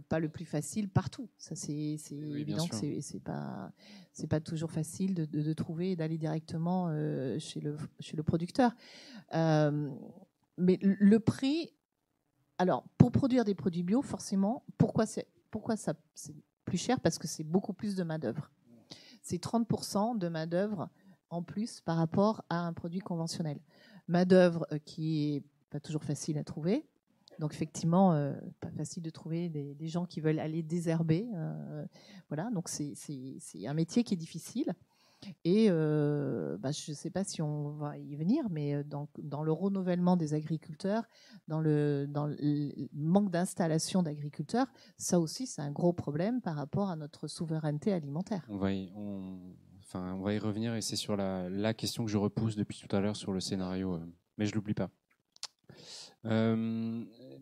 pas 0.07 0.21
le 0.21 0.29
plus 0.29 0.45
facile 0.45 0.87
partout. 0.87 1.27
Ça 1.37 1.55
c'est 1.55 1.97
évident 2.09 2.65
que 2.67 3.01
c'est 3.01 3.19
pas 3.19 3.73
c'est 4.13 4.27
pas 4.27 4.39
toujours 4.39 4.71
facile 4.71 5.13
de, 5.13 5.25
de, 5.25 5.53
trouver 5.53 5.91
et 5.91 5.95
d'aller 5.97 6.17
directement 6.17 6.87
chez 7.37 7.59
le 7.59 7.75
chez 7.99 8.15
le 8.15 8.23
producteur. 8.23 8.73
mais 9.33 10.79
le 10.81 11.19
prix, 11.19 11.73
alors 12.59 12.85
pour 12.97 13.11
produire 13.11 13.43
des 13.43 13.55
produits 13.55 13.83
bio, 13.83 14.01
forcément, 14.01 14.63
pourquoi 14.77 15.05
c'est 15.05 15.27
pourquoi 15.51 15.75
ça 15.75 15.95
plus 16.63 16.77
cher? 16.77 17.01
Parce 17.01 17.19
que 17.19 17.27
c'est 17.27 17.43
beaucoup 17.43 17.73
plus 17.73 17.95
de 17.95 18.03
main 18.03 18.19
d'œuvre 18.19 18.49
c'est 19.25 19.43
30% 19.43 20.19
de 20.19 20.27
main-d'œuvre 20.27 20.87
en 21.31 21.41
plus 21.41 21.81
par 21.81 21.97
rapport 21.97 22.43
à 22.49 22.59
un 22.59 22.73
produit 22.73 22.99
conventionnel. 22.99 23.59
Main-d'œuvre 24.07 24.67
euh, 24.71 24.77
qui 24.77 25.35
est 25.35 25.43
pas 25.71 25.79
toujours 25.79 26.03
facile 26.03 26.37
à 26.37 26.43
trouver. 26.43 26.85
Donc 27.39 27.51
effectivement, 27.53 28.13
euh, 28.13 28.33
pas 28.61 28.69
facile 28.69 29.01
de 29.01 29.09
trouver 29.09 29.49
des, 29.49 29.87
gens 29.87 30.05
qui 30.05 30.21
veulent 30.21 30.39
aller 30.39 30.61
désherber. 30.61 31.27
Euh, 31.33 31.85
voilà, 32.29 32.51
donc 32.51 32.69
c'est 32.69 32.93
un 33.65 33.73
métier 33.73 34.03
qui 34.03 34.13
est 34.13 34.17
difficile. 34.17 34.71
Et 35.43 35.69
bah, 35.69 36.71
je 36.71 36.91
ne 36.91 36.95
sais 36.95 37.09
pas 37.09 37.23
si 37.23 37.41
on 37.41 37.71
va 37.71 37.97
y 37.97 38.15
venir, 38.15 38.45
mais 38.49 38.83
dans, 38.83 39.07
dans 39.19 39.43
le 39.43 39.51
renouvellement 39.51 40.17
des 40.17 40.33
agriculteurs, 40.33 41.03
dans 41.47 41.59
le, 41.59 42.07
manque 42.93 43.31
d'installation 43.31 44.03
d'agriculteurs, 44.03 44.67
ça 44.97 45.19
aussi 45.19 45.47
c'est 45.47 45.61
un 45.61 45.71
gros 45.71 45.93
problème 45.93 46.41
par 46.41 46.55
rapport 46.55 46.89
à 46.89 46.95
notre 46.95 47.27
souveraineté 47.27 47.93
alimentaire. 47.93 48.45
On 48.49 48.57
va 48.57 48.73
y, 50.33 50.39
revenir 50.39 50.75
et 50.75 50.81
c'est 50.81 50.95
sur 50.95 51.15
la, 51.15 51.73
question 51.73 52.05
que 52.05 52.11
je 52.11 52.17
repousse 52.17 52.55
depuis 52.55 52.79
tout 52.79 52.93
à 52.95 52.99
l'heure 52.99 53.15
sur 53.15 53.31
le 53.31 53.39
scénario, 53.39 53.99
mais 54.37 54.45
je 54.45 54.55
l'oublie 54.55 54.73
pas. 54.73 54.89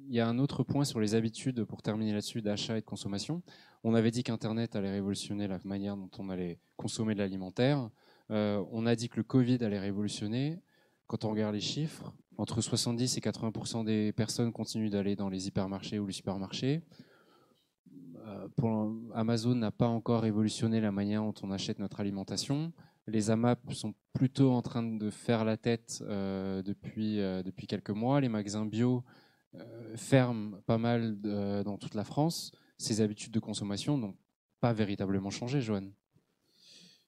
Y 0.09 0.19
a 0.19 0.27
un 0.27 0.39
autre 0.39 0.63
point 0.63 0.85
sur 0.85 0.99
les 0.99 1.15
habitudes, 1.15 1.63
pour 1.63 1.81
terminer 1.81 2.13
là-dessus, 2.13 2.41
d'achat 2.41 2.77
et 2.77 2.81
de 2.81 2.85
consommation. 2.85 3.41
On 3.83 3.95
avait 3.95 4.11
dit 4.11 4.23
qu'Internet 4.23 4.75
allait 4.75 4.91
révolutionner 4.91 5.47
la 5.47 5.59
manière 5.65 5.97
dont 5.97 6.09
on 6.17 6.29
allait 6.29 6.59
consommer 6.77 7.13
de 7.13 7.19
l'alimentaire. 7.19 7.89
Euh, 8.31 8.63
on 8.71 8.85
a 8.85 8.95
dit 8.95 9.09
que 9.09 9.17
le 9.17 9.23
Covid 9.23 9.63
allait 9.63 9.79
révolutionner. 9.79 10.59
Quand 11.07 11.25
on 11.25 11.31
regarde 11.31 11.53
les 11.53 11.61
chiffres, 11.61 12.13
entre 12.37 12.61
70 12.61 13.17
et 13.17 13.19
80% 13.19 13.83
des 13.83 14.13
personnes 14.13 14.51
continuent 14.51 14.89
d'aller 14.89 15.15
dans 15.15 15.29
les 15.29 15.47
hypermarchés 15.47 15.99
ou 15.99 16.07
les 16.07 16.13
supermarchés. 16.13 16.81
Euh, 18.25 18.89
Amazon 19.13 19.55
n'a 19.55 19.71
pas 19.71 19.87
encore 19.87 20.21
révolutionné 20.21 20.79
la 20.79 20.91
manière 20.91 21.21
dont 21.21 21.33
on 21.43 21.51
achète 21.51 21.79
notre 21.79 21.99
alimentation. 21.99 22.71
Les 23.05 23.29
AMAP 23.29 23.73
sont 23.73 23.93
plutôt 24.13 24.53
en 24.53 24.61
train 24.61 24.81
de 24.81 25.09
faire 25.09 25.43
la 25.43 25.57
tête 25.57 26.01
euh, 26.07 26.61
depuis, 26.61 27.17
depuis 27.17 27.67
quelques 27.67 27.89
mois. 27.89 28.21
Les 28.21 28.29
magasins 28.29 28.65
bio 28.65 29.03
ferment 29.95 30.59
pas 30.65 30.77
mal 30.77 31.19
dans 31.21 31.77
toute 31.77 31.95
la 31.95 32.03
France 32.03 32.51
ces 32.83 33.01
habitudes 33.01 33.31
de 33.31 33.39
consommation 33.39 33.97
n'ont 33.97 34.15
pas 34.59 34.73
véritablement 34.73 35.29
changé, 35.29 35.61
Joanne 35.61 35.93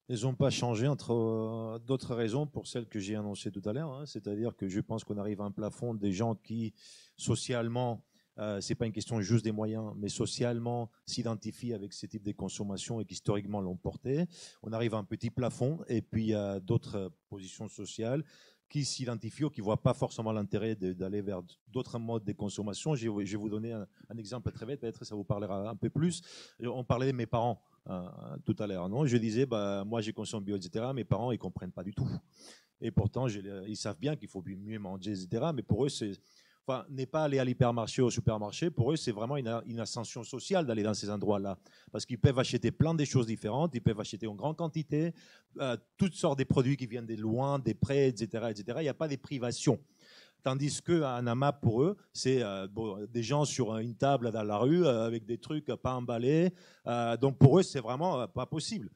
Elles 0.08 0.22
n'ont 0.22 0.36
pas 0.36 0.50
changé 0.50 0.88
entre 0.88 1.14
euh, 1.14 1.80
d'autres 1.80 2.16
raisons 2.16 2.48
pour 2.48 2.68
celles 2.68 2.88
que 2.88 3.00
j'ai 3.00 3.16
annoncées 3.16 3.52
tout 3.52 3.62
à 3.66 3.74
l'heure. 3.74 3.92
Hein. 3.92 4.06
C'est-à-dire 4.06 4.56
que 4.56 4.68
je 4.68 4.80
pense 4.80 5.04
qu'on 5.04 5.18
arrive 5.18 5.42
à 5.42 5.44
un 5.44 5.52
plafond 5.52 5.94
des 5.94 6.12
gens 6.12 6.36
qui, 6.36 6.74
socialement, 7.18 8.06
euh, 8.38 8.60
c'est 8.62 8.76
pas 8.76 8.86
une 8.86 8.92
question 8.92 9.20
juste 9.22 9.44
des 9.44 9.52
moyens, 9.52 9.94
mais 9.98 10.10
socialement 10.10 10.90
s'identifient 11.06 11.74
avec 11.74 11.94
ce 11.94 12.06
type 12.06 12.24
de 12.24 12.32
consommation 12.32 13.00
et 13.00 13.06
qui 13.06 13.14
historiquement 13.14 13.62
l'ont 13.62 13.78
porté. 13.78 14.26
On 14.62 14.74
arrive 14.74 14.94
à 14.94 14.98
un 14.98 15.04
petit 15.06 15.30
plafond 15.30 15.80
et 15.88 16.02
puis 16.02 16.34
a 16.34 16.60
d'autres 16.60 17.12
positions 17.30 17.68
sociales 17.68 18.24
qui 18.76 18.84
s'identifient 18.84 19.46
ou 19.46 19.50
qui 19.50 19.62
ne 19.62 19.64
voient 19.64 19.82
pas 19.82 19.94
forcément 19.94 20.34
l'intérêt 20.34 20.76
d'aller 20.76 21.22
vers 21.22 21.42
d'autres 21.70 21.98
modes 21.98 22.26
de 22.26 22.34
consommation. 22.34 22.94
Je 22.94 23.10
vais 23.10 23.38
vous 23.38 23.48
donner 23.48 23.72
un, 23.72 24.18
exemple 24.18 24.52
très 24.52 24.66
bête, 24.66 24.82
peut-être 24.82 25.06
ça 25.06 25.16
vous 25.16 25.24
parlera 25.24 25.70
un 25.70 25.78
peu 25.78 25.90
plus. 25.90 26.22
On 26.62 26.84
parlait 26.84 27.08
de 27.08 27.16
mes 27.16 27.26
parents 27.26 27.62
euh, 27.90 28.06
tout 28.44 28.56
à 28.60 28.68
l'heure. 28.68 28.90
Je 29.06 29.16
disais, 29.16 29.46
bah, 29.46 29.86
moi 29.86 30.02
j'ai 30.02 30.12
consomme 30.12 30.44
bio, 30.44 30.58
etc. 30.58 30.88
Mes 30.94 31.06
parents, 31.06 31.32
ils 31.32 31.36
ne 31.36 31.40
comprennent 31.40 31.72
pas 31.72 31.84
du 31.84 31.94
tout. 31.94 32.10
Et 32.82 32.92
pourtant, 32.92 33.28
ils 33.30 33.78
savent 33.78 33.98
bien 33.98 34.18
qu'il 34.18 34.28
faut 34.28 34.44
mieux 34.46 34.78
manger, 34.78 35.12
etc. 35.12 35.52
Mais 35.56 35.64
pour 35.64 35.86
eux, 35.86 35.90
c'est 35.90 36.12
enfin, 36.68 36.86
n'est 36.90 37.06
pas 37.06 37.24
aller 37.24 37.40
à 37.40 37.46
l'hypermarché 37.46 38.02
ou 38.02 38.06
au 38.06 38.10
supermarché. 38.12 38.70
Pour 38.70 38.92
eux, 38.92 38.96
c'est 38.96 39.12
vraiment 39.12 39.38
une, 39.38 39.80
ascension 39.80 40.24
sociale 40.24 40.66
d'aller 40.66 40.84
dans 40.84 40.94
ces 40.94 41.10
endroits-là. 41.10 41.58
Parce 41.92 42.06
qu'ils 42.06 42.20
peuvent 42.20 42.40
acheter 42.40 42.72
plein 42.72 42.94
de 42.94 43.06
choses 43.06 43.28
différentes, 43.28 43.76
ils 43.76 43.82
peuvent 43.82 44.00
acheter 44.00 44.28
en 44.28 44.36
grande 44.36 44.58
quantité, 44.58 45.14
euh, 45.60 45.78
toutes 45.98 46.16
sortes 46.16 46.40
de 46.40 46.44
produits 46.44 46.78
qui 46.78 46.88
viennent 46.88 47.06
de 47.06 47.16
loin, 47.16 47.60
des 47.60 47.74
prêts, 47.74 48.08
etc. 48.08 48.48
etc. 48.50 48.78
Il 48.80 48.84
n'y 48.84 48.90
a 48.90 48.94
pas 48.94 49.08
de 49.08 49.16
privation. 49.16 49.80
Tandis 50.44 50.82
qu'un 50.82 51.26
AMAP, 51.26 51.62
pour 51.62 51.82
eux, 51.82 51.98
c'est 52.14 52.42
euh, 52.44 52.68
des 53.08 53.24
gens 53.24 53.46
sur 53.46 53.78
une 53.78 53.96
table 53.96 54.32
dans 54.32 54.44
la 54.44 54.58
rue 54.58 54.86
euh, 54.86 55.06
avec 55.06 55.26
des 55.26 55.38
trucs 55.38 55.66
pas 55.66 55.94
emballés. 55.94 56.52
donc 57.20 57.38
pour 57.38 57.60
eux, 57.60 57.64
c'est 57.64 57.80
vraiment 57.82 58.28
pas 58.28 58.46
possible. 58.46 58.90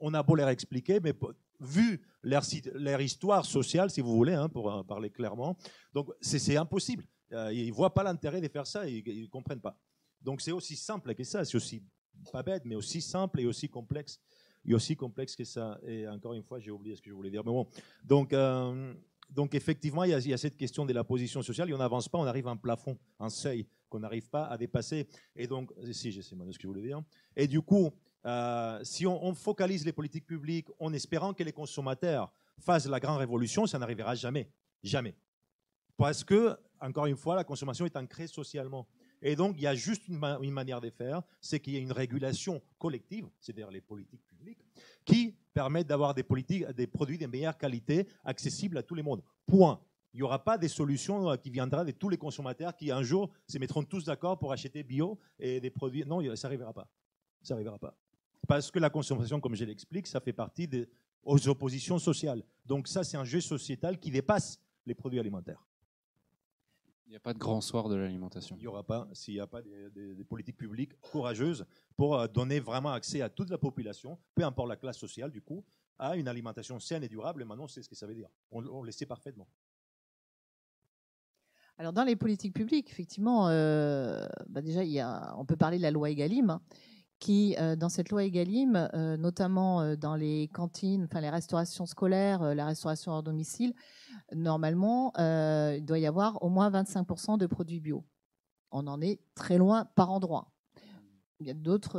on 0.00 0.14
a 0.14 0.22
beau 0.22 0.34
leur 0.34 0.48
expliquer, 0.48 1.00
mais 1.00 1.12
vu 1.60 2.02
leur, 2.22 3.00
histoire 3.00 3.44
sociale, 3.44 3.90
si 3.90 4.00
vous 4.00 4.14
voulez, 4.14 4.34
hein, 4.34 4.48
pour 4.48 4.84
parler 4.86 5.10
clairement. 5.10 5.56
Donc, 5.92 6.10
c'est 6.20 6.56
impossible. 6.56 7.04
Euh, 7.32 7.52
ils 7.52 7.68
ne 7.68 7.72
voient 7.72 7.92
pas 7.92 8.02
l'intérêt 8.02 8.40
de 8.40 8.48
faire 8.48 8.66
ça, 8.66 8.88
ils 8.88 9.22
ne 9.22 9.26
comprennent 9.26 9.60
pas. 9.60 9.78
Donc, 10.20 10.40
c'est 10.40 10.52
aussi 10.52 10.76
simple 10.76 11.14
que 11.14 11.24
ça, 11.24 11.44
c'est 11.44 11.56
aussi 11.56 11.82
pas 12.32 12.42
bête, 12.42 12.64
mais 12.64 12.74
aussi 12.74 13.00
simple 13.00 13.40
et 13.40 13.46
aussi 13.46 13.68
complexe. 13.68 14.20
Et 14.64 14.74
aussi 14.74 14.96
complexe 14.96 15.36
que 15.36 15.44
ça. 15.44 15.78
Et 15.86 16.08
encore 16.08 16.32
une 16.32 16.42
fois, 16.42 16.58
j'ai 16.58 16.72
oublié 16.72 16.96
ce 16.96 17.02
que 17.02 17.08
je 17.08 17.14
voulais 17.14 17.30
dire. 17.30 17.44
Mais 17.44 17.52
bon, 17.52 17.68
donc, 18.02 18.32
euh, 18.32 18.94
donc 19.30 19.54
effectivement, 19.54 20.02
il 20.02 20.10
y, 20.10 20.14
a, 20.14 20.18
il 20.18 20.28
y, 20.28 20.34
a, 20.34 20.38
cette 20.38 20.56
question 20.56 20.84
de 20.84 20.92
la 20.92 21.04
position 21.04 21.40
sociale. 21.42 21.70
Et 21.70 21.74
on 21.74 21.78
n'avance 21.78 22.08
pas, 22.08 22.18
on 22.18 22.26
arrive 22.26 22.48
à 22.48 22.50
un 22.50 22.56
plafond, 22.56 22.98
un 23.20 23.30
seuil 23.30 23.66
qu'on 23.88 24.00
n'arrive 24.00 24.28
pas 24.28 24.46
à 24.46 24.56
dépasser. 24.58 25.06
Et 25.36 25.46
donc, 25.46 25.72
si, 25.92 26.10
je 26.10 26.20
sais 26.20 26.34
ce 26.34 26.58
que 26.58 26.62
je 26.62 26.66
voulais 26.66 26.82
dire. 26.82 27.00
Et 27.36 27.46
du 27.46 27.60
coup, 27.60 27.92
euh, 28.26 28.80
si 28.82 29.06
on, 29.06 29.34
focalise 29.34 29.84
les 29.84 29.92
politiques 29.92 30.26
publiques 30.26 30.68
en 30.80 30.92
espérant 30.92 31.32
que 31.32 31.44
les 31.44 31.52
consommateurs 31.52 32.32
fassent 32.58 32.88
la 32.88 32.98
grande 32.98 33.18
révolution, 33.18 33.66
ça 33.66 33.78
n'arrivera 33.78 34.14
jamais. 34.16 34.50
Jamais. 34.82 35.14
Parce 35.96 36.24
que, 36.24 36.56
encore 36.80 37.06
une 37.06 37.16
fois, 37.16 37.36
la 37.36 37.44
consommation 37.44 37.86
est 37.86 37.96
ancrée 37.96 38.26
socialement. 38.26 38.86
Et 39.22 39.36
donc, 39.36 39.54
il 39.56 39.62
y 39.62 39.66
a 39.66 39.74
juste 39.74 40.08
une, 40.08 40.18
manière 40.18 40.80
de 40.80 40.90
faire, 40.90 41.22
c'est 41.40 41.60
qu'il 41.60 41.74
y 41.74 41.76
ait 41.76 41.80
une 41.80 41.92
régulation 41.92 42.60
collective, 42.78 43.28
c'est-à-dire 43.40 43.70
les 43.70 43.80
politiques 43.80 44.24
publiques, 44.26 44.64
qui 45.04 45.36
permettent 45.54 45.86
d'avoir 45.86 46.12
des, 46.12 46.22
produits 46.22 47.18
de 47.18 47.26
meilleure 47.26 47.56
qualité 47.56 48.08
accessibles 48.24 48.76
à 48.76 48.82
tout 48.82 48.94
le 48.94 49.02
monde. 49.02 49.22
Point. 49.46 49.80
Il 50.12 50.18
n'y 50.18 50.22
aura 50.22 50.42
pas 50.42 50.58
des 50.58 50.68
solutions 50.68 51.30
euh, 51.30 51.36
qui 51.36 51.50
viendront 51.50 51.84
de 51.84 51.90
tous 51.92 52.08
les 52.08 52.16
consommateurs 52.16 52.74
qui 52.74 52.90
un 52.90 53.02
jour 53.02 53.30
se 53.46 53.58
mettront 53.58 53.82
tous 53.84 54.04
d'accord 54.04 54.38
pour 54.38 54.50
acheter 54.50 54.82
bio 54.82 55.18
et 55.38 55.60
des 55.60 55.70
produits. 55.70 56.04
Non, 56.06 56.22
ça 56.34 56.48
n'arrivera 56.48 56.72
pas. 56.72 56.88
Ça 57.42 57.54
n'arrivera 57.54 57.78
pas. 57.78 57.94
Parce 58.46 58.70
que 58.70 58.78
la 58.78 58.90
consommation, 58.90 59.40
comme 59.40 59.54
je 59.54 59.64
l'explique, 59.64 60.06
ça 60.06 60.20
fait 60.20 60.32
partie 60.32 60.68
des 60.68 60.88
oppositions 61.46 61.98
sociales. 61.98 62.42
Donc 62.64 62.88
ça, 62.88 63.04
c'est 63.04 63.16
un 63.16 63.24
jeu 63.24 63.40
sociétal 63.40 63.98
qui 63.98 64.10
dépasse 64.10 64.60
les 64.86 64.94
produits 64.94 65.18
alimentaires. 65.18 65.66
Il 67.06 67.10
n'y 67.10 67.16
a 67.16 67.20
pas 67.20 67.32
de 67.32 67.38
grand 67.38 67.60
soir 67.60 67.88
de 67.88 67.94
l'alimentation. 67.94 68.56
Il 68.56 68.62
n'y 68.62 68.66
aura 68.66 68.82
pas 68.82 69.08
s'il 69.12 69.34
n'y 69.34 69.40
a 69.40 69.46
pas 69.46 69.62
des, 69.62 70.24
politiques 70.24 70.56
publiques 70.56 71.00
courageuses 71.00 71.64
pour 71.96 72.18
euh, 72.18 72.26
donner 72.26 72.58
vraiment 72.58 72.90
accès 72.90 73.20
à 73.20 73.28
toute 73.28 73.48
la 73.48 73.58
population, 73.58 74.18
peu 74.34 74.44
importe 74.44 74.68
la 74.68 74.76
classe 74.76 74.98
sociale 74.98 75.30
du 75.30 75.40
coup, 75.40 75.64
à 75.98 76.16
une 76.16 76.26
alimentation 76.26 76.80
saine 76.80 77.04
et 77.04 77.08
durable. 77.08 77.42
Et 77.42 77.44
maintenant, 77.44 77.68
c'est 77.68 77.82
ce 77.82 77.88
que 77.88 77.94
ça 77.94 78.06
veut 78.06 78.14
dire. 78.14 78.28
On, 78.50 78.82
le 78.82 78.90
sait 78.90 79.06
parfaitement. 79.06 79.46
Alors 81.78 81.92
dans 81.92 82.04
les 82.04 82.16
politiques 82.16 82.54
publiques, 82.54 82.90
effectivement, 82.90 83.48
euh, 83.50 84.26
bah 84.48 84.60
déjà, 84.60 84.82
il 84.82 84.90
y 84.90 85.00
a, 85.00 85.34
on 85.36 85.44
peut 85.44 85.56
parler 85.56 85.76
de 85.76 85.82
la 85.82 85.92
loi 85.92 86.10
Egalim. 86.10 86.50
Hein, 86.50 86.62
qui, 87.18 87.56
euh, 87.58 87.76
dans 87.76 87.88
cette 87.88 88.10
loi 88.10 88.24
Egalim, 88.24 88.88
notamment 89.18 89.96
dans 89.96 90.16
les 90.16 90.48
cantines, 90.52 91.04
enfin 91.04 91.20
les 91.20 91.30
restaurations 91.30 91.86
scolaires, 91.86 92.54
la 92.54 92.66
restauration 92.66 93.12
hors 93.12 93.22
domicile, 93.22 93.74
normalement, 94.34 95.12
euh, 95.18 95.76
il 95.78 95.84
doit 95.84 95.98
y 95.98 96.06
avoir 96.06 96.42
au 96.42 96.48
moins 96.48 96.70
25% 96.70 97.38
de 97.38 97.46
produits 97.46 97.80
bio. 97.80 98.04
On 98.70 98.86
en 98.86 99.00
est 99.00 99.20
très 99.34 99.58
loin 99.58 99.84
par 99.94 100.10
endroit. 100.10 100.52
Il 101.38 101.46
y 101.46 101.50
a 101.50 101.54
d'autres, 101.54 101.98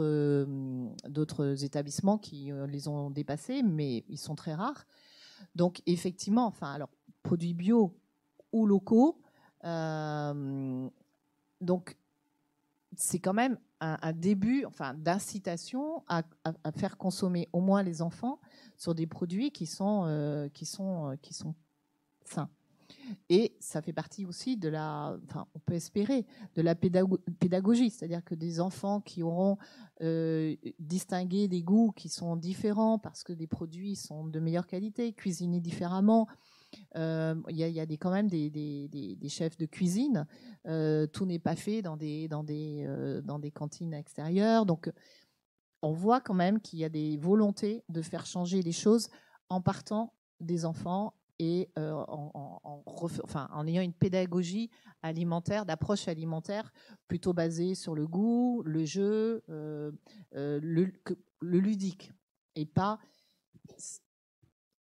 euh, 0.00 0.88
d'autres 1.08 1.64
établissements 1.64 2.16
qui 2.18 2.50
euh, 2.50 2.66
les 2.66 2.88
ont 2.88 3.10
dépassés, 3.10 3.62
mais 3.62 4.04
ils 4.08 4.18
sont 4.18 4.34
très 4.34 4.54
rares. 4.54 4.86
Donc 5.54 5.82
effectivement, 5.86 6.46
enfin, 6.46 6.72
alors 6.72 6.88
produits 7.22 7.54
bio 7.54 7.94
ou 8.52 8.66
locaux. 8.66 9.20
donc 11.60 11.96
c'est 12.96 13.20
quand 13.20 13.34
même 13.34 13.58
un, 13.80 14.12
début, 14.12 14.64
enfin, 14.66 14.94
d'incitation 14.94 16.02
à, 16.06 16.22
faire 16.76 16.98
consommer 16.98 17.48
au 17.52 17.60
moins 17.60 17.82
les 17.82 18.02
enfants 18.02 18.40
sur 18.76 18.94
des 18.94 19.06
produits 19.06 19.50
qui 19.50 19.66
sont, 19.66 20.04
euh, 20.06 20.48
qui 20.48 20.66
sont, 20.66 21.10
euh, 21.10 21.16
qui 21.16 21.34
sont 21.34 21.54
sains. 22.24 22.50
Et 23.28 23.56
ça 23.60 23.82
fait 23.82 23.92
partie 23.92 24.26
aussi 24.26 24.56
de 24.56 24.68
la, 24.68 25.16
enfin, 25.24 25.46
on 25.54 25.58
peut 25.58 25.74
espérer, 25.74 26.26
de 26.54 26.62
la 26.62 26.74
pédagogie, 26.74 27.90
c'est-à-dire 27.90 28.24
que 28.24 28.34
des 28.34 28.60
enfants 28.60 29.00
qui 29.00 29.22
auront 29.22 29.58
euh, 30.02 30.54
distingué 30.78 31.48
des 31.48 31.62
goûts 31.62 31.92
qui 31.92 32.08
sont 32.08 32.36
différents 32.36 32.98
parce 32.98 33.24
que 33.24 33.32
des 33.32 33.46
produits 33.46 33.96
sont 33.96 34.26
de 34.26 34.40
meilleure 34.40 34.66
qualité, 34.66 35.12
cuisinés 35.12 35.60
différemment, 35.60 36.26
euh, 36.96 37.34
il 37.48 37.56
y, 37.56 37.80
a, 37.80 37.86
des, 37.86 37.98
quand 37.98 38.10
même 38.10 38.28
des, 38.28 39.28
chefs 39.28 39.56
de 39.56 39.66
cuisine. 39.66 40.26
Euh, 40.66 41.06
tout 41.06 41.26
n'est 41.26 41.38
pas 41.38 41.56
fait 41.56 41.82
dans 41.82 41.96
des, 41.96 42.28
dans, 42.28 42.44
des, 42.44 42.84
euh, 42.86 43.20
dans 43.22 43.38
des 43.38 43.50
cantines 43.50 43.94
extérieures. 43.94 44.66
Donc, 44.66 44.90
on 45.82 45.92
voit 45.92 46.20
quand 46.20 46.34
même 46.34 46.60
qu'il 46.60 46.78
y 46.78 46.84
a 46.84 46.88
des 46.88 47.16
volontés 47.16 47.84
de 47.88 48.02
faire 48.02 48.26
changer 48.26 48.62
les 48.62 48.72
choses 48.72 49.08
en 49.48 49.60
partant 49.60 50.12
des 50.40 50.64
enfants 50.64 51.14
et 51.38 51.70
en, 51.76 52.52
enfin, 53.24 53.48
en, 53.52 53.66
ayant 53.66 53.80
une 53.80 53.94
pédagogie 53.94 54.68
alimentaire, 55.00 55.64
d'approche 55.64 56.06
alimentaire 56.06 56.70
plutôt 57.08 57.32
basée 57.32 57.74
sur 57.74 57.94
le 57.94 58.06
goût, 58.06 58.62
le 58.66 58.84
jeu, 58.84 59.42
le, 59.48 59.94
le, 60.32 60.92
ludique, 61.40 62.12
et 62.56 62.66
pas 62.66 62.98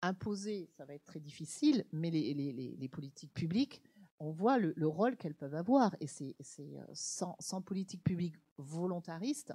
imposer, 0.04 0.70
ça 0.78 0.86
va 0.86 0.94
être 0.94 1.06
très 1.06 1.20
difficile, 1.20 1.86
mais 1.92 2.12
les, 2.12 2.90
politiques 2.90 3.34
publiques, 3.34 3.82
on 4.20 4.32
voit 4.32 4.58
le, 4.58 4.88
rôle 4.88 5.18
qu'elles 5.18 5.34
peuvent 5.34 5.56
avoir. 5.56 5.96
Et 6.00 6.08
c'est 6.08 6.36
euh, 6.60 6.86
sans, 6.94 7.62
politique 7.62 8.04
publique 8.04 8.36
volontariste, 8.58 9.54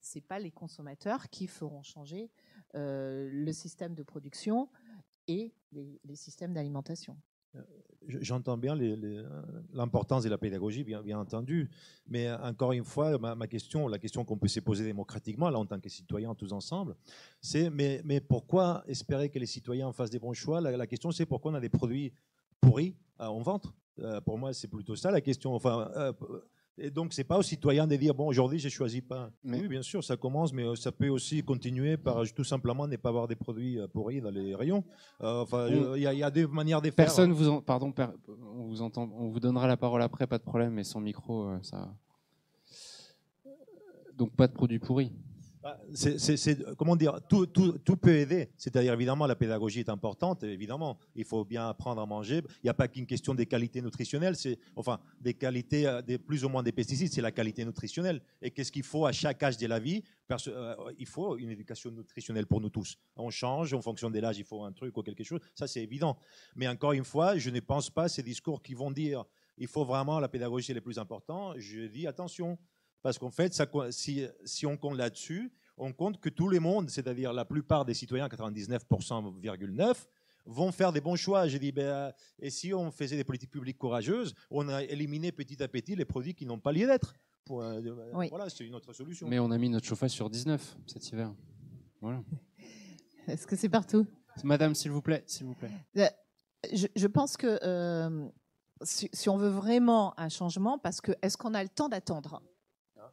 c'est 0.00 0.20
pas 0.20 0.38
les 0.38 0.50
consommateurs 0.50 1.30
qui 1.30 1.46
feront 1.46 1.82
changer 1.82 2.30
euh, 2.74 3.28
le 3.32 3.52
système 3.52 3.94
de 3.94 4.02
production 4.02 4.68
et 5.28 5.54
les 5.70 6.16
systèmes 6.16 6.52
d'alimentation. 6.52 7.16
J'entends 8.08 8.56
bien 8.56 8.76
l'importance 9.72 10.24
de 10.24 10.28
la 10.28 10.36
pédagogie, 10.36 10.82
bien, 10.82 11.18
entendu, 11.18 11.70
mais 12.08 12.30
encore 12.32 12.72
une 12.72 12.84
fois, 12.84 13.16
ma, 13.18 13.46
question, 13.46 13.86
la 13.86 13.98
question 13.98 14.24
qu'on 14.24 14.36
peut 14.36 14.48
se 14.48 14.58
poser 14.58 14.84
démocratiquement, 14.84 15.48
là, 15.50 15.58
en 15.58 15.66
tant 15.66 15.78
que 15.78 15.88
citoyens 15.88 16.34
tous 16.34 16.52
ensemble, 16.52 16.96
c'est 17.40 17.70
mais, 17.70 18.20
pourquoi 18.20 18.82
espérer 18.88 19.28
que 19.30 19.38
les 19.38 19.46
citoyens 19.46 19.92
fassent 19.92 20.10
des 20.10 20.18
bons 20.18 20.32
choix? 20.32 20.60
La, 20.60 20.86
question, 20.88 21.12
c'est 21.12 21.26
pourquoi 21.26 21.52
on 21.52 21.54
a 21.54 21.60
des 21.60 21.68
produits 21.68 22.12
pourris 22.60 22.96
en 23.18 23.40
vente? 23.40 23.72
Euh, 24.00 24.20
Pour 24.20 24.36
moi, 24.36 24.52
c'est 24.52 24.68
plutôt 24.68 24.96
ça 24.96 25.10
la 25.10 25.20
question. 25.20 25.54
Enfin, 25.54 25.90
euh, 25.96 26.12
et 26.78 26.90
donc, 26.90 27.12
c'est 27.12 27.24
pas 27.24 27.36
aux 27.36 27.42
citoyens 27.42 27.86
de 27.86 27.96
dire 27.96 28.14
bon, 28.14 28.26
aujourd'hui, 28.26 28.58
j'ai 28.58 28.70
choisi 28.70 29.02
pas. 29.02 29.30
Mais, 29.44 29.60
oui, 29.60 29.68
bien 29.68 29.82
sûr, 29.82 30.02
ça 30.02 30.16
commence, 30.16 30.52
mais 30.54 30.64
euh, 30.64 30.74
ça 30.74 30.90
peut 30.90 31.08
aussi 31.08 31.42
continuer 31.42 31.98
par 31.98 32.24
tout 32.34 32.44
simplement 32.44 32.86
ne 32.86 32.96
pas 32.96 33.10
avoir 33.10 33.28
des 33.28 33.36
produits 33.36 33.78
euh, 33.78 33.86
pourris 33.86 34.22
dans 34.22 34.30
les 34.30 34.54
rayons. 34.54 34.82
Euh, 35.20 35.42
enfin, 35.42 35.68
il 35.68 36.02
y, 36.02 36.22
a 36.22 36.30
deux 36.30 36.46
manières 36.46 36.80
de 36.80 36.86
faire. 36.86 36.94
Personne 36.94 37.32
vous, 37.32 37.60
pardon, 37.60 37.92
on 38.56 38.64
vous 38.64 38.80
entend, 38.80 39.10
on 39.18 39.28
vous 39.28 39.40
donnera 39.40 39.66
la 39.66 39.76
parole 39.76 40.00
après, 40.00 40.26
pas 40.26 40.38
de 40.38 40.44
problème, 40.44 40.72
mais 40.72 40.84
sans 40.84 41.00
micro, 41.00 41.50
ça. 41.62 41.94
Donc, 44.16 44.34
pas 44.34 44.46
de 44.46 44.52
produits 44.52 44.78
pourris. 44.78 45.12
Bah, 45.62 45.78
comment 46.76 46.96
dire, 46.96 47.20
tout, 47.28 47.46
peut 47.96 48.16
aider. 48.16 48.50
C'est-à-dire, 48.56 48.92
évidemment, 48.94 49.26
la 49.26 49.36
pédagogie 49.36 49.80
est 49.80 49.88
importante, 49.88 50.42
évidemment. 50.42 50.98
Il 51.14 51.24
faut 51.24 51.44
bien 51.44 51.68
apprendre 51.68 52.00
à 52.00 52.06
manger. 52.06 52.38
Il 52.38 52.64
n'y 52.64 52.70
a 52.70 52.74
pas 52.74 52.88
qu'une 52.88 53.06
question 53.06 53.34
des 53.34 53.46
qualités 53.46 53.80
nutritionnelles, 53.80 54.34
c'est, 54.34 54.58
enfin, 54.74 54.98
des 55.20 55.34
qualités, 55.34 55.86
euh, 55.86 56.02
plus 56.18 56.44
ou 56.44 56.48
moins 56.48 56.62
des 56.62 56.72
pesticides, 56.72 57.12
c'est 57.12 57.20
la 57.20 57.30
qualité 57.30 57.64
nutritionnelle. 57.64 58.22
Et 58.40 58.50
qu'est-ce 58.50 58.72
qu'il 58.72 58.82
faut 58.82 59.06
à 59.06 59.12
chaque 59.12 59.42
âge 59.42 59.56
de 59.56 59.66
la 59.66 59.78
vie? 59.78 60.02
Euh, 60.48 60.74
Il 60.98 61.06
faut 61.06 61.36
une 61.36 61.50
éducation 61.50 61.90
nutritionnelle 61.90 62.46
pour 62.46 62.60
nous 62.60 62.70
tous. 62.70 62.96
On 63.16 63.30
change, 63.30 63.72
en 63.74 63.82
fonction 63.82 64.10
de 64.10 64.18
l'âge, 64.18 64.38
il 64.38 64.44
faut 64.44 64.64
un 64.64 64.72
truc 64.72 64.96
ou 64.96 65.02
quelque 65.02 65.22
chose. 65.22 65.40
Ça, 65.54 65.68
c'est 65.68 65.82
évident. 65.82 66.18
Mais 66.56 66.66
encore 66.66 66.92
une 66.92 67.04
fois, 67.04 67.36
je 67.36 67.50
ne 67.50 67.60
pense 67.60 67.88
pas 67.88 68.08
ces 68.08 68.22
discours 68.22 68.62
qui 68.62 68.74
vont 68.74 68.90
dire 68.90 69.24
il 69.58 69.68
faut 69.68 69.84
vraiment 69.84 70.18
la 70.18 70.28
pédagogie, 70.28 70.66
c'est 70.66 70.74
le 70.74 70.80
plus 70.80 70.98
important. 70.98 71.52
Je 71.56 71.86
dis 71.86 72.06
attention. 72.06 72.58
Parce 73.02 73.18
qu'en 73.18 73.30
fait, 73.30 73.52
ça, 73.52 73.66
si, 73.90 74.26
si, 74.44 74.66
on 74.66 74.76
compte 74.76 74.96
là-dessus, 74.96 75.52
on 75.76 75.92
compte 75.92 76.20
que 76.20 76.28
tout 76.28 76.48
le 76.48 76.60
monde, 76.60 76.88
c'est-à-dire 76.88 77.32
la 77.32 77.44
plupart 77.44 77.84
des 77.84 77.94
citoyens, 77.94 78.28
99,9%, 78.28 79.94
vont 80.46 80.72
faire 80.72 80.92
des 80.92 81.00
bons 81.00 81.16
choix. 81.16 81.48
J'ai 81.48 81.58
dit, 81.58 81.72
ben, 81.72 82.12
et 82.38 82.50
si 82.50 82.72
on 82.74 82.90
faisait 82.90 83.16
des 83.16 83.24
politiques 83.24 83.50
publiques 83.50 83.78
courageuses, 83.78 84.34
on 84.50 84.68
a 84.68 84.82
éliminé 84.82 85.32
petit 85.32 85.62
à 85.62 85.68
petit 85.68 85.96
les 85.96 86.04
produits 86.04 86.34
qui 86.34 86.46
n'ont 86.46 86.58
pas 86.58 86.72
lieu 86.72 86.86
d'être. 86.86 87.14
Euh, 87.50 88.28
voilà, 88.30 88.48
c'est 88.48 88.64
une 88.64 88.74
autre 88.74 88.92
solution. 88.92 89.28
Mais 89.28 89.38
on 89.38 89.50
a 89.50 89.58
mis 89.58 89.68
notre 89.68 89.86
chauffage 89.86 90.12
sur 90.12 90.30
19 90.30 90.76
cet 90.86 91.08
hiver. 91.10 91.34
Voilà. 92.00 92.22
Est-ce 93.26 93.46
que 93.46 93.56
c'est 93.56 93.68
partout? 93.68 94.06
Madame, 94.44 94.74
s'il 94.74 94.90
vous 94.90 95.02
plaît, 95.02 95.24
s'il 95.26 95.46
vous 95.46 95.54
plaît. 95.54 95.70
Euh, 95.96 96.06
je, 96.72 97.06
pense 97.06 97.36
que 97.36 97.58
euh, 97.62 98.28
si, 98.82 99.10
si, 99.12 99.28
on 99.28 99.36
veut 99.36 99.50
vraiment 99.50 100.18
un 100.18 100.28
changement, 100.28 100.78
parce 100.78 101.00
que 101.00 101.12
est-ce 101.22 101.36
qu'on 101.36 101.54
a 101.54 101.62
le 101.62 101.68
temps 101.68 101.88
d'attendre? 101.88 102.42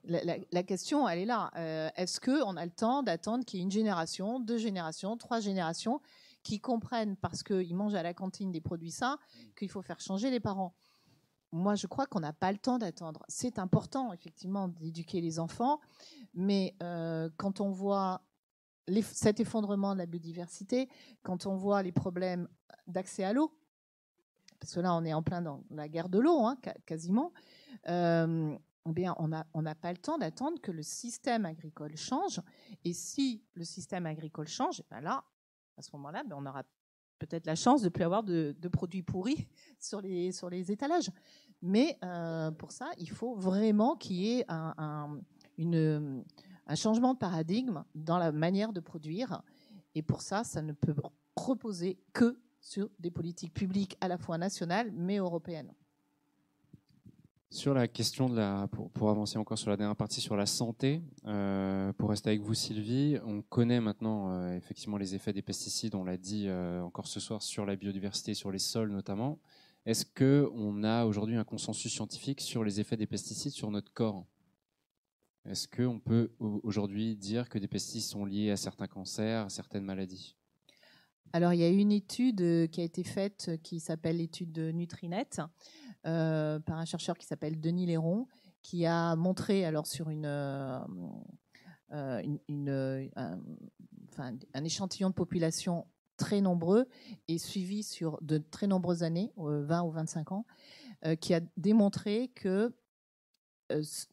La, 0.10 0.64
question, 0.64 1.08
elle 1.08 1.20
est 1.20 1.26
là. 1.26 1.52
Euh, 1.56 1.90
est-ce 1.96 2.20
qu'on 2.20 2.58
a 2.58 2.66
le 2.66 2.72
temps 2.72 3.04
d'attendre 3.04 3.46
qu'il 3.46 3.60
y 3.60 3.62
ait 3.62 3.66
une 3.66 3.72
génération, 3.72 4.40
deux 4.40 4.58
générations, 4.58 5.18
trois 5.18 5.40
générations 5.40 6.02
qui 6.44 6.60
comprennent, 6.60 7.16
parce 7.18 7.44
qu'ils 7.44 7.76
mangent 7.76 7.96
à 7.96 8.04
la 8.04 8.14
cantine 8.14 8.52
des 8.52 8.62
produits 8.62 8.92
sains, 8.92 9.20
qu'il 9.58 9.70
faut 9.70 9.82
faire 9.82 10.00
changer 10.00 10.32
les 10.32 10.40
parents? 10.40 10.74
Moi, 11.52 11.76
je 11.76 11.88
crois 11.88 12.06
qu'on 12.06 12.20
n'a 12.20 12.34
pas 12.34 12.52
le 12.52 12.58
temps 12.58 12.78
d'attendre. 12.78 13.24
C'est 13.28 13.60
important, 13.60 14.14
effectivement, 14.14 14.68
d'éduquer 14.68 15.22
les 15.22 15.40
enfants, 15.40 15.80
mais 16.34 16.76
euh, 16.84 17.30
quand 17.38 17.60
on 17.60 17.72
voit 17.72 18.22
cet 19.02 19.40
effondrement 19.40 19.94
de 19.94 20.00
la 20.00 20.06
biodiversité, 20.06 20.90
quand 21.24 21.46
on 21.46 21.56
voit 21.56 21.84
les 21.84 21.92
problèmes 21.92 22.48
d'accès 22.88 23.24
à 23.24 23.34
l'eau, 23.34 23.54
parce 24.60 24.74
que 24.74 24.80
là, 24.80 24.94
on 24.94 25.06
est 25.06 25.14
en 25.14 25.24
plein 25.24 25.42
dans 25.42 25.64
la 25.72 25.88
guerre 25.88 26.10
de 26.10 26.20
l'eau, 26.20 26.46
hein, 26.46 26.58
quasiment. 26.86 27.32
Euh, 27.88 28.58
eh 28.98 29.10
on 29.18 29.62
n'a 29.62 29.76
pas 29.76 29.92
le 29.92 29.98
temps 29.98 30.18
d'attendre 30.18 30.60
que 30.62 30.72
le 30.72 30.84
système 30.84 31.46
agricole 31.46 31.96
change. 31.96 32.42
Et 32.84 32.94
si 32.94 33.44
le 33.54 33.64
système 33.64 34.06
agricole 34.06 34.48
change, 34.48 34.84
ben 34.90 35.02
là, 35.02 35.24
à 35.78 35.82
ce 35.82 35.90
moment-là, 35.94 36.24
ben 36.24 36.36
on 36.38 36.46
aura 36.46 36.64
peut-être 37.20 37.46
la 37.46 37.56
chance 37.56 37.82
de 37.82 37.86
ne 37.86 37.90
plus 37.90 38.04
avoir 38.04 38.24
de, 38.24 38.56
produits 38.72 39.04
pourris 39.04 39.48
sur 39.80 40.02
les, 40.02 40.72
étalages. 40.72 41.12
Mais 41.62 41.98
euh, 42.04 42.52
pour 42.52 42.72
ça, 42.72 42.90
il 42.98 43.10
faut 43.10 43.36
vraiment 43.36 43.96
qu'il 43.96 44.16
y 44.18 44.40
ait 44.40 44.46
un 44.50 45.16
changement 46.76 47.14
de 47.14 47.20
paradigme 47.20 47.84
dans 47.96 48.18
la 48.18 48.32
manière 48.32 48.72
de 48.72 48.80
produire. 48.80 49.42
Et 49.96 50.02
pour 50.02 50.22
ça, 50.22 50.44
ça 50.44 50.62
ne 50.62 50.72
peut 50.72 50.96
reposer 51.36 52.00
que 52.14 52.40
sur 52.62 52.90
des 53.00 53.12
politiques 53.12 53.54
publiques 53.54 53.98
à 54.02 54.08
la 54.08 54.18
fois 54.18 54.38
nationales 54.38 54.92
mais 54.92 55.18
européennes. 55.18 55.74
Sur 57.52 57.74
la 57.74 57.88
question 57.88 58.30
de 58.30 58.36
la, 58.36 58.68
pour, 58.68 59.10
avancer 59.10 59.40
encore 59.40 59.58
sur 59.58 59.72
la 59.72 59.78
dernière 59.78 59.96
partie 59.96 60.22
sur 60.22 60.36
la 60.36 60.46
santé, 60.46 61.02
euh, 61.26 61.92
pour 61.94 62.12
rester 62.12 62.30
avec 62.30 62.42
vous 62.42 62.54
Sylvie, 62.54 63.18
on 63.26 63.42
connaît 63.42 63.82
maintenant 63.82 64.32
euh, 64.32 64.56
effectivement 64.56 64.98
les 64.98 65.16
effets 65.16 65.34
des 65.34 65.42
pesticides, 65.42 65.96
on 65.96 66.04
l'a 66.04 66.18
dit 66.18 66.46
euh, 66.48 66.80
encore 66.84 67.08
ce 67.08 67.20
soir 67.20 67.42
sur 67.42 67.66
la 67.66 67.76
biodiversité, 67.76 68.36
sur 68.36 68.52
les 68.52 68.60
sols 68.60 68.92
notamment. 68.92 69.40
Est-ce 69.88 70.06
que 70.06 70.48
on 70.54 70.84
a 70.84 71.06
aujourd'hui 71.06 71.38
un 71.38 71.44
consensus 71.44 71.92
scientifique 71.92 72.40
sur 72.40 72.64
les 72.64 72.80
effets 72.80 72.98
des 72.98 73.08
pesticides 73.08 73.54
sur 73.54 73.72
notre 73.72 73.92
corps? 73.94 74.28
Est-ce 75.44 75.68
qu'on 75.68 76.00
peut 76.00 76.32
aujourd'hui 76.40 77.16
dire 77.16 77.50
que 77.50 77.58
des 77.58 77.68
pesticides 77.68 78.12
sont 78.12 78.26
liés 78.26 78.52
à 78.52 78.58
certains 78.58 78.88
cancers, 78.88 79.46
à 79.46 79.50
certaines 79.50 79.86
maladies? 79.86 80.36
Alors, 81.32 81.54
il 81.54 81.60
y 81.60 81.64
a 81.64 81.70
une 81.70 81.92
étude 81.92 82.70
qui 82.72 82.82
a 82.82 82.84
été 82.84 83.04
faite 83.04 83.52
qui 83.64 83.80
s'appelle 83.80 84.18
l'étude 84.18 84.52
de 84.52 84.72
Nutrinet 84.72 85.28
euh, 86.06 86.60
par 86.60 86.78
un 86.78 86.86
chercheur 86.86 87.18
qui 87.18 87.26
s'appelle 87.26 87.60
Denis 87.60 87.86
Léron, 87.86 88.28
qui 88.62 88.86
a 88.86 89.16
montré, 89.16 89.66
alors 89.66 89.86
sur 89.86 90.10
une, 90.10 90.26
euh, 90.26 90.80
euh, 91.92 92.24
un 94.54 94.64
échantillon 94.64 95.10
de 95.10 95.14
population 95.14 95.86
très 96.18 96.42
nombreux 96.42 96.88
et 97.28 97.38
suivi 97.38 97.84
sur 97.84 98.18
de 98.22 98.38
très 98.38 98.68
nombreuses 98.68 99.04
années, 99.04 99.34
20 99.38 99.84
ou 99.84 99.92
25 99.92 100.32
ans, 100.32 100.46
qui 101.20 101.34
a 101.34 101.42
démontré 101.58 102.30
que 102.30 102.74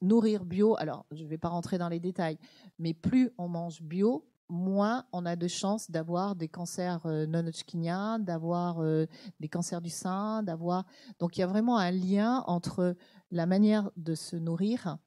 nourrir 0.00 0.44
bio, 0.44 0.76
alors 0.78 1.06
je 1.10 1.22
ne 1.22 1.28
vais 1.28 1.38
pas 1.38 1.48
rentrer 1.48 1.78
dans 1.78 1.88
les 1.88 2.00
détails, 2.00 2.38
mais 2.78 2.94
plus 2.94 3.30
on 3.38 3.48
mange 3.48 3.82
bio, 3.82 4.24
moins 4.48 5.06
on 5.12 5.26
a 5.26 5.36
de 5.36 5.48
chances 5.48 5.90
d'avoir 5.90 6.36
des 6.36 6.48
cancers 6.48 7.04
euh, 7.06 7.26
non 7.26 7.46
hodgkiniens, 7.46 8.18
d'avoir 8.18 8.80
euh, 8.80 9.06
des 9.40 9.48
cancers 9.48 9.80
du 9.80 9.90
sein, 9.90 10.42
d'avoir. 10.42 10.84
Donc 11.18 11.36
il 11.36 11.40
y 11.40 11.42
a 11.42 11.46
vraiment 11.46 11.78
un 11.78 11.90
lien 11.90 12.44
entre 12.46 12.96
la 13.30 13.46
manière 13.46 13.90
de 13.96 14.14
se 14.14 14.36
nourrir 14.36 14.98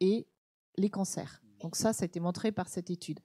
et 0.00 0.26
les 0.76 0.90
cancers. 0.90 1.42
Donc 1.60 1.76
ça, 1.76 1.92
ça 1.92 2.04
a 2.04 2.06
été 2.06 2.20
montré 2.20 2.52
par 2.52 2.68
cette 2.68 2.90
étude. 2.90 3.20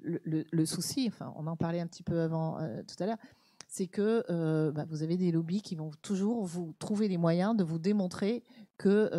Le, 0.00 0.64
souci, 0.64 1.06
enfin, 1.08 1.32
on 1.36 1.48
en 1.48 1.56
parlait 1.56 1.80
un 1.80 1.86
petit 1.88 2.04
peu 2.04 2.20
avant 2.20 2.60
euh, 2.60 2.82
tout 2.84 3.02
à 3.02 3.06
l'heure, 3.06 3.18
c'est 3.66 3.88
que 3.88 4.70
bah, 4.70 4.86
vous 4.88 5.02
avez 5.02 5.16
des 5.16 5.32
lobbies 5.32 5.60
qui 5.60 5.74
vont 5.74 5.90
toujours 6.02 6.44
vous 6.44 6.74
trouver 6.78 7.08
les 7.08 7.18
moyens 7.18 7.56
de 7.56 7.64
vous 7.64 7.78
démontrer 7.78 8.44
que, 8.78 9.10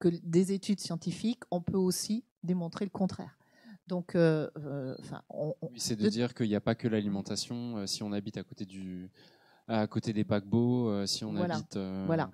que 0.00 0.08
des 0.08 0.52
études 0.52 0.80
scientifiques, 0.80 1.42
on 1.50 1.60
peut 1.60 1.76
aussi 1.76 2.24
démontrer 2.42 2.84
le 2.84 2.90
contraire. 2.90 3.36
Donc, 3.86 4.14
euh, 4.14 4.48
euh, 4.58 4.96
c'est 5.76 5.96
de, 5.96 6.08
dire 6.08 6.34
qu'il 6.34 6.48
n'y 6.48 6.54
a 6.54 6.60
pas 6.60 6.74
que 6.74 6.88
l'alimentation. 6.88 7.78
Euh, 7.78 7.86
si 7.86 8.02
on 8.02 8.12
habite 8.12 8.36
à 8.36 8.44
côté 8.44 8.64
du, 8.64 9.10
à 9.68 9.86
côté 9.86 10.12
des 10.12 10.24
paquebots, 10.24 11.06
si 11.06 11.24
on 11.24 11.36
habite. 11.36 11.76
Voilà. 12.06 12.30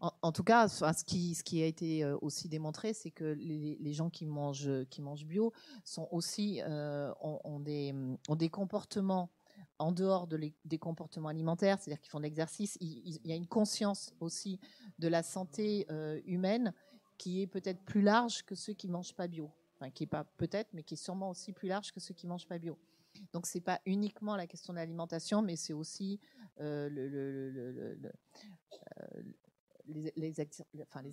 En, 0.00 0.30
tout 0.30 0.44
cas, 0.44 0.68
ce 0.68 1.04
qui, 1.04 1.34
ce 1.34 1.42
qui 1.42 1.62
a 1.62 1.66
été 1.66 2.04
aussi 2.20 2.48
démontré, 2.48 2.92
c'est 2.92 3.10
que 3.10 3.24
les, 3.24 3.92
gens 3.92 4.10
qui 4.10 4.26
mangent, 4.26 4.84
qui 4.90 5.00
mangent 5.00 5.24
bio 5.24 5.52
sont 5.84 6.06
aussi 6.10 6.60
ont, 6.66 7.60
des, 7.60 7.94
ont 8.28 8.36
des 8.36 8.50
comportements 8.50 9.30
en 9.78 9.92
dehors 9.92 10.26
de 10.26 10.38
des 10.64 10.78
comportements 10.78 11.28
alimentaires, 11.28 11.78
c'est-à-dire 11.80 12.00
qu'ils 12.00 12.10
font 12.10 12.18
de 12.18 12.24
l'exercice. 12.24 12.76
Il, 12.80 13.20
y 13.24 13.32
a 13.32 13.36
une 13.36 13.46
conscience 13.46 14.12
aussi 14.20 14.60
de 14.98 15.08
la 15.08 15.22
santé 15.22 15.86
humaine 16.26 16.74
qui 17.18 17.42
est 17.42 17.46
peut-être 17.46 17.80
plus 17.84 18.02
large 18.02 18.44
que 18.44 18.54
ceux 18.54 18.72
qui 18.72 18.88
mangent 18.88 19.14
pas 19.14 19.28
bio. 19.28 19.50
Enfin, 19.76 19.90
qui 19.90 20.04
est 20.04 20.08
pas 20.08 20.24
peut-être, 20.24 20.72
mais 20.72 20.82
qui 20.82 20.94
est 20.94 20.98
sûrement 20.98 21.30
aussi 21.30 21.52
plus 21.52 21.68
large 21.68 21.92
que 21.92 22.00
ceux 22.00 22.14
qui 22.14 22.26
mangent 22.26 22.46
pas 22.46 22.58
bio. 22.58 22.78
Donc 23.32 23.46
c'est 23.46 23.60
pas 23.60 23.80
uniquement 23.86 24.36
la 24.36 24.46
question 24.46 24.72
de 24.72 24.78
l'alimentation, 24.78 25.42
mais 25.42 25.56
c'est 25.56 25.72
aussi 25.72 26.20
le, 26.58 26.88
les, 29.86 30.40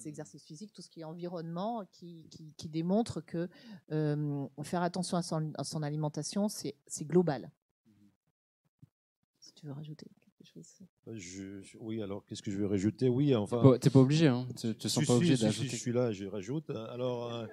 exercices 0.08 0.43
physiques, 0.43 0.74
tout 0.74 0.82
ce 0.82 0.89
qui 0.89 1.01
est 1.01 1.04
environnement, 1.04 1.86
qui, 1.91 2.28
qui, 2.58 2.70
démontre 2.70 3.22
que 3.22 3.49
euh, 3.91 4.47
faire 4.64 4.82
attention 4.82 5.18
à 5.18 5.64
son 5.64 5.84
alimentation, 5.84 6.47
c'est 6.49 6.76
global. 7.01 7.51
Si 9.39 9.54
tu 9.54 9.66
veux 9.66 9.74
rajouter. 9.74 10.08
Euh, 11.08 11.62
oui, 11.80 12.01
alors 12.01 12.24
qu'est-ce 12.26 12.41
que 12.41 12.51
je 12.51 12.58
vais 12.58 12.68
rajouter? 12.68 13.10
Oui, 13.10 13.36
enfin. 13.36 13.62
Tu 13.82 13.88
n'es 13.88 13.91
pas 13.91 13.99
obligé, 13.99 14.28
hein. 14.28 14.47
Tu 14.60 14.76
te 14.76 14.88
sens 14.88 15.06
pas 15.06 15.16
obligé 15.16 15.36
d'ajouter. 15.36 15.70
je 15.70 15.76
suis 15.76 15.91
là, 15.91 16.12
je 16.12 16.26
rajoute. 16.26 16.70
Alors. 16.70 17.34
Euh, 17.34 17.45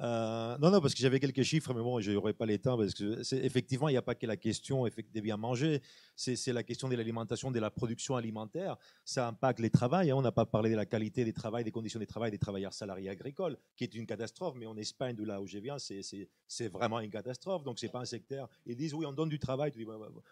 euh, 0.00 0.56
non, 0.58 0.70
non, 0.70 0.80
parce 0.80 0.94
que 0.94 1.00
j'avais 1.00 1.18
quelques 1.18 1.42
chiffres, 1.42 1.74
mais 1.74 1.82
bon, 1.82 2.00
je 2.00 2.12
n'aurai 2.12 2.32
pas 2.32 2.46
les 2.46 2.58
temps, 2.58 2.76
parce 2.76 2.94
que 2.94 3.20
effectivement, 3.34 3.88
il 3.88 3.92
n'y 3.92 3.98
a 3.98 4.02
pas 4.02 4.14
que 4.14 4.26
la 4.26 4.36
question 4.36 4.86
des 5.12 5.20
bien 5.20 5.36
manger, 5.36 5.82
c'est 6.18 6.52
la 6.52 6.64
question 6.64 6.88
de 6.88 6.96
l'alimentation, 6.96 7.52
de 7.52 7.60
la 7.60 7.70
production 7.70 8.16
alimentaire. 8.16 8.76
Ça 9.04 9.28
impacte 9.28 9.60
les 9.60 9.70
travails. 9.70 10.10
Hein. 10.10 10.16
On 10.16 10.22
n'a 10.22 10.32
pas 10.32 10.46
parlé 10.46 10.68
de 10.68 10.74
la 10.74 10.84
qualité 10.84 11.24
des 11.24 11.32
travails, 11.32 11.62
des 11.62 11.70
conditions 11.70 12.00
de 12.00 12.04
travail 12.04 12.32
des 12.32 12.38
travailleurs 12.38 12.72
salariés 12.72 13.08
agricoles, 13.08 13.56
qui 13.76 13.84
est 13.84 13.94
une 13.94 14.04
catastrophe, 14.04 14.54
mais 14.56 14.66
en 14.66 14.76
Espagne, 14.76 15.14
de 15.14 15.24
là 15.24 15.40
où 15.40 15.46
je 15.46 15.58
viens, 15.58 15.76
c'est 15.78 16.68
vraiment 16.68 16.98
une 16.98 17.10
catastrophe. 17.10 17.62
Donc, 17.62 17.78
ce 17.78 17.86
n'est 17.86 17.92
pas 17.92 18.00
un 18.00 18.04
secteur. 18.04 18.48
Ils 18.66 18.76
disent, 18.76 18.94
oui, 18.94 19.06
on 19.06 19.12
donne 19.12 19.28
du 19.28 19.38
travail. 19.38 19.70
Tu 19.70 19.78
dis, 19.78 19.86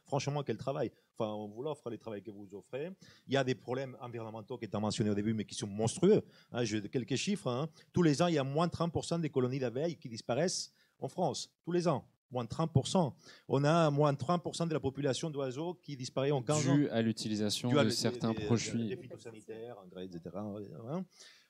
franchement, 0.04 0.42
quel 0.42 0.56
travail? 0.56 0.90
Enfin, 1.16 1.32
on 1.32 1.46
vous 1.46 1.62
l'offre, 1.62 1.88
les 1.88 1.98
travaux 1.98 2.20
que 2.20 2.30
vous 2.32 2.52
offrez. 2.54 2.90
Il 3.28 3.34
y 3.34 3.36
a 3.36 3.44
des 3.44 3.54
problèmes 3.54 3.96
environnementaux 4.00 4.58
qui 4.58 4.64
étaient 4.64 4.80
mentionnés 4.80 5.10
au 5.10 5.14
début, 5.14 5.34
mais 5.34 5.44
qui 5.44 5.54
sont 5.54 5.68
monstrueux. 5.68 6.22
Hein, 6.50 6.64
quelques 6.90 7.16
chiffres. 7.16 7.48
Hein. 7.48 7.68
Tous 7.92 8.02
les 8.02 8.22
ans, 8.22 8.26
il 8.26 8.34
y 8.34 8.38
a 8.38 8.44
moins 8.44 8.66
de 8.66 8.72
30% 8.72 9.20
des 9.20 9.30
colonies 9.30 9.60
d'abeilles 9.60 9.96
qui 9.96 10.08
disparaissent 10.08 10.72
en 10.98 11.08
France. 11.08 11.48
Tous 11.64 11.72
les 11.72 11.86
ans. 11.86 12.04
Moins 12.30 12.44
de 12.44 12.48
30%. 12.48 13.12
On 13.48 13.64
a 13.64 13.90
moins 13.90 14.12
de 14.12 14.18
30% 14.18 14.68
de 14.68 14.72
la 14.72 14.80
population 14.80 15.30
d'oiseaux 15.30 15.74
qui 15.74 15.96
disparaît 15.96 16.32
en 16.32 16.42
15 16.42 16.68
ans. 16.68 16.74
Dû 16.74 16.88
à 16.90 17.00
l'utilisation 17.02 17.70
de 17.70 17.88
certains 17.88 18.34
produits. 18.34 18.88
Des 18.88 18.96
phytosanitaires, 18.96 19.76
engrais, 19.84 20.06
etc. 20.06 20.36
Hein. 20.36 21.04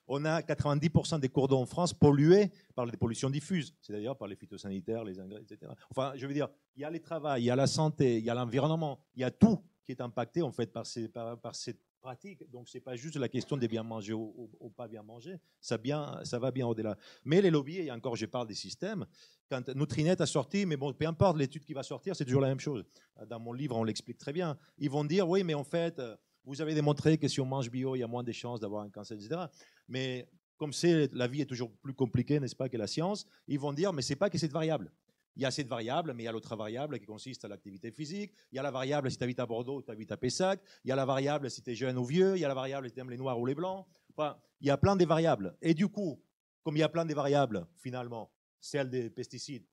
On 0.07 0.23
a 0.23 0.41
90% 0.41 1.19
des 1.19 1.29
cours 1.29 1.47
d'eau 1.47 1.57
en 1.57 1.65
France 1.65 1.93
pollués 1.93 2.51
par 2.75 2.85
les 2.85 2.95
pollutions 2.95 3.29
diffuses, 3.29 3.75
c'est-à-dire 3.81 4.15
par 4.15 4.27
les 4.27 4.37
phytosanitaires, 4.37 5.03
les 5.03 5.19
engrais, 5.19 5.41
etc. 5.41 5.71
Enfin, 5.89 6.13
je 6.15 6.25
veux 6.25 6.33
dire, 6.33 6.47
il 6.75 6.81
y 6.81 6.85
a 6.85 6.89
les 6.89 7.01
travail, 7.01 7.41
il 7.41 7.45
y 7.45 7.51
a 7.51 7.55
la 7.55 7.67
santé, 7.67 8.17
il 8.17 8.23
y 8.23 8.29
a 8.29 8.33
l'environnement, 8.33 8.99
il 9.15 9.21
y 9.21 9.25
a 9.25 9.31
tout 9.31 9.61
qui 9.83 9.91
est 9.91 10.01
impacté 10.01 10.41
en 10.41 10.51
fait 10.51 10.71
par, 10.71 10.85
ces, 10.85 11.07
par, 11.07 11.55
cette 11.55 11.81
pratique. 11.97 12.49
Donc, 12.49 12.69
c'est 12.69 12.79
pas 12.79 12.95
juste 12.95 13.15
la 13.17 13.29
question 13.29 13.57
de 13.57 13.67
bien 13.67 13.83
manger 13.83 14.13
ou, 14.13 14.71
pas 14.75 14.87
bien 14.87 15.03
manger, 15.03 15.37
ça, 15.59 15.77
bien, 15.77 16.19
ça 16.23 16.39
va 16.39 16.51
bien 16.51 16.67
au-delà. 16.67 16.97
Mais 17.25 17.41
les 17.41 17.49
lobbies, 17.49 17.79
et 17.79 17.91
encore 17.91 18.15
je 18.15 18.25
parle 18.25 18.47
des 18.47 18.55
systèmes, 18.55 19.05
quand 19.49 19.67
Nutrinet 19.75 20.21
a 20.21 20.25
sorti, 20.25 20.65
mais 20.65 20.77
bon, 20.77 20.93
peu 20.93 21.07
importe 21.07 21.37
l'étude 21.37 21.63
qui 21.63 21.73
va 21.73 21.83
sortir, 21.83 22.15
c'est 22.15 22.25
toujours 22.25 22.41
la 22.41 22.49
même 22.49 22.59
chose. 22.59 22.83
Dans 23.27 23.39
mon 23.39 23.53
livre, 23.53 23.75
on 23.75 23.83
l'explique 23.83 24.17
très 24.17 24.33
bien. 24.33 24.57
Ils 24.77 24.89
vont 24.89 25.03
dire, 25.03 25.27
oui, 25.27 25.43
mais 25.43 25.53
en 25.53 25.63
fait, 25.63 26.01
vous 26.43 26.61
avez 26.61 26.73
démontré 26.73 27.17
que 27.17 27.27
si 27.27 27.41
on 27.41 27.45
mange 27.45 27.69
bio, 27.69 27.95
il 27.95 27.99
y 27.99 28.03
a 28.03 28.07
moins 28.07 28.23
de 28.23 28.31
chances 28.31 28.59
d'avoir 28.59 28.83
un 28.83 28.89
cancer, 28.89 29.17
etc. 29.17 29.41
Mais 29.87 30.29
comme 30.57 30.73
c'est, 30.73 31.13
la 31.13 31.27
vie 31.27 31.41
est 31.41 31.45
toujours 31.45 31.71
plus 31.71 31.93
compliquée, 31.93 32.39
n'est-ce 32.39 32.55
pas, 32.55 32.69
que 32.69 32.77
la 32.77 32.87
science, 32.87 33.25
ils 33.47 33.59
vont 33.59 33.73
dire, 33.73 33.93
mais 33.93 34.01
c'est 34.01 34.15
pas 34.15 34.29
que 34.29 34.37
cette 34.37 34.51
variable. 34.51 34.91
Il 35.37 35.43
y 35.43 35.45
a 35.45 35.51
cette 35.51 35.67
variable, 35.67 36.13
mais 36.15 36.23
il 36.23 36.25
y 36.25 36.29
a 36.29 36.31
l'autre 36.31 36.55
variable 36.55 36.99
qui 36.99 37.05
consiste 37.05 37.45
à 37.45 37.47
l'activité 37.47 37.91
physique. 37.91 38.33
Il 38.51 38.55
y 38.55 38.59
a 38.59 38.63
la 38.63 38.71
variable 38.71 39.11
si 39.11 39.17
tu 39.17 39.23
habites 39.23 39.39
à 39.39 39.45
Bordeaux 39.45 39.77
ou 39.77 39.81
tu 39.83 39.91
habites 39.91 40.11
à 40.11 40.17
Pessac. 40.17 40.59
Il 40.83 40.89
y 40.89 40.91
a 40.91 40.95
la 40.95 41.05
variable 41.05 41.51
si 41.51 41.61
tu 41.61 41.69
es 41.69 41.75
jeune 41.75 41.95
ou 41.99 42.05
vieux. 42.05 42.35
Il 42.35 42.39
y 42.39 42.45
a 42.45 42.47
la 42.47 42.55
variable 42.55 42.87
si 42.87 42.93
tu 42.95 42.99
aimes 42.99 43.11
les 43.11 43.17
noirs 43.17 43.39
ou 43.39 43.45
les 43.45 43.53
blancs. 43.53 43.85
Enfin, 44.09 44.35
il 44.61 44.67
y 44.67 44.71
a 44.71 44.77
plein 44.77 44.95
de 44.95 45.05
variables. 45.05 45.55
Et 45.61 45.75
du 45.75 45.87
coup, 45.89 46.19
comme 46.63 46.75
il 46.75 46.79
y 46.79 46.83
a 46.83 46.89
plein 46.89 47.05
de 47.05 47.13
variables, 47.13 47.67
finalement, 47.75 48.31
celle 48.59 48.89
des 48.89 49.11
pesticides, 49.11 49.63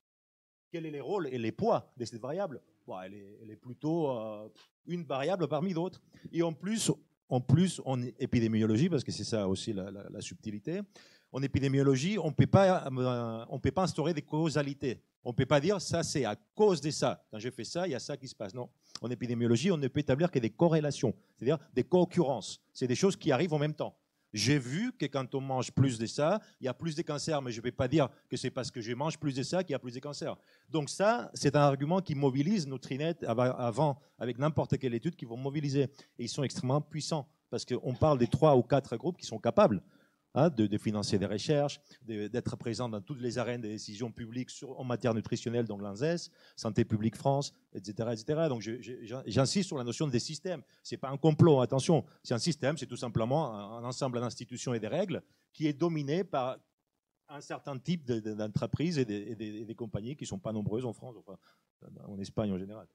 quel 0.70 0.84
est 0.84 0.90
le 0.90 1.02
rôle 1.02 1.28
et 1.28 1.38
les 1.38 1.50
poids 1.50 1.90
de 1.96 2.04
cette 2.04 2.20
variable? 2.20 2.60
Elle, 3.02 3.50
est, 3.50 3.56
plutôt 3.56 4.10
euh, 4.10 4.46
une 4.86 5.04
variable 5.04 5.48
parmi 5.48 5.72
d'autres. 5.72 6.02
Et 6.30 6.42
en 6.42 6.52
plus, 6.52 6.92
en 7.30 7.40
plus, 7.40 7.80
en 7.86 8.02
épidémiologie, 8.02 8.90
parce 8.90 9.02
que 9.02 9.12
c'est 9.12 9.24
ça 9.24 9.48
aussi 9.48 9.72
la, 9.72 10.20
subtilité, 10.20 10.82
en 11.34 11.42
épidémiologie, 11.42 12.16
on 12.16 12.28
euh, 12.28 13.44
on 13.48 13.58
peut 13.58 13.72
pas 13.72 13.82
instaurer 13.82 14.14
des 14.14 14.22
causalités. 14.22 15.02
On 15.24 15.30
ne 15.30 15.34
peut 15.34 15.46
pas 15.46 15.58
dire 15.58 15.80
ça, 15.80 16.04
c'est 16.04 16.24
à 16.24 16.36
cause 16.54 16.80
de 16.80 16.90
ça. 16.90 17.24
Quand 17.28 17.40
je 17.40 17.50
fais 17.50 17.64
ça, 17.64 17.88
il 17.88 17.90
y 17.90 17.94
a 17.96 17.98
ça 17.98 18.16
qui 18.16 18.28
se 18.28 18.36
passe. 18.36 18.54
Non. 18.54 18.68
En 19.00 19.10
épidémiologie, 19.10 19.72
on 19.72 19.76
ne 19.76 19.88
peut 19.88 19.98
établir 19.98 20.30
que 20.30 20.38
des 20.38 20.50
corrélations, 20.50 21.12
c'est-à-dire 21.36 21.58
des 21.74 21.82
co-occurrences. 21.82 22.60
C'est 22.72 22.86
des 22.86 22.94
choses 22.94 23.16
qui 23.16 23.32
arrivent 23.32 23.52
en 23.52 23.58
même 23.58 23.74
temps. 23.74 23.96
J'ai 24.32 24.60
vu 24.60 24.92
que 24.92 25.06
quand 25.06 25.34
on 25.34 25.40
mange 25.40 25.72
plus 25.72 25.98
de 25.98 26.06
ça, 26.06 26.40
il 26.60 26.66
y 26.66 26.68
a 26.68 26.74
plus 26.74 26.94
de 26.94 27.02
cancers, 27.02 27.42
mais 27.42 27.50
je 27.50 27.58
ne 27.58 27.64
vais 27.64 27.72
pas 27.72 27.88
dire 27.88 28.08
que 28.28 28.36
c'est 28.36 28.50
parce 28.50 28.70
que 28.70 28.80
je 28.80 28.92
mange 28.92 29.18
plus 29.18 29.34
de 29.34 29.42
ça 29.42 29.64
qu'il 29.64 29.72
y 29.72 29.76
a 29.76 29.80
plus 29.80 29.94
de 29.94 30.00
cancers. 30.00 30.36
Donc 30.70 30.88
ça, 30.88 31.32
c'est 31.34 31.56
un 31.56 31.62
argument 31.62 32.00
qui 32.00 32.14
mobilise 32.14 32.68
nos 32.68 32.78
trinettes 32.78 33.24
avant, 33.24 33.98
avec 34.20 34.38
n'importe 34.38 34.78
quelle 34.78 34.94
étude, 34.94 35.16
qui 35.16 35.24
vont 35.24 35.36
mobiliser. 35.36 35.82
Et 36.18 36.24
ils 36.24 36.28
sont 36.28 36.44
extrêmement 36.44 36.80
puissants, 36.80 37.26
parce 37.50 37.64
qu'on 37.64 37.94
parle 37.94 38.18
des 38.18 38.28
trois 38.28 38.56
ou 38.56 38.62
quatre 38.62 38.96
groupes 38.96 39.18
qui 39.18 39.26
sont 39.26 39.38
capables 39.38 39.82
Hein, 40.36 40.50
de, 40.50 40.78
financer 40.78 41.16
des 41.16 41.26
recherches, 41.26 41.80
d'être 42.02 42.56
présent 42.56 42.88
dans 42.88 43.00
toutes 43.00 43.20
les 43.20 43.38
arènes 43.38 43.60
des 43.60 43.68
décisions 43.68 44.10
publiques 44.10 44.50
en 44.76 44.82
matière 44.82 45.14
nutritionnelle, 45.14 45.64
donc 45.64 45.80
l'ANSES, 45.80 46.32
Santé 46.56 46.84
publique 46.84 47.14
France, 47.14 47.54
etc. 47.72 48.08
etc. 48.10 48.48
Donc 48.48 48.60
j'insiste 49.26 49.68
sur 49.68 49.78
la 49.78 49.84
notion 49.84 50.08
des 50.08 50.18
systèmes. 50.18 50.62
Ce 50.82 50.92
n'est 50.92 50.98
pas 50.98 51.10
un 51.10 51.18
complot, 51.18 51.60
attention. 51.60 52.04
C'est 52.24 52.34
un 52.34 52.40
système, 52.40 52.76
c'est 52.76 52.88
tout 52.88 52.96
simplement 52.96 53.54
un, 53.54 53.84
ensemble 53.84 54.18
d'institutions 54.18 54.74
et 54.74 54.80
des 54.80 54.88
règles 54.88 55.22
qui 55.52 55.68
est 55.68 55.72
dominé 55.72 56.24
par 56.24 56.58
un 57.28 57.40
certain 57.40 57.78
type 57.78 58.04
d'entreprises 58.04 58.98
et, 58.98 59.04
des 59.04 59.74
compagnies 59.76 60.16
qui 60.16 60.24
ne 60.24 60.28
sont 60.28 60.40
pas 60.40 60.52
nombreuses 60.52 60.84
en 60.84 60.92
France, 60.92 61.14
enfin, 61.16 61.38
en 62.08 62.18
Espagne 62.18 62.50
en 62.50 62.58
général. 62.58 62.88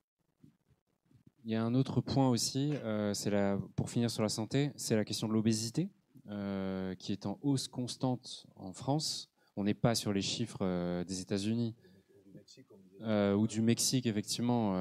Il 1.45 1.51
y 1.51 1.55
a 1.55 1.63
un 1.63 1.73
autre 1.73 2.01
point 2.01 2.27
aussi, 2.27 2.73
euh, 2.83 3.13
c'est 3.13 3.31
pour 3.77 3.89
finir 3.89 4.11
sur 4.11 4.23
la 4.23 4.29
santé, 4.29 4.73
c'est 4.75 4.97
la 4.97 5.05
question 5.05 5.29
de 5.29 5.33
l'obésité, 5.33 5.87
euh, 6.30 6.95
qui 6.95 7.11
est 7.11 7.25
en 7.25 7.39
hausse 7.41 7.67
constante 7.67 8.45
en 8.55 8.73
France. 8.73 9.30
On 9.55 9.63
n'est 9.63 9.73
pas 9.73 9.95
sur 9.95 10.13
les 10.13 10.21
chiffres 10.21 10.59
euh, 10.61 11.03
des 11.03 11.21
États-Unis 11.21 11.75
ou 13.01 13.47
du 13.47 13.61
Mexique, 13.61 14.07
effectivement, 14.07 14.73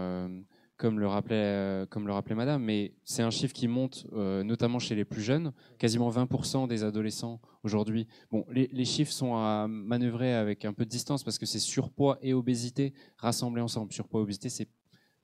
comme, 0.77 0.99
le 0.99 1.07
rappelait, 1.07 2.35
Madame, 2.35 2.65
mais 2.65 2.93
c'est 3.05 3.23
un 3.23 3.31
chiffre 3.31 3.55
qui 3.55 3.69
monte 3.69 4.07
notamment 4.13 4.81
chez 4.81 4.97
les 4.97 5.05
plus 5.05 5.23
jeunes. 5.23 5.53
Quasiment 5.79 6.11
20% 6.11 6.67
des 6.67 6.83
adolescents 6.83 7.41
aujourd'hui. 7.63 8.09
Bon, 8.33 8.45
les, 8.51 8.67
les, 8.73 8.85
chiffres 8.85 9.13
sont 9.13 9.37
à 9.37 9.69
manœuvrer 9.69 10.35
avec 10.35 10.65
un 10.65 10.73
peu 10.73 10.85
de 10.85 10.91
distance 10.91 11.23
parce 11.23 11.39
que 11.39 11.47
c'est 11.47 11.61
surpoids 11.61 12.19
et 12.21 12.35
obésité 12.35 12.93
rassemblés 13.19 13.63
ensemble. 13.63 13.93
Surpoids 13.93 14.19
et 14.21 14.25
obésité, 14.25 14.49
c'est 14.49 14.69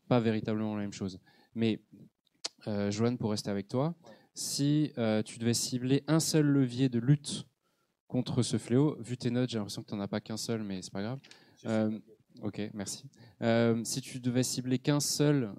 pas 0.06 0.20
véritablement 0.20 0.76
la 0.76 0.82
même 0.82 0.92
chose. 0.92 1.18
Mais, 1.54 1.80
euh, 2.66 2.90
Joanne, 2.90 3.18
pour 3.18 3.30
rester 3.30 3.50
avec 3.50 3.68
toi, 3.68 3.94
si 4.34 4.92
euh, 4.98 5.22
tu 5.22 5.38
devais 5.38 5.54
cibler 5.54 6.04
un 6.06 6.20
seul 6.20 6.46
levier 6.46 6.88
de 6.88 6.98
lutte 6.98 7.46
contre 8.08 8.42
ce 8.42 8.58
fléau, 8.58 8.96
vu 9.00 9.16
tes 9.16 9.30
notes, 9.30 9.50
j'ai 9.50 9.58
l'impression 9.58 9.82
que 9.82 9.88
tu 9.88 9.94
n'en 9.94 10.00
as 10.00 10.08
pas 10.08 10.20
qu'un 10.20 10.36
seul, 10.36 10.62
mais 10.62 10.82
c'est 10.82 10.92
pas 10.92 11.02
grave. 11.02 11.18
Euh, 11.66 11.98
ok, 12.42 12.60
merci. 12.74 13.08
si 13.84 14.00
tu 14.00 14.20
devais 14.20 14.42
cibler 14.42 14.78
qu'un 14.78 15.00
seul 15.00 15.52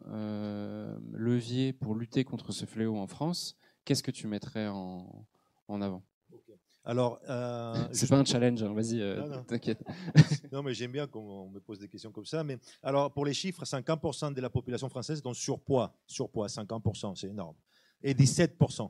levier 1.12 1.74
pour 1.74 1.96
lutter 1.96 2.24
contre 2.24 2.52
ce 2.52 2.66
fléau 2.66 2.98
en 2.98 3.08
France, 3.08 3.58
qu'est-ce 3.84 4.04
que 4.04 4.12
tu 4.12 4.28
mettrais 4.28 4.68
en, 4.68 5.26
en 5.68 5.82
avant? 5.82 6.04
Alors, 6.86 7.20
euh, 7.28 7.74
c'est 7.92 8.08
pas 8.08 8.18
un 8.18 8.26
challenge, 8.26 8.62
hein, 8.62 8.74
vas-y, 8.74 9.02
euh, 9.02 9.42
t'inquiète. 9.48 9.84
non, 10.52 10.62
mais 10.62 10.74
j'aime 10.74 10.92
bien 10.92 11.08
qu'on 11.08 11.50
me 11.50 11.60
pose 11.60 11.80
des 11.80 11.88
questions 11.88 12.12
comme 12.12 12.26
ça. 12.26 12.44
Mais 12.44 12.60
alors, 12.84 13.12
pour 13.12 13.26
les 13.26 13.34
chiffres, 13.34 13.66
50% 13.66 14.34
de 14.34 14.42
la 14.42 14.50
population 14.50 14.88
française 14.88 15.20
est 15.20 15.28
en 15.28 15.34
surpoids, 15.34 15.94
surpoids, 16.06 16.48
50%, 16.48 17.16
c'est 17.16 17.28
énorme, 17.28 17.56
et 18.06 18.14
17% 18.14 18.90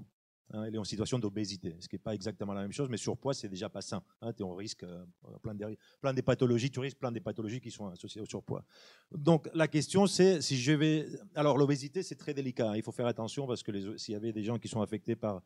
Hein, 0.54 0.66
elle 0.68 0.76
est 0.76 0.78
en 0.78 0.84
situation 0.84 1.18
d'obésité, 1.18 1.76
ce 1.80 1.88
qui 1.88 1.96
n'est 1.96 2.00
pas 2.00 2.14
exactement 2.14 2.54
la 2.54 2.62
même 2.62 2.72
chose, 2.72 2.88
mais 2.88 2.98
surpoids, 2.98 3.34
c'est 3.34 3.50
déjà 3.50 3.68
pas 3.68 3.82
sain. 3.82 4.04
Hein, 4.22 4.32
tu 4.32 4.44
risque 4.44 4.84
euh, 4.84 5.04
plein, 5.42 5.56
de, 5.56 5.76
plein 6.00 6.14
des 6.14 6.22
pathologies, 6.22 6.70
tu 6.70 6.80
risques 6.80 7.00
plein 7.00 7.12
des 7.12 7.20
pathologies 7.20 7.60
qui 7.60 7.72
sont 7.72 7.88
associées 7.88 8.22
au 8.22 8.26
surpoids. 8.26 8.64
Donc 9.12 9.50
la 9.56 9.68
question, 9.68 10.06
c'est 10.06 10.42
si 10.42 10.58
je 10.58 10.72
vais. 10.74 11.08
Alors 11.34 11.58
l'obésité, 11.58 12.04
c'est 12.04 12.16
très 12.16 12.36
délicat. 12.36 12.70
Hein, 12.70 12.76
il 12.76 12.84
faut 12.84 12.92
faire 12.92 13.08
attention 13.08 13.48
parce 13.48 13.64
que 13.64 13.98
s'il 13.98 14.14
y 14.14 14.16
avait 14.16 14.34
des 14.34 14.44
gens 14.44 14.60
qui 14.60 14.68
sont 14.68 14.82
affectés 14.82 15.16
par, 15.16 15.42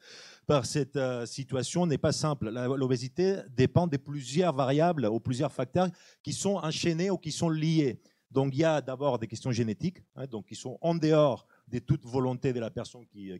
par 0.46 0.66
cette 0.66 0.98
euh, 0.98 1.26
situation, 1.26 1.86
n'est 1.86 1.98
pas 1.98 2.12
simple. 2.12 2.50
L'obésité 2.50 3.38
dépend 3.56 3.88
de 3.88 3.96
plusieurs 3.96 4.54
variables 4.54 5.06
ou 5.06 5.22
plusieurs 5.22 5.54
facteurs 5.54 5.88
qui 6.24 6.34
sont 6.34 6.56
enchaînés 6.56 7.10
ou 7.10 7.18
qui 7.18 7.32
sont 7.32 7.50
liés. 7.50 8.02
Donc 8.32 8.54
il 8.54 8.60
y 8.60 8.64
a 8.66 8.82
d'abord 8.82 9.18
des 9.18 9.28
questions 9.28 9.52
génétiques, 9.52 10.04
donc 10.30 10.46
qui 10.48 10.56
sont 10.56 10.78
en 10.82 10.94
dehors 10.94 11.48
de 11.72 11.80
toute 11.80 12.06
volonté 12.06 12.54
de 12.54 12.60
la 12.60 12.70
personne 12.70 13.06
qui, 13.06 13.32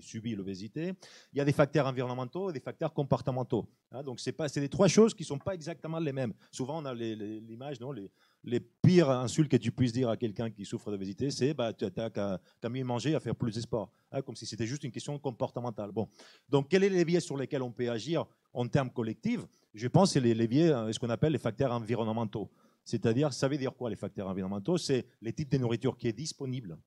subit 0.00 0.34
l'obésité. 0.34 0.92
Il 1.32 1.38
y 1.38 1.40
a 1.40 1.44
des 1.44 1.52
facteurs 1.52 1.86
environnementaux 1.86 2.50
et 2.50 2.52
des 2.52 2.60
facteurs 2.60 2.92
comportementaux. 2.92 3.66
Hein. 3.92 4.02
donc, 4.02 4.20
c'est 4.20 4.56
les 4.56 4.68
trois 4.68 4.88
choses 4.88 5.14
qui 5.14 5.22
ne 5.22 5.26
sont 5.26 5.38
pas 5.38 5.54
exactement 5.54 5.98
les 5.98 6.12
mêmes. 6.12 6.32
Souvent, 6.50 6.82
on 6.82 6.84
a 6.84 6.94
l'image, 6.94 7.80
non, 7.80 7.92
les, 7.92 8.60
pires 8.60 9.10
insultes 9.10 9.50
que 9.50 9.56
tu 9.56 9.72
puisses 9.72 9.92
dire 9.92 10.08
à 10.08 10.16
quelqu'un 10.16 10.50
qui 10.50 10.64
souffre 10.64 10.90
d'obésité, 10.90 11.30
c'est 11.30 11.52
bah, 11.54 11.72
tu 11.72 11.84
n'as 11.96 12.10
qu'à, 12.10 12.40
mieux 12.68 12.84
manger, 12.84 13.14
à 13.14 13.20
faire 13.20 13.34
plus 13.34 13.54
de 13.54 13.60
sport. 13.60 13.90
Hein, 14.12 14.22
comme 14.22 14.36
si 14.36 14.46
c'était 14.46 14.66
juste 14.66 14.84
une 14.84 14.92
question 14.92 15.18
comportementale. 15.18 15.90
Bon. 15.90 16.08
Donc, 16.48 16.68
quels 16.68 16.82
sont 16.82 16.90
les 16.90 16.98
leviers 16.98 17.20
sur 17.20 17.36
lesquels 17.36 17.62
on 17.62 17.72
peut 17.72 17.90
agir 17.90 18.24
en 18.52 18.68
termes 18.68 18.90
collectifs? 18.90 19.40
Je 19.74 19.88
pense 19.88 20.14
que 20.14 20.20
les 20.20 20.34
leviers, 20.34 20.70
euh, 20.70 20.92
ce 20.92 20.98
qu'on 20.98 21.10
appelle 21.10 21.32
les 21.32 21.38
facteurs 21.38 21.72
environnementaux. 21.72 22.50
C'est-à-dire, 22.84 23.32
ça 23.32 23.48
veut 23.48 23.58
dire 23.58 23.74
quoi 23.74 23.90
les 23.90 23.96
facteurs 23.96 24.28
environnementaux? 24.28 24.78
C'est 24.78 25.06
les 25.20 25.32
types 25.32 25.50
de 25.50 25.58
nourriture 25.58 25.96
qui 25.96 26.06
est 26.06 26.12
disponible 26.12 26.78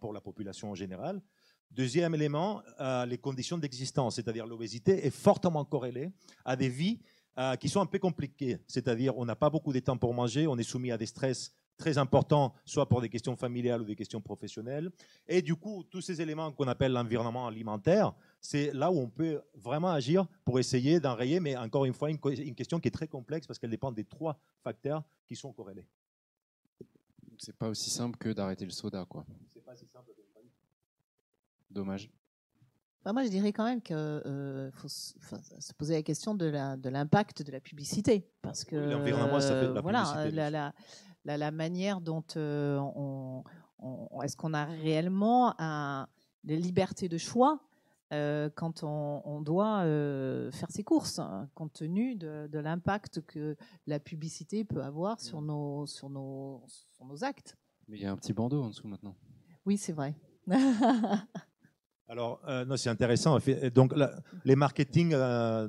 pour 0.00 0.12
la 0.12 0.20
population 0.20 0.70
en 0.70 0.74
général. 0.74 1.20
Deuxième 1.70 2.14
élément, 2.14 2.62
euh, 2.80 3.04
les 3.06 3.18
conditions 3.18 3.58
d'existence, 3.58 4.16
c'est-à-dire 4.16 4.46
l'obésité 4.46 5.06
est 5.06 5.10
fortement 5.10 5.64
corrélée 5.64 6.10
à 6.44 6.56
des 6.56 6.68
vies 6.68 7.00
euh, 7.38 7.56
qui 7.56 7.68
sont 7.68 7.80
un 7.80 7.86
peu 7.86 7.98
compliquées, 7.98 8.58
c'est-à-dire 8.66 9.18
on 9.18 9.24
n'a 9.24 9.36
pas 9.36 9.50
beaucoup 9.50 9.72
de 9.72 9.80
temps 9.80 9.98
pour 9.98 10.14
manger, 10.14 10.46
on 10.46 10.56
est 10.56 10.62
soumis 10.62 10.90
à 10.90 10.96
des 10.96 11.06
stress 11.06 11.54
très 11.76 11.98
importants, 11.98 12.54
soit 12.64 12.88
pour 12.88 13.02
des 13.02 13.10
questions 13.10 13.36
familiales 13.36 13.82
ou 13.82 13.84
des 13.84 13.96
questions 13.96 14.22
professionnelles. 14.22 14.90
Et 15.28 15.42
du 15.42 15.54
coup, 15.54 15.84
tous 15.90 16.00
ces 16.00 16.22
éléments 16.22 16.50
qu'on 16.50 16.68
appelle 16.68 16.92
l'environnement 16.92 17.46
alimentaire, 17.46 18.14
c'est 18.40 18.72
là 18.72 18.90
où 18.90 18.98
on 18.98 19.10
peut 19.10 19.42
vraiment 19.54 19.90
agir 19.90 20.26
pour 20.46 20.58
essayer 20.58 21.00
d'enrayer, 21.00 21.40
mais 21.40 21.54
encore 21.56 21.84
une 21.84 21.92
fois, 21.92 22.10
une 22.10 22.54
question 22.54 22.80
qui 22.80 22.88
est 22.88 22.92
très 22.92 23.08
complexe 23.08 23.46
parce 23.46 23.58
qu'elle 23.58 23.70
dépend 23.70 23.92
des 23.92 24.04
trois 24.04 24.38
facteurs 24.62 25.02
qui 25.26 25.36
sont 25.36 25.52
corrélés 25.52 25.86
c'est 27.38 27.56
pas 27.56 27.68
aussi 27.68 27.90
simple 27.90 28.16
que 28.16 28.30
d'arrêter 28.30 28.64
le 28.64 28.70
soda, 28.70 29.04
quoi. 29.04 29.24
Pas 29.66 29.74
si 29.74 29.86
simple. 29.86 30.12
Dommage. 31.70 32.10
Bah, 33.04 33.12
moi, 33.12 33.24
je 33.24 33.28
dirais 33.28 33.52
quand 33.52 33.64
même 33.64 33.82
qu'il 33.82 33.96
euh, 33.96 34.70
faut 34.72 34.88
se 34.88 35.72
poser 35.74 35.94
la 35.94 36.02
question 36.02 36.34
de 36.34 36.46
l'impact 36.88 37.38
de, 37.38 37.44
de, 37.44 37.52
la 37.52 37.60
publicité. 37.60 38.28
Parce 38.42 38.64
que, 38.64 38.76
L'environnement, 38.76 39.40
ça 39.40 39.60
fait 39.60 39.68
de 39.68 39.72
la 39.72 39.80
voilà, 39.80 40.02
publicité. 40.04 40.30
La, 40.36 40.50
la, 40.50 41.36
la, 41.36 41.50
manière 41.50 42.00
dont 42.00 42.24
euh, 42.36 42.78
on, 42.78 43.42
est-ce 44.22 44.36
qu'on 44.36 44.54
a 44.54 44.64
réellement 44.64 45.54
un, 45.60 46.08
les 46.44 46.56
libertés 46.56 47.08
de 47.08 47.18
choix 47.18 47.60
euh, 48.12 48.48
quand 48.54 48.84
on, 48.84 49.40
doit 49.40 49.80
euh, 49.80 50.52
faire 50.52 50.70
ses 50.70 50.84
courses, 50.84 51.18
hein, 51.18 51.48
compte 51.54 51.72
tenu 51.72 52.14
de, 52.14 52.58
l'impact 52.58 53.20
que 53.26 53.56
la 53.86 53.98
publicité 53.98 54.64
peut 54.64 54.82
avoir 54.82 55.20
sur 55.20 55.40
mmh. 55.40 55.46
nos, 55.46 55.86
sur 55.86 56.08
nos, 56.08 56.62
sur 56.68 57.04
nos 57.04 57.24
actes. 57.24 57.56
Mais 57.88 57.98
il 57.98 58.02
y 58.02 58.06
a 58.06 58.12
un 58.12 58.16
petit 58.16 58.32
bandeau 58.32 58.62
en 58.62 58.68
dessous 58.68 58.86
maintenant. 58.86 59.16
Oui, 59.66 59.76
c'est 59.76 59.92
vrai. 59.92 60.14
Alors, 62.08 62.40
euh, 62.46 62.64
non, 62.64 62.76
c'est 62.76 62.88
intéressant. 62.88 63.36
Donc, 63.74 63.92
les 64.44 64.54
marketing 64.54 65.12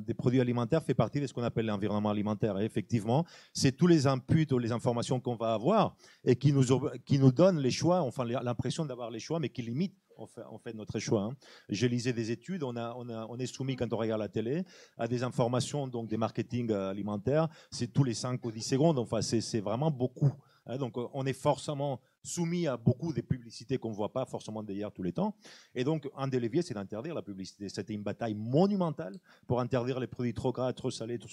des 0.06 0.14
produits 0.14 0.40
alimentaires 0.40 0.84
fait 0.84 0.94
partie 0.94 1.20
de 1.20 1.26
ce 1.26 1.34
qu'on 1.34 1.42
appelle 1.42 1.66
l'environnement 1.66 2.12
alimentaire. 2.12 2.60
Effectivement, 2.60 3.26
c'est 3.54 3.72
tous 3.72 3.88
les 3.88 4.06
inputs 4.06 4.48
ou 4.52 4.60
les 4.60 4.72
informations 4.72 5.20
qu'on 5.20 5.36
va 5.36 5.54
avoir 5.54 5.96
et 6.24 6.36
qui 6.36 6.54
nous, 6.54 6.64
qui 7.06 7.18
nous 7.18 7.32
donnent 7.32 7.60
les 7.60 7.72
choix, 7.72 8.02
enfin 8.02 8.24
l'impression 8.24 8.86
d'avoir 8.86 9.10
les 9.10 9.20
choix, 9.20 9.40
mais 9.40 9.50
qui 9.50 9.64
limitent 9.64 9.98
on 10.18 10.58
fait, 10.58 10.74
notre 10.74 11.00
choix. 11.00 11.24
Hein. 11.24 11.36
Je 11.70 11.86
lisais 11.88 12.14
des 12.14 12.32
études, 12.32 12.64
on, 12.64 12.76
a, 12.76 12.94
on, 12.96 13.10
on, 13.10 13.38
est 13.38 13.46
soumis 13.46 13.76
quand 13.76 13.92
on 13.94 13.98
regarde 13.98 14.22
la 14.22 14.30
télé 14.30 14.64
à 14.98 15.08
des 15.08 15.24
informations, 15.24 15.88
donc 15.88 16.08
des 16.10 16.18
marketing 16.18 16.72
euh, 16.72 16.90
alimentaires, 16.90 17.48
c'est 17.72 17.94
tous 17.94 18.04
les 18.04 18.14
5 18.14 18.44
ou 18.44 18.52
10 18.52 18.62
secondes, 18.62 19.00
enfin 19.00 19.22
c'est 19.22 19.62
vraiment 19.62 19.92
beaucoup. 19.92 20.32
Hein. 20.68 20.78
donc 20.78 20.96
on 20.96 21.26
est 21.26 21.34
forcément 21.34 22.00
soumis 22.24 22.68
à 22.68 22.78
beaucoup 22.78 23.14
de 23.14 23.22
publicités 23.22 23.78
qu'on 23.78 23.90
ne 23.90 23.96
voit 23.96 24.12
pas 24.12 24.26
forcément 24.26 24.62
d'ailleurs 24.62 24.92
tous 24.92 25.04
les 25.04 25.14
temps. 25.14 25.36
Et 25.74 25.84
donc 25.84 26.10
un 26.16 26.28
des 26.28 26.40
leviers, 26.40 26.62
c'est 26.62 26.74
d'interdire 26.74 27.14
la 27.14 27.22
publicité. 27.22 27.70
C'était 27.70 27.94
une 27.94 28.04
bataille 28.04 28.36
monumentale 28.36 29.18
pour 29.48 29.60
interdire 29.60 30.00
les 30.00 30.08
produits 30.08 30.34
trop 30.34 30.52
gras, 30.52 30.72
trop 30.74 30.92
salés, 30.92 31.18
trop 31.18 31.30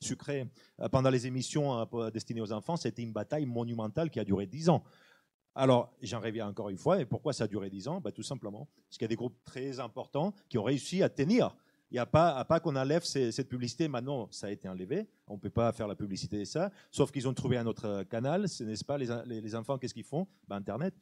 sucrés, 0.00 0.50
euh, 0.80 0.88
pendant 0.88 1.10
les 1.10 1.26
émissions 1.26 1.86
euh, 1.94 2.10
destinées 2.10 2.40
aux 2.40 2.52
enfants. 2.52 2.76
C'était 2.76 3.02
une 3.02 3.12
bataille 3.12 3.46
monumentale 3.46 4.10
qui 4.10 4.20
a 4.20 4.24
duré 4.24 4.46
10 4.46 4.68
ans. 4.68 4.84
Alors, 5.54 5.92
j'en 6.02 6.20
reviens 6.20 6.46
encore 6.46 6.68
une 6.68 6.78
fois. 6.78 7.00
Et 7.00 7.04
pourquoi 7.04 7.32
ça 7.32 7.44
a 7.44 7.46
duré 7.48 7.68
10 7.68 7.88
ans? 7.88 8.00
Bah, 8.00 8.12
Tout 8.12 8.22
simplement 8.22 8.68
parce 8.88 8.98
qu'il 8.98 9.02
y 9.02 9.06
a 9.06 9.08
des 9.08 9.16
groupes 9.16 9.42
très 9.44 9.80
importants 9.80 10.32
qui 10.48 10.58
ont 10.58 10.62
réussi 10.62 11.02
à 11.02 11.08
tenir. 11.08 11.56
Il 11.90 11.94
n'y 11.94 12.00
a 12.00 12.06
pas, 12.06 12.44
pas 12.44 12.60
qu'on 12.60 12.76
enlève 12.76 13.02
cette 13.04 13.48
publicité, 13.48 13.88
maintenant 13.88 14.28
ça 14.30 14.48
a 14.48 14.50
été 14.50 14.68
enlevé, 14.68 15.08
on 15.26 15.34
ne 15.34 15.38
peut 15.38 15.50
pas 15.50 15.72
faire 15.72 15.88
la 15.88 15.94
publicité 15.94 16.38
de 16.38 16.44
ça, 16.44 16.70
sauf 16.90 17.10
qu'ils 17.10 17.26
ont 17.26 17.32
trouvé 17.32 17.56
un 17.56 17.66
autre 17.66 18.04
canal, 18.10 18.48
ce 18.48 18.84
pas 18.84 18.98
les, 18.98 19.54
enfants, 19.54 19.78
qu'est-ce 19.78 19.94
qu'ils 19.94 20.04
font? 20.04 20.26
Bah, 20.46 20.56
Internet. 20.56 20.94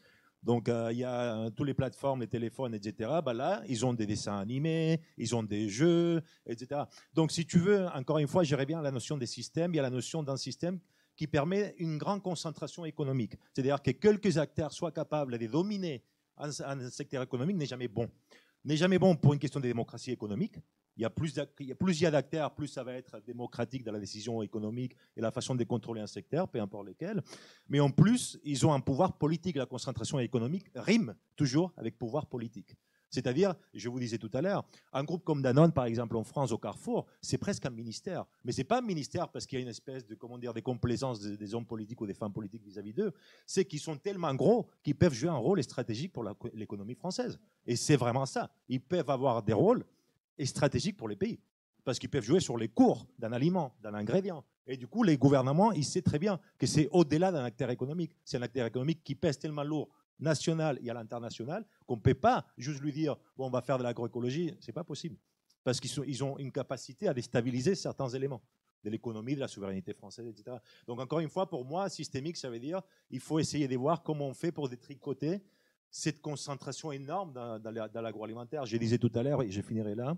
Donc 0.43 0.69
euh, 0.69 0.93
il 0.93 0.99
y 0.99 1.05
a 1.05 1.37
euh, 1.37 1.51
toutes 1.51 1.67
les 1.67 1.75
plateformes, 1.75 2.21
les 2.21 2.29
téléphones, 2.29 2.73
etc. 2.73 3.11
Bah, 3.25 3.33
là, 3.33 3.63
ils 3.69 3.85
ont 3.85 3.95
des 3.95 4.07
dessins 4.07 4.39
animés, 4.39 5.01
ils 5.17 5.35
ont 5.35 5.43
des 5.43 5.69
jeux, 5.69 6.23
etc. 6.47 6.83
Donc 7.15 7.33
si 7.33 7.47
tu 7.47 7.59
veux, 7.59 7.87
encore 7.89 8.19
une 8.19 8.29
fois, 8.29 8.45
j'irais 8.45 8.67
bien 8.67 8.81
la 8.81 8.93
notion 8.93 9.17
des 9.17 9.27
systèmes, 9.27 9.75
il 9.75 9.79
y 9.79 9.81
a 9.81 9.83
la 9.83 9.91
notion 9.91 10.23
d'un 10.23 10.37
système 10.37 10.79
qui 11.17 11.27
permet 11.27 11.75
une 11.79 11.99
grande 11.99 12.23
concentration 12.23 12.85
économique. 12.85 13.33
C'est-à-dire 13.53 13.83
que 13.83 13.91
quelques 13.91 14.39
acteurs 14.39 14.73
soient 14.73 14.93
capables 14.93 15.37
de 15.37 15.47
dominer 15.47 16.05
un, 16.39 16.91
secteur 16.91 17.23
économique 17.23 17.57
n'est 17.57 17.67
jamais 17.67 17.89
bon. 17.89 18.11
N'est 18.67 18.77
jamais 18.77 18.99
bon 18.99 19.15
pour 19.15 19.33
une 19.33 19.39
question 19.39 19.61
de 19.61 19.69
démocratie 19.69 20.11
économique. 20.11 20.57
Il 20.97 21.03
y 21.03 21.05
a 21.05 21.11
plus, 21.11 21.39
a 21.39 21.47
plus 21.47 22.01
d'acteurs, 22.01 22.53
plus 22.53 22.67
ça 22.67 22.83
va 22.83 22.95
être 22.95 23.21
démocratique 23.25 23.85
dans 23.85 23.93
la 23.93 24.01
décision 24.01 24.43
économique 24.43 24.97
et 25.17 25.21
la 25.21 25.31
façon 25.31 25.55
de 25.55 25.63
contrôler 25.63 26.01
un 26.01 26.09
secteur, 26.09 26.49
peu 26.49 26.61
importe 26.61 26.89
lequel. 26.89 27.23
Mais 27.69 27.79
en 27.79 27.93
plus, 27.93 28.41
ils 28.43 28.67
ont 28.67 28.73
un 28.73 28.81
pouvoir 28.81 29.19
politique. 29.19 29.55
La 29.55 29.67
concentration 29.67 30.19
économique 30.19 30.67
rime 30.75 31.15
toujours 31.37 31.73
avec 31.77 31.97
pouvoir 31.97 32.27
politique. 32.27 32.75
C'est-à-dire, 33.17 33.55
je 33.73 33.89
vous 33.89 33.99
disais 33.99 34.19
tout 34.19 34.29
à 34.35 34.43
l'heure, 34.43 34.63
un 34.93 35.03
groupe 35.03 35.25
comme 35.25 35.41
Danone, 35.41 35.73
par 35.73 35.87
exemple, 35.87 36.19
en 36.19 36.23
France, 36.23 36.53
au 36.53 36.59
Carrefour, 36.59 37.07
c'est 37.23 37.39
presque 37.39 37.65
un 37.65 37.71
ministère. 37.71 38.27
Mais 38.45 38.53
ce 38.53 38.59
n'est 38.59 38.65
pas 38.65 38.81
un 38.81 38.83
ministère 38.83 39.31
parce 39.31 39.47
qu'il 39.47 39.59
y 39.59 39.61
a 39.61 39.63
une 39.63 39.71
espèce 39.71 40.07
de, 40.07 40.15
comment 40.15 40.37
dire, 40.37 40.53
des 40.53 40.61
complaisances 40.61 41.23
des, 41.23 41.55
hommes 41.55 41.65
politiques 41.65 41.99
ou 41.99 42.07
des 42.07 42.13
femmes 42.13 42.35
politiques 42.35 42.63
vis-à-vis 42.63 42.93
d'eux. 42.93 43.15
C'est 43.47 43.65
qu'ils 43.65 43.81
sont 43.81 43.97
tellement 43.97 44.35
gros 44.35 44.69
qu'ils 44.83 44.97
peuvent 44.97 45.15
jouer 45.15 45.31
un 45.31 45.39
rôle 45.39 45.63
stratégique 45.63 46.13
pour 46.13 46.25
l'économie 46.53 46.95
française. 46.95 47.39
Et 47.67 47.75
c'est 47.75 47.97
vraiment 47.97 48.27
ça. 48.27 48.51
Ils 48.69 48.83
peuvent 48.83 49.09
avoir 49.09 49.43
des 49.43 49.55
rôles 49.55 49.87
stratégiques 50.45 50.99
pour 50.99 51.09
les 51.09 51.17
pays. 51.17 51.39
Parce 51.85 51.99
qu'ils 51.99 52.11
peuvent 52.11 52.23
jouer 52.23 52.41
sur 52.41 52.59
les 52.59 52.69
cours 52.69 53.07
d'un 53.19 53.33
aliment, 53.33 53.75
d'un 53.81 53.95
ingrédient. 53.95 54.45
Et 54.67 54.77
du 54.77 54.89
coup, 54.89 55.05
les 55.05 55.17
gouvernements, 55.17 55.73
ils 55.73 55.87
savent 55.87 56.03
très 56.03 56.19
bien 56.19 56.39
que 56.59 56.67
c'est 56.67 56.91
au-delà 56.91 57.33
d'un 57.33 57.45
acteur 57.45 57.71
économique. 57.71 58.13
C'est 58.27 58.37
un 58.37 58.43
acteur 58.43 58.67
économique 58.67 59.03
qui 59.03 59.15
pèse 59.15 59.39
tellement 59.39 59.63
lourd 59.63 59.89
national 60.19 60.79
et 60.83 60.91
à 60.91 60.95
l'international 60.95 61.65
qu'on 61.87 61.97
ne 61.97 62.01
peut 62.01 62.15
pas 62.15 62.47
juste 62.57 62.81
lui 62.81 62.93
dire 62.93 63.17
bon, 63.37 63.47
on 63.47 63.51
va 63.51 63.63
faire 63.63 63.79
de 63.79 63.83
l'agroécologie. 63.83 64.55
Ce 64.61 64.67
n'est 64.67 64.75
pas 64.75 64.85
possible. 64.85 65.17
Parce 65.65 65.81
qu'ils 65.81 65.91
ils 66.07 66.25
ont 66.25 66.39
une 66.39 66.53
capacité 66.53 67.09
à 67.09 67.15
déstabiliser 67.15 67.75
certains 67.75 68.09
éléments 68.09 68.43
de 68.85 68.91
l'économie, 68.91 69.35
de 69.35 69.41
la 69.41 69.49
souveraineté 69.49 69.93
française, 69.93 70.29
etc. 70.29 70.57
Donc, 70.87 71.01
encore 71.01 71.19
une 71.19 71.29
fois, 71.29 71.49
pour 71.49 71.65
moi, 71.65 71.89
systémique, 71.89 72.37
ça 72.37 72.49
veut 72.49 72.61
dire 72.61 72.81
il 73.11 73.21
faut 73.21 73.39
essayer 73.39 73.67
de 73.67 73.77
voir 73.77 74.03
comment 74.03 74.29
on 74.29 74.35
fait 74.35 74.53
pour 74.53 74.69
détricoter 74.69 75.43
cette 75.91 76.21
concentration 76.21 76.93
énorme 76.93 77.33
dans, 77.33 78.01
l'agroalimentaire. 78.01 78.67
Je 78.67 78.77
disais 78.77 78.99
tout 78.99 79.11
à 79.15 79.23
l'heure, 79.23 79.43
et 79.43 79.51
je 79.51 79.61
finirai 79.61 79.95
là, 79.95 80.17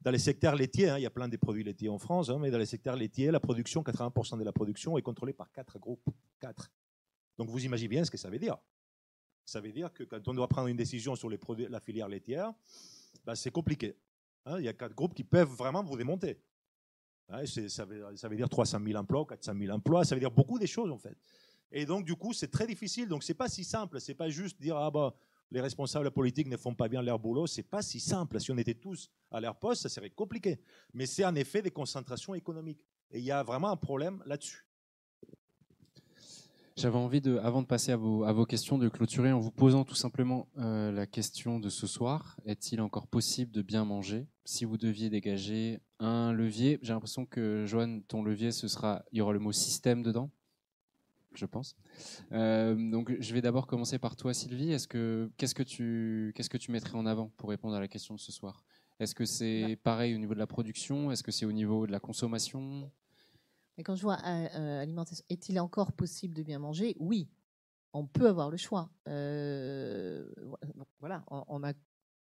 dans 0.00 0.10
les 0.10 0.18
secteurs 0.18 0.54
laitiers, 0.54 0.90
hein, 0.90 0.98
il 0.98 1.02
y 1.02 1.06
a 1.06 1.10
plein 1.10 1.28
de 1.28 1.36
produits 1.36 1.64
laitiers 1.64 1.88
en 1.88 1.98
France, 1.98 2.28
hein, 2.30 2.38
mais 2.38 2.50
dans 2.50 2.58
les 2.58 2.66
secteurs 2.66 2.94
laitiers, 2.94 3.30
la 3.30 3.40
production, 3.40 3.82
80% 3.82 4.38
de 4.38 4.44
la 4.44 4.52
production 4.52 4.98
est 4.98 5.02
contrôlée 5.02 5.32
par 5.32 5.50
quatre 5.50 5.78
groupes. 5.78 6.08
Quatre. 6.40 6.70
Donc 7.38 7.48
vous 7.48 7.64
imaginez 7.64 7.88
bien 7.88 8.04
ce 8.04 8.10
que 8.10 8.18
ça 8.18 8.28
veut 8.28 8.38
dire. 8.38 8.58
Ça 9.44 9.60
veut 9.60 9.72
dire 9.72 9.92
que 9.92 10.04
quand 10.04 10.26
on 10.28 10.34
doit 10.34 10.48
prendre 10.48 10.68
une 10.68 10.76
décision 10.76 11.16
sur 11.16 11.28
la 11.30 11.80
filière 11.80 12.08
laitière, 12.08 12.52
bah, 13.24 13.34
c'est 13.34 13.50
compliqué. 13.50 13.96
Hein. 14.46 14.58
il 14.58 14.64
y 14.64 14.68
a 14.68 14.72
quatre 14.72 14.94
groupes 14.94 15.14
qui 15.14 15.24
peuvent 15.24 15.48
vraiment 15.48 15.82
vous 15.82 15.96
démonter. 15.96 16.38
ça, 17.28 17.84
veut, 17.84 18.16
ça, 18.16 18.28
veut, 18.28 18.36
dire 18.36 18.48
300 18.48 18.78
000 18.84 18.98
emplois, 18.98 19.26
400 19.26 19.54
000 19.58 19.74
emplois, 19.74 20.04
ça 20.04 20.14
veut 20.14 20.20
dire 20.20 20.30
beaucoup 20.30 20.58
de 20.58 20.66
choses 20.66 20.90
en 20.90 20.98
fait. 20.98 21.16
Et 21.72 21.86
donc 21.86 22.04
du 22.04 22.14
coup, 22.14 22.32
c'est 22.32 22.50
très 22.50 22.66
difficile. 22.66 23.08
Donc 23.08 23.24
c'est 23.24 23.34
pas 23.34 23.48
si 23.48 23.64
simple. 23.64 24.00
C'est 24.00 24.14
pas 24.14 24.28
juste 24.28 24.60
dire 24.60 24.76
ah 24.76 24.90
bah 24.90 25.14
les 25.50 25.60
responsables 25.60 26.10
politiques 26.10 26.48
ne 26.48 26.56
font 26.56 26.74
pas 26.74 26.88
bien 26.88 27.02
leur 27.02 27.18
boulot. 27.18 27.46
C'est 27.46 27.62
pas 27.62 27.82
si 27.82 28.00
simple. 28.00 28.40
Si 28.40 28.50
on 28.50 28.58
était 28.58 28.74
tous 28.74 29.10
à 29.30 29.40
leur 29.40 29.56
poste, 29.58 29.82
ça 29.82 29.88
serait 29.88 30.10
compliqué. 30.10 30.60
Mais 30.92 31.06
c'est 31.06 31.24
en 31.24 31.34
effet 31.34 31.62
des 31.62 31.70
concentrations 31.70 32.34
économiques. 32.34 32.84
Et 33.10 33.18
il 33.18 33.24
y 33.24 33.30
a 33.30 33.42
vraiment 33.42 33.70
un 33.70 33.76
problème 33.76 34.22
là-dessus. 34.26 34.63
J'avais 36.76 36.96
envie, 36.96 37.20
de, 37.20 37.38
avant 37.38 37.62
de 37.62 37.68
passer 37.68 37.92
à 37.92 37.96
vos, 37.96 38.24
à 38.24 38.32
vos, 38.32 38.46
questions, 38.46 38.78
de 38.78 38.88
clôturer 38.88 39.30
en 39.30 39.38
vous 39.38 39.52
posant 39.52 39.84
tout 39.84 39.94
simplement 39.94 40.48
euh, 40.58 40.90
la 40.90 41.06
question 41.06 41.60
de 41.60 41.68
ce 41.68 41.86
soir. 41.86 42.36
Est-il 42.46 42.80
encore 42.80 43.06
possible 43.06 43.52
de 43.52 43.62
bien 43.62 43.84
manger? 43.84 44.26
Si 44.44 44.64
vous 44.64 44.76
deviez 44.76 45.08
dégager 45.08 45.78
un 46.00 46.32
levier, 46.32 46.80
j'ai 46.82 46.92
l'impression 46.92 47.26
que, 47.26 47.64
Joanne, 47.64 48.02
ton 48.02 48.24
levier, 48.24 48.50
ce 48.50 48.66
sera, 48.66 49.04
il 49.12 49.18
y 49.18 49.20
aura 49.20 49.32
le 49.32 49.38
mot 49.38 49.52
système 49.52 50.02
dedans, 50.02 50.32
je 51.34 51.46
pense. 51.46 51.76
Euh, 52.32 52.74
donc, 52.90 53.14
je 53.20 53.34
vais 53.34 53.40
d'abord 53.40 53.68
commencer 53.68 54.00
par 54.00 54.16
toi, 54.16 54.34
Sylvie. 54.34 54.72
Est-ce 54.72 54.88
que, 54.88 55.30
qu'est-ce, 55.36 55.54
que 55.54 55.62
tu, 55.62 56.32
qu'est-ce 56.34 56.50
que 56.50 56.58
tu 56.58 56.72
mettrais 56.72 56.98
en 56.98 57.06
avant 57.06 57.30
pour 57.36 57.50
répondre 57.50 57.76
à 57.76 57.80
la 57.80 57.88
question 57.88 58.16
de 58.16 58.20
ce 58.20 58.32
soir? 58.32 58.64
Est-ce 58.98 59.14
que 59.14 59.24
c'est 59.24 59.78
pareil 59.84 60.12
au 60.12 60.18
niveau 60.18 60.34
de 60.34 60.40
la 60.40 60.48
production? 60.48 61.12
Est-ce 61.12 61.22
que 61.22 61.30
c'est 61.30 61.46
au 61.46 61.52
niveau 61.52 61.86
de 61.86 61.92
la 61.92 62.00
consommation? 62.00 62.90
Mais 63.76 63.82
quand 63.84 63.96
je 63.96 64.02
vois 64.02 64.18
euh, 64.24 64.48
euh, 64.54 64.82
alimentation, 64.82 65.24
est-il 65.28 65.58
encore 65.58 65.92
possible 65.92 66.34
de 66.34 66.42
bien 66.42 66.58
manger? 66.58 66.96
Oui, 66.98 67.28
on 67.92 68.06
peut 68.06 68.28
avoir 68.28 68.50
le 68.50 68.56
choix. 68.56 68.90
Euh, 69.08 70.28
voilà, 71.00 71.24
on, 71.28 71.62
a, 71.64 71.72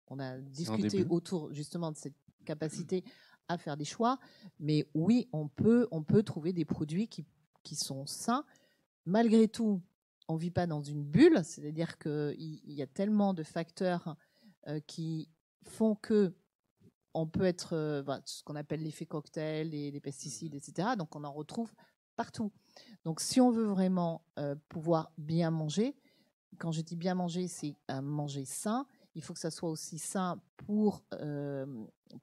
on 0.07 0.19
a 0.19 0.37
discuté 0.37 1.05
autour 1.09 1.51
justement 1.53 1.91
de 1.91 1.97
cette 1.97 2.15
capacité 2.45 3.03
à 3.47 3.57
faire 3.57 3.77
des 3.77 3.85
choix, 3.85 4.19
mais 4.59 4.87
oui, 4.93 5.27
on 5.33 5.47
peut, 5.47 5.87
on 5.91 6.03
peut 6.03 6.21
trouver 6.21 6.53
des 6.53 6.65
produits 6.65 7.07
qui, 7.07 7.25
qui 7.63 7.75
sont 7.75 8.05
sains. 8.05 8.45
Malgré 9.05 9.47
tout, 9.47 9.81
on 10.27 10.35
ne 10.35 10.39
vit 10.39 10.51
pas 10.51 10.67
dans 10.67 10.83
une 10.83 11.03
bulle, 11.03 11.43
c'est-à-dire 11.43 11.97
qu'il 11.97 12.59
y 12.71 12.81
a 12.83 12.87
tellement 12.87 13.33
de 13.33 13.41
facteurs 13.41 14.15
qui 14.85 15.29
font 15.63 15.95
que 15.95 16.35
on 17.13 17.27
peut 17.27 17.43
être 17.43 17.75
euh, 17.75 18.03
ce 18.25 18.43
qu'on 18.43 18.55
appelle 18.55 18.83
l'effet 18.83 19.05
cocktail, 19.05 19.69
les, 19.69 19.91
les, 19.91 19.99
pesticides, 19.99 20.53
etc. 20.53 20.89
Donc 20.97 21.15
on 21.15 21.23
en 21.23 21.31
retrouve 21.31 21.73
partout. 22.15 22.51
Donc 23.05 23.21
si 23.21 23.41
on 23.41 23.51
veut 23.51 23.65
vraiment 23.65 24.23
euh, 24.37 24.55
pouvoir 24.69 25.11
bien 25.17 25.51
manger, 25.51 25.95
quand 26.57 26.71
je 26.71 26.81
dis 26.81 26.95
bien 26.95 27.15
manger, 27.15 27.47
c'est 27.47 27.75
manger 28.01 28.45
sain. 28.45 28.85
Il 29.15 29.23
faut 29.23 29.33
que 29.33 29.39
ça 29.39 29.51
soit 29.51 29.69
aussi 29.69 29.97
sain 29.97 30.41
pour, 30.57 31.03
euh, 31.13 31.65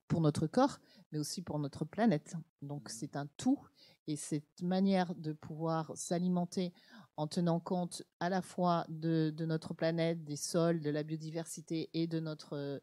pour 0.09 0.21
notre 0.21 0.47
corps, 0.47 0.79
mais 1.11 1.19
aussi 1.19 1.43
pour 1.43 1.59
notre 1.59 1.85
planète. 1.85 2.35
Donc 2.61 2.89
c'est 2.91 3.17
un 3.17 3.27
tout. 3.37 3.59
Et 4.07 4.17
cette 4.17 4.63
manière 4.63 5.15
de 5.15 5.33
pouvoir 5.33 5.91
s'alimenter 5.95 6.73
en 7.17 7.27
tenant 7.27 7.61
compte 7.61 8.03
à 8.21 8.29
la 8.29 8.43
fois 8.43 8.85
de, 8.89 9.33
de, 9.35 9.47
notre 9.47 9.75
planète, 9.75 10.23
des 10.25 10.37
sols, 10.37 10.81
de 10.81 10.91
la 10.91 11.03
biodiversité 11.03 11.89
et 11.95 12.07
de 12.07 12.21
notre, 12.21 12.81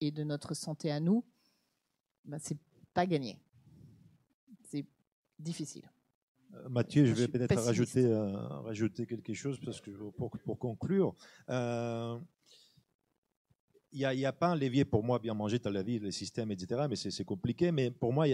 et 0.00 0.10
de 0.10 0.22
notre 0.22 0.54
santé 0.54 0.90
à 0.90 1.00
nous, 1.00 1.24
ben, 2.24 2.38
c'est 2.40 2.58
pas 2.92 3.06
gagné. 3.06 3.38
C'est 4.68 4.84
difficile. 5.38 5.90
Euh, 6.54 6.68
Mathieu, 6.68 7.04
je 7.06 7.12
vais 7.12 7.28
peut-être 7.28 7.60
rajouter, 7.60 8.04
euh, 8.04 8.36
rajouter 8.36 9.06
quelque 9.06 9.34
chose 9.34 9.58
parce 9.64 9.80
que 9.80 9.90
pour, 9.90 10.30
pour 10.30 10.58
conclure. 10.58 11.14
Euh, 11.48 12.18
il 13.92 13.98
n'y 13.98 14.24
a, 14.24 14.28
a, 14.28 14.32
pas 14.32 14.48
un 14.48 14.54
levier 14.54 14.84
pour 14.84 15.02
moi 15.02 15.18
bien 15.18 15.34
manger, 15.34 15.58
tu 15.58 15.68
la 15.70 15.82
vie, 15.82 15.98
les 15.98 16.12
systèmes, 16.12 16.52
etc. 16.52 16.86
Mais 16.88 16.94
c'est 16.94 17.24
compliqué. 17.24 17.72
Mais 17.72 17.90
pour 17.90 18.12
moi, 18.12 18.24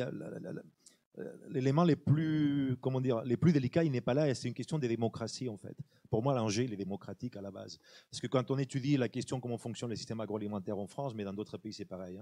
l'élément 1.49 1.83
les 1.83 1.97
plus, 1.97 2.77
comment 2.83 3.01
dire, 3.01 3.23
les 3.25 3.39
plus 3.39 3.55
délicats, 3.55 3.83
il 3.83 3.91
n'est 3.91 4.03
pas 4.03 4.13
là. 4.13 4.35
C'est 4.35 4.49
une 4.49 4.55
question 4.55 4.79
de 4.79 4.87
démocratie 4.87 5.49
en 5.49 5.57
fait. 5.57 5.75
Pour 6.11 6.23
moi, 6.23 6.35
l'enjeu, 6.35 6.65
il 6.65 6.75
est 6.75 6.77
démocratique 6.77 7.37
à 7.37 7.41
la 7.41 7.51
base. 7.51 7.81
Parce 8.11 8.21
que 8.21 8.27
quand 8.27 8.51
on 8.51 8.59
étudie 8.59 8.99
la 8.99 9.09
question 9.09 9.41
comment 9.41 9.57
fonctionne 9.57 9.89
le 9.89 9.97
système 9.97 10.21
agroalimentaire 10.21 10.79
en 10.79 10.87
France, 10.87 11.15
mais 11.15 11.25
dans 11.25 11.33
d'autres 11.33 11.57
pays, 11.57 11.73
c'est 11.73 11.87
pareil. 11.87 12.21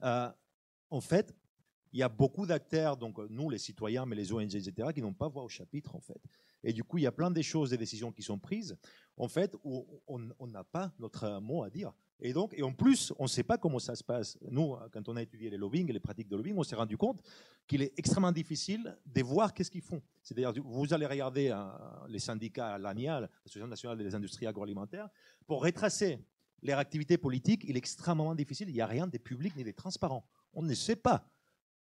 Hein, 0.00 0.34
en 0.90 1.00
fait, 1.00 1.34
il 1.92 1.98
y 1.98 2.02
a 2.02 2.08
beaucoup 2.08 2.46
d'acteurs, 2.46 2.96
donc 2.96 3.18
euh, 3.18 3.26
nous 3.30 3.50
les 3.50 3.58
citoyens, 3.58 4.06
mais 4.06 4.16
les 4.16 4.32
ONG, 4.32 4.54
etc., 4.54 4.88
qui 4.94 5.02
n'ont 5.02 5.14
pas 5.14 5.28
voix 5.28 5.42
au 5.42 5.48
chapitre, 5.48 5.96
en 5.96 6.00
fait. 6.00 6.20
Et 6.62 6.72
du 6.72 6.84
coup, 6.84 6.98
il 6.98 7.02
y 7.02 7.06
a 7.06 7.12
plein 7.12 7.30
de 7.30 7.42
choses, 7.42 7.70
des 7.70 7.78
décisions 7.78 8.12
qui 8.12 8.22
sont 8.22 8.38
prises, 8.38 8.76
en 9.16 9.28
fait, 9.28 9.56
où 9.64 9.86
on 10.06 10.46
n'a 10.46 10.62
pas 10.64 10.92
notre 10.98 11.40
mot 11.40 11.64
à 11.64 11.70
dire. 11.70 11.92
Et 12.20 12.32
donc, 12.32 12.54
et 12.56 12.62
en 12.62 12.72
plus, 12.72 13.12
on 13.18 13.24
ne 13.24 13.28
sait 13.28 13.42
pas 13.42 13.56
comment 13.56 13.78
ça 13.78 13.96
se 13.96 14.04
passe. 14.04 14.38
Nous, 14.50 14.76
quand 14.92 15.08
on 15.08 15.16
a 15.16 15.22
étudié 15.22 15.48
les 15.48 15.56
lobbying 15.56 15.88
et 15.88 15.92
les 15.92 16.00
pratiques 16.00 16.28
de 16.28 16.36
lobbying, 16.36 16.54
on 16.56 16.62
s'est 16.62 16.76
rendu 16.76 16.96
compte 16.96 17.22
qu'il 17.66 17.82
est 17.82 17.92
extrêmement 17.96 18.32
difficile 18.32 18.96
de 19.06 19.22
voir 19.22 19.54
qu'est-ce 19.54 19.70
qu'ils 19.70 19.80
font. 19.80 20.02
C'est-à-dire, 20.22 20.52
vous 20.62 20.92
allez 20.92 21.06
regarder 21.06 21.48
euh, 21.48 21.64
les 22.08 22.18
syndicats, 22.18 22.76
l'ANIAL, 22.76 23.30
l'Association 23.44 23.68
nationale 23.68 23.98
des 23.98 24.14
industries 24.14 24.46
agroalimentaires, 24.46 25.08
pour 25.46 25.62
retracer 25.62 26.18
leur 26.62 26.78
activité 26.78 27.16
politique, 27.16 27.64
il 27.66 27.76
est 27.76 27.78
extrêmement 27.78 28.34
difficile. 28.34 28.68
Il 28.68 28.74
n'y 28.74 28.82
a 28.82 28.86
rien 28.86 29.06
de 29.06 29.16
public 29.16 29.56
ni 29.56 29.64
de 29.64 29.70
transparent. 29.70 30.26
On 30.52 30.62
ne 30.62 30.74
sait 30.74 30.96
pas. 30.96 31.26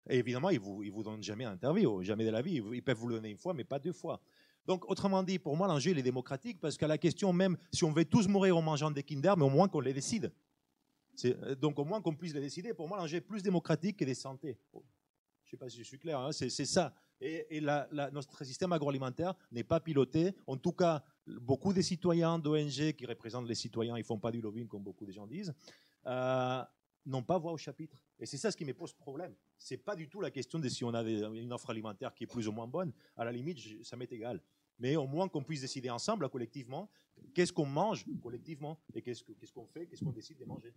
Et 0.10 0.20
évidemment, 0.20 0.50
ils 0.50 0.60
ne 0.60 0.64
vous, 0.64 0.84
ils 0.84 0.92
vous 0.92 1.04
donnent 1.04 1.24
jamais 1.24 1.46
un 1.46 1.52
interview, 1.52 2.02
jamais 2.04 2.26
de 2.26 2.30
la 2.30 2.42
vie. 2.42 2.62
Ils 2.74 2.84
peuvent 2.84 2.98
vous 2.98 3.08
le 3.08 3.16
donner 3.16 3.30
une 3.30 3.38
fois, 3.38 3.54
mais 3.54 3.64
pas 3.64 3.80
deux 3.80 3.94
fois. 3.94 4.22
Donc, 4.66 4.90
autrement 4.90 5.24
dit, 5.24 5.40
pour 5.40 5.56
moi, 5.56 5.68
l'enjeu, 5.68 5.92
il 5.92 6.00
est 6.00 6.04
démocratique 6.04 6.60
parce 6.60 6.78
qu'à 6.78 6.88
la 6.88 6.98
question 6.98 7.32
même, 7.32 7.58
si 7.72 7.84
on 7.84 7.92
veut 7.92 8.06
tous 8.06 8.28
mourir 8.28 8.58
en 8.58 8.62
mangeant 8.62 8.92
des 8.92 9.04
Kinder, 9.04 9.36
mais 9.38 9.46
au 9.46 9.50
moins 9.50 9.68
qu'on 9.68 9.80
les 9.80 9.94
décide. 9.94 10.32
Euh, 11.26 11.56
donc, 11.56 11.80
au 11.80 11.86
moins 11.86 12.02
qu'on 12.02 12.16
puisse 12.16 12.34
les 12.34 12.42
décider. 12.42 12.74
Pour 12.74 12.88
moi, 12.88 12.98
l'enjeu 12.98 13.18
est 13.18 13.22
plus 13.22 13.42
démocratique 13.42 13.98
que 13.98 14.06
des 14.06 14.14
santé. 14.14 14.60
Je 14.74 14.78
ne 14.78 15.52
sais 15.52 15.58
pas 15.58 15.70
si 15.70 15.78
je 15.78 15.84
suis 15.84 15.98
clair, 15.98 16.20
hein, 16.20 16.32
c'est 16.34 16.50
ça. 16.50 16.94
Et, 17.22 17.62
notre 18.12 18.44
système 18.44 18.74
agroalimentaire 18.74 19.34
n'est 19.52 19.64
pas 19.64 19.80
piloté. 19.80 20.36
En 20.46 20.58
tout 20.58 20.74
cas, 20.74 21.04
beaucoup 21.26 21.72
des 21.72 21.82
citoyens 21.82 22.38
d'ONG 22.38 22.94
qui 22.94 23.06
représentent 23.06 23.48
les 23.48 23.56
citoyens, 23.56 23.96
ils 23.96 24.02
ne 24.02 24.06
font 24.06 24.20
pas 24.20 24.32
du 24.32 24.42
lobbying 24.42 24.68
comme 24.68 24.84
beaucoup 24.84 25.06
de 25.06 25.12
gens 25.12 25.26
disent, 25.26 25.54
euh, 26.06 26.62
n'ont 27.08 27.24
pas 27.24 27.38
voix 27.38 27.52
au 27.52 27.58
chapitre. 27.58 28.04
Et 28.20 28.26
c'est 28.26 28.38
ça 28.38 28.52
ce 28.52 28.58
qui 28.58 28.66
me 28.66 28.74
pose 28.74 28.94
problème. 28.94 29.34
Ce 29.58 29.74
n'est 29.74 29.80
pas 29.80 29.96
du 29.96 30.08
tout 30.08 30.22
la 30.22 30.32
question 30.32 30.60
de 30.60 30.70
si 30.70 30.84
on 30.84 30.94
a 30.94 31.02
une 31.04 31.52
offre 31.54 31.70
alimentaire 31.70 32.14
qui 32.14 32.26
est 32.26 32.28
plus 32.28 32.48
ou 32.48 32.52
moins 32.52 32.68
bonne. 32.68 32.92
À 33.16 33.26
la 33.26 33.32
limite, 33.32 33.60
ça 33.84 33.98
m'est 33.98 34.12
égal. 34.12 34.42
Mais 34.80 34.96
au 34.96 35.08
moins 35.08 35.28
qu'on 35.28 35.44
puisse 35.44 35.62
décider 35.62 35.90
ensemble, 35.90 36.30
collectivement, 36.30 36.90
qu'est-ce 37.34 37.54
qu'on 37.54 37.66
mange 37.66 38.06
collectivement 38.22 38.80
et 38.94 39.02
qu'est-ce 39.02 39.24
qu'on 39.54 39.66
fait, 39.66 39.88
qu'est-ce 39.88 40.04
qu'on 40.04 40.12
décide 40.12 40.38
de 40.38 40.46
manger. 40.46 40.74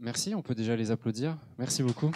Merci, 0.00 0.32
on 0.34 0.42
peut 0.42 0.54
déjà 0.54 0.76
les 0.76 0.92
applaudir. 0.92 1.36
Merci 1.58 1.82
beaucoup. 1.82 2.12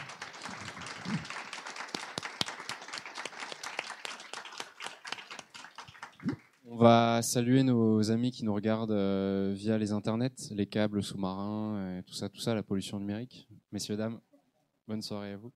On 6.74 6.76
va 6.76 7.20
saluer 7.20 7.62
nos 7.64 8.10
amis 8.10 8.30
qui 8.30 8.46
nous 8.46 8.54
regardent 8.54 8.92
euh, 8.92 9.52
via 9.54 9.76
les 9.76 9.92
internets, 9.92 10.50
les 10.52 10.64
câbles 10.64 11.02
sous-marins, 11.02 11.76
euh, 11.76 12.02
tout 12.06 12.14
ça, 12.14 12.30
tout 12.30 12.40
ça, 12.40 12.54
la 12.54 12.62
pollution 12.62 12.98
numérique. 12.98 13.46
Messieurs, 13.72 13.94
dames, 13.94 14.18
bonne 14.88 15.02
soirée 15.02 15.32
à 15.32 15.36
vous. 15.36 15.52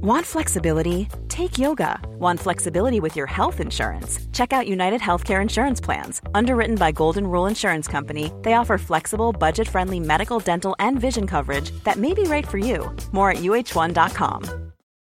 Want 0.00 0.24
flexibility? 0.24 1.08
Take 1.28 1.58
yoga. 1.58 2.00
Want 2.18 2.40
flexibility 2.40 3.00
with 3.00 3.16
your 3.16 3.26
health 3.26 3.60
insurance? 3.60 4.18
Check 4.32 4.54
out 4.54 4.66
United 4.66 5.02
Healthcare 5.02 5.42
Insurance 5.42 5.78
Plans. 5.80 6.22
Underwritten 6.34 6.76
by 6.76 6.90
Golden 6.90 7.26
Rule 7.26 7.48
Insurance 7.48 7.86
Company, 7.86 8.32
they 8.44 8.54
offer 8.54 8.78
flexible, 8.78 9.30
budget 9.32 9.68
friendly 9.68 10.00
medical, 10.00 10.38
dental, 10.38 10.74
and 10.78 10.98
vision 10.98 11.26
coverage 11.26 11.70
that 11.84 11.98
may 11.98 12.14
be 12.14 12.22
right 12.22 12.48
for 12.48 12.58
you. 12.58 12.96
More 13.12 13.30
at 13.30 13.42
uh1.com. 13.42 14.67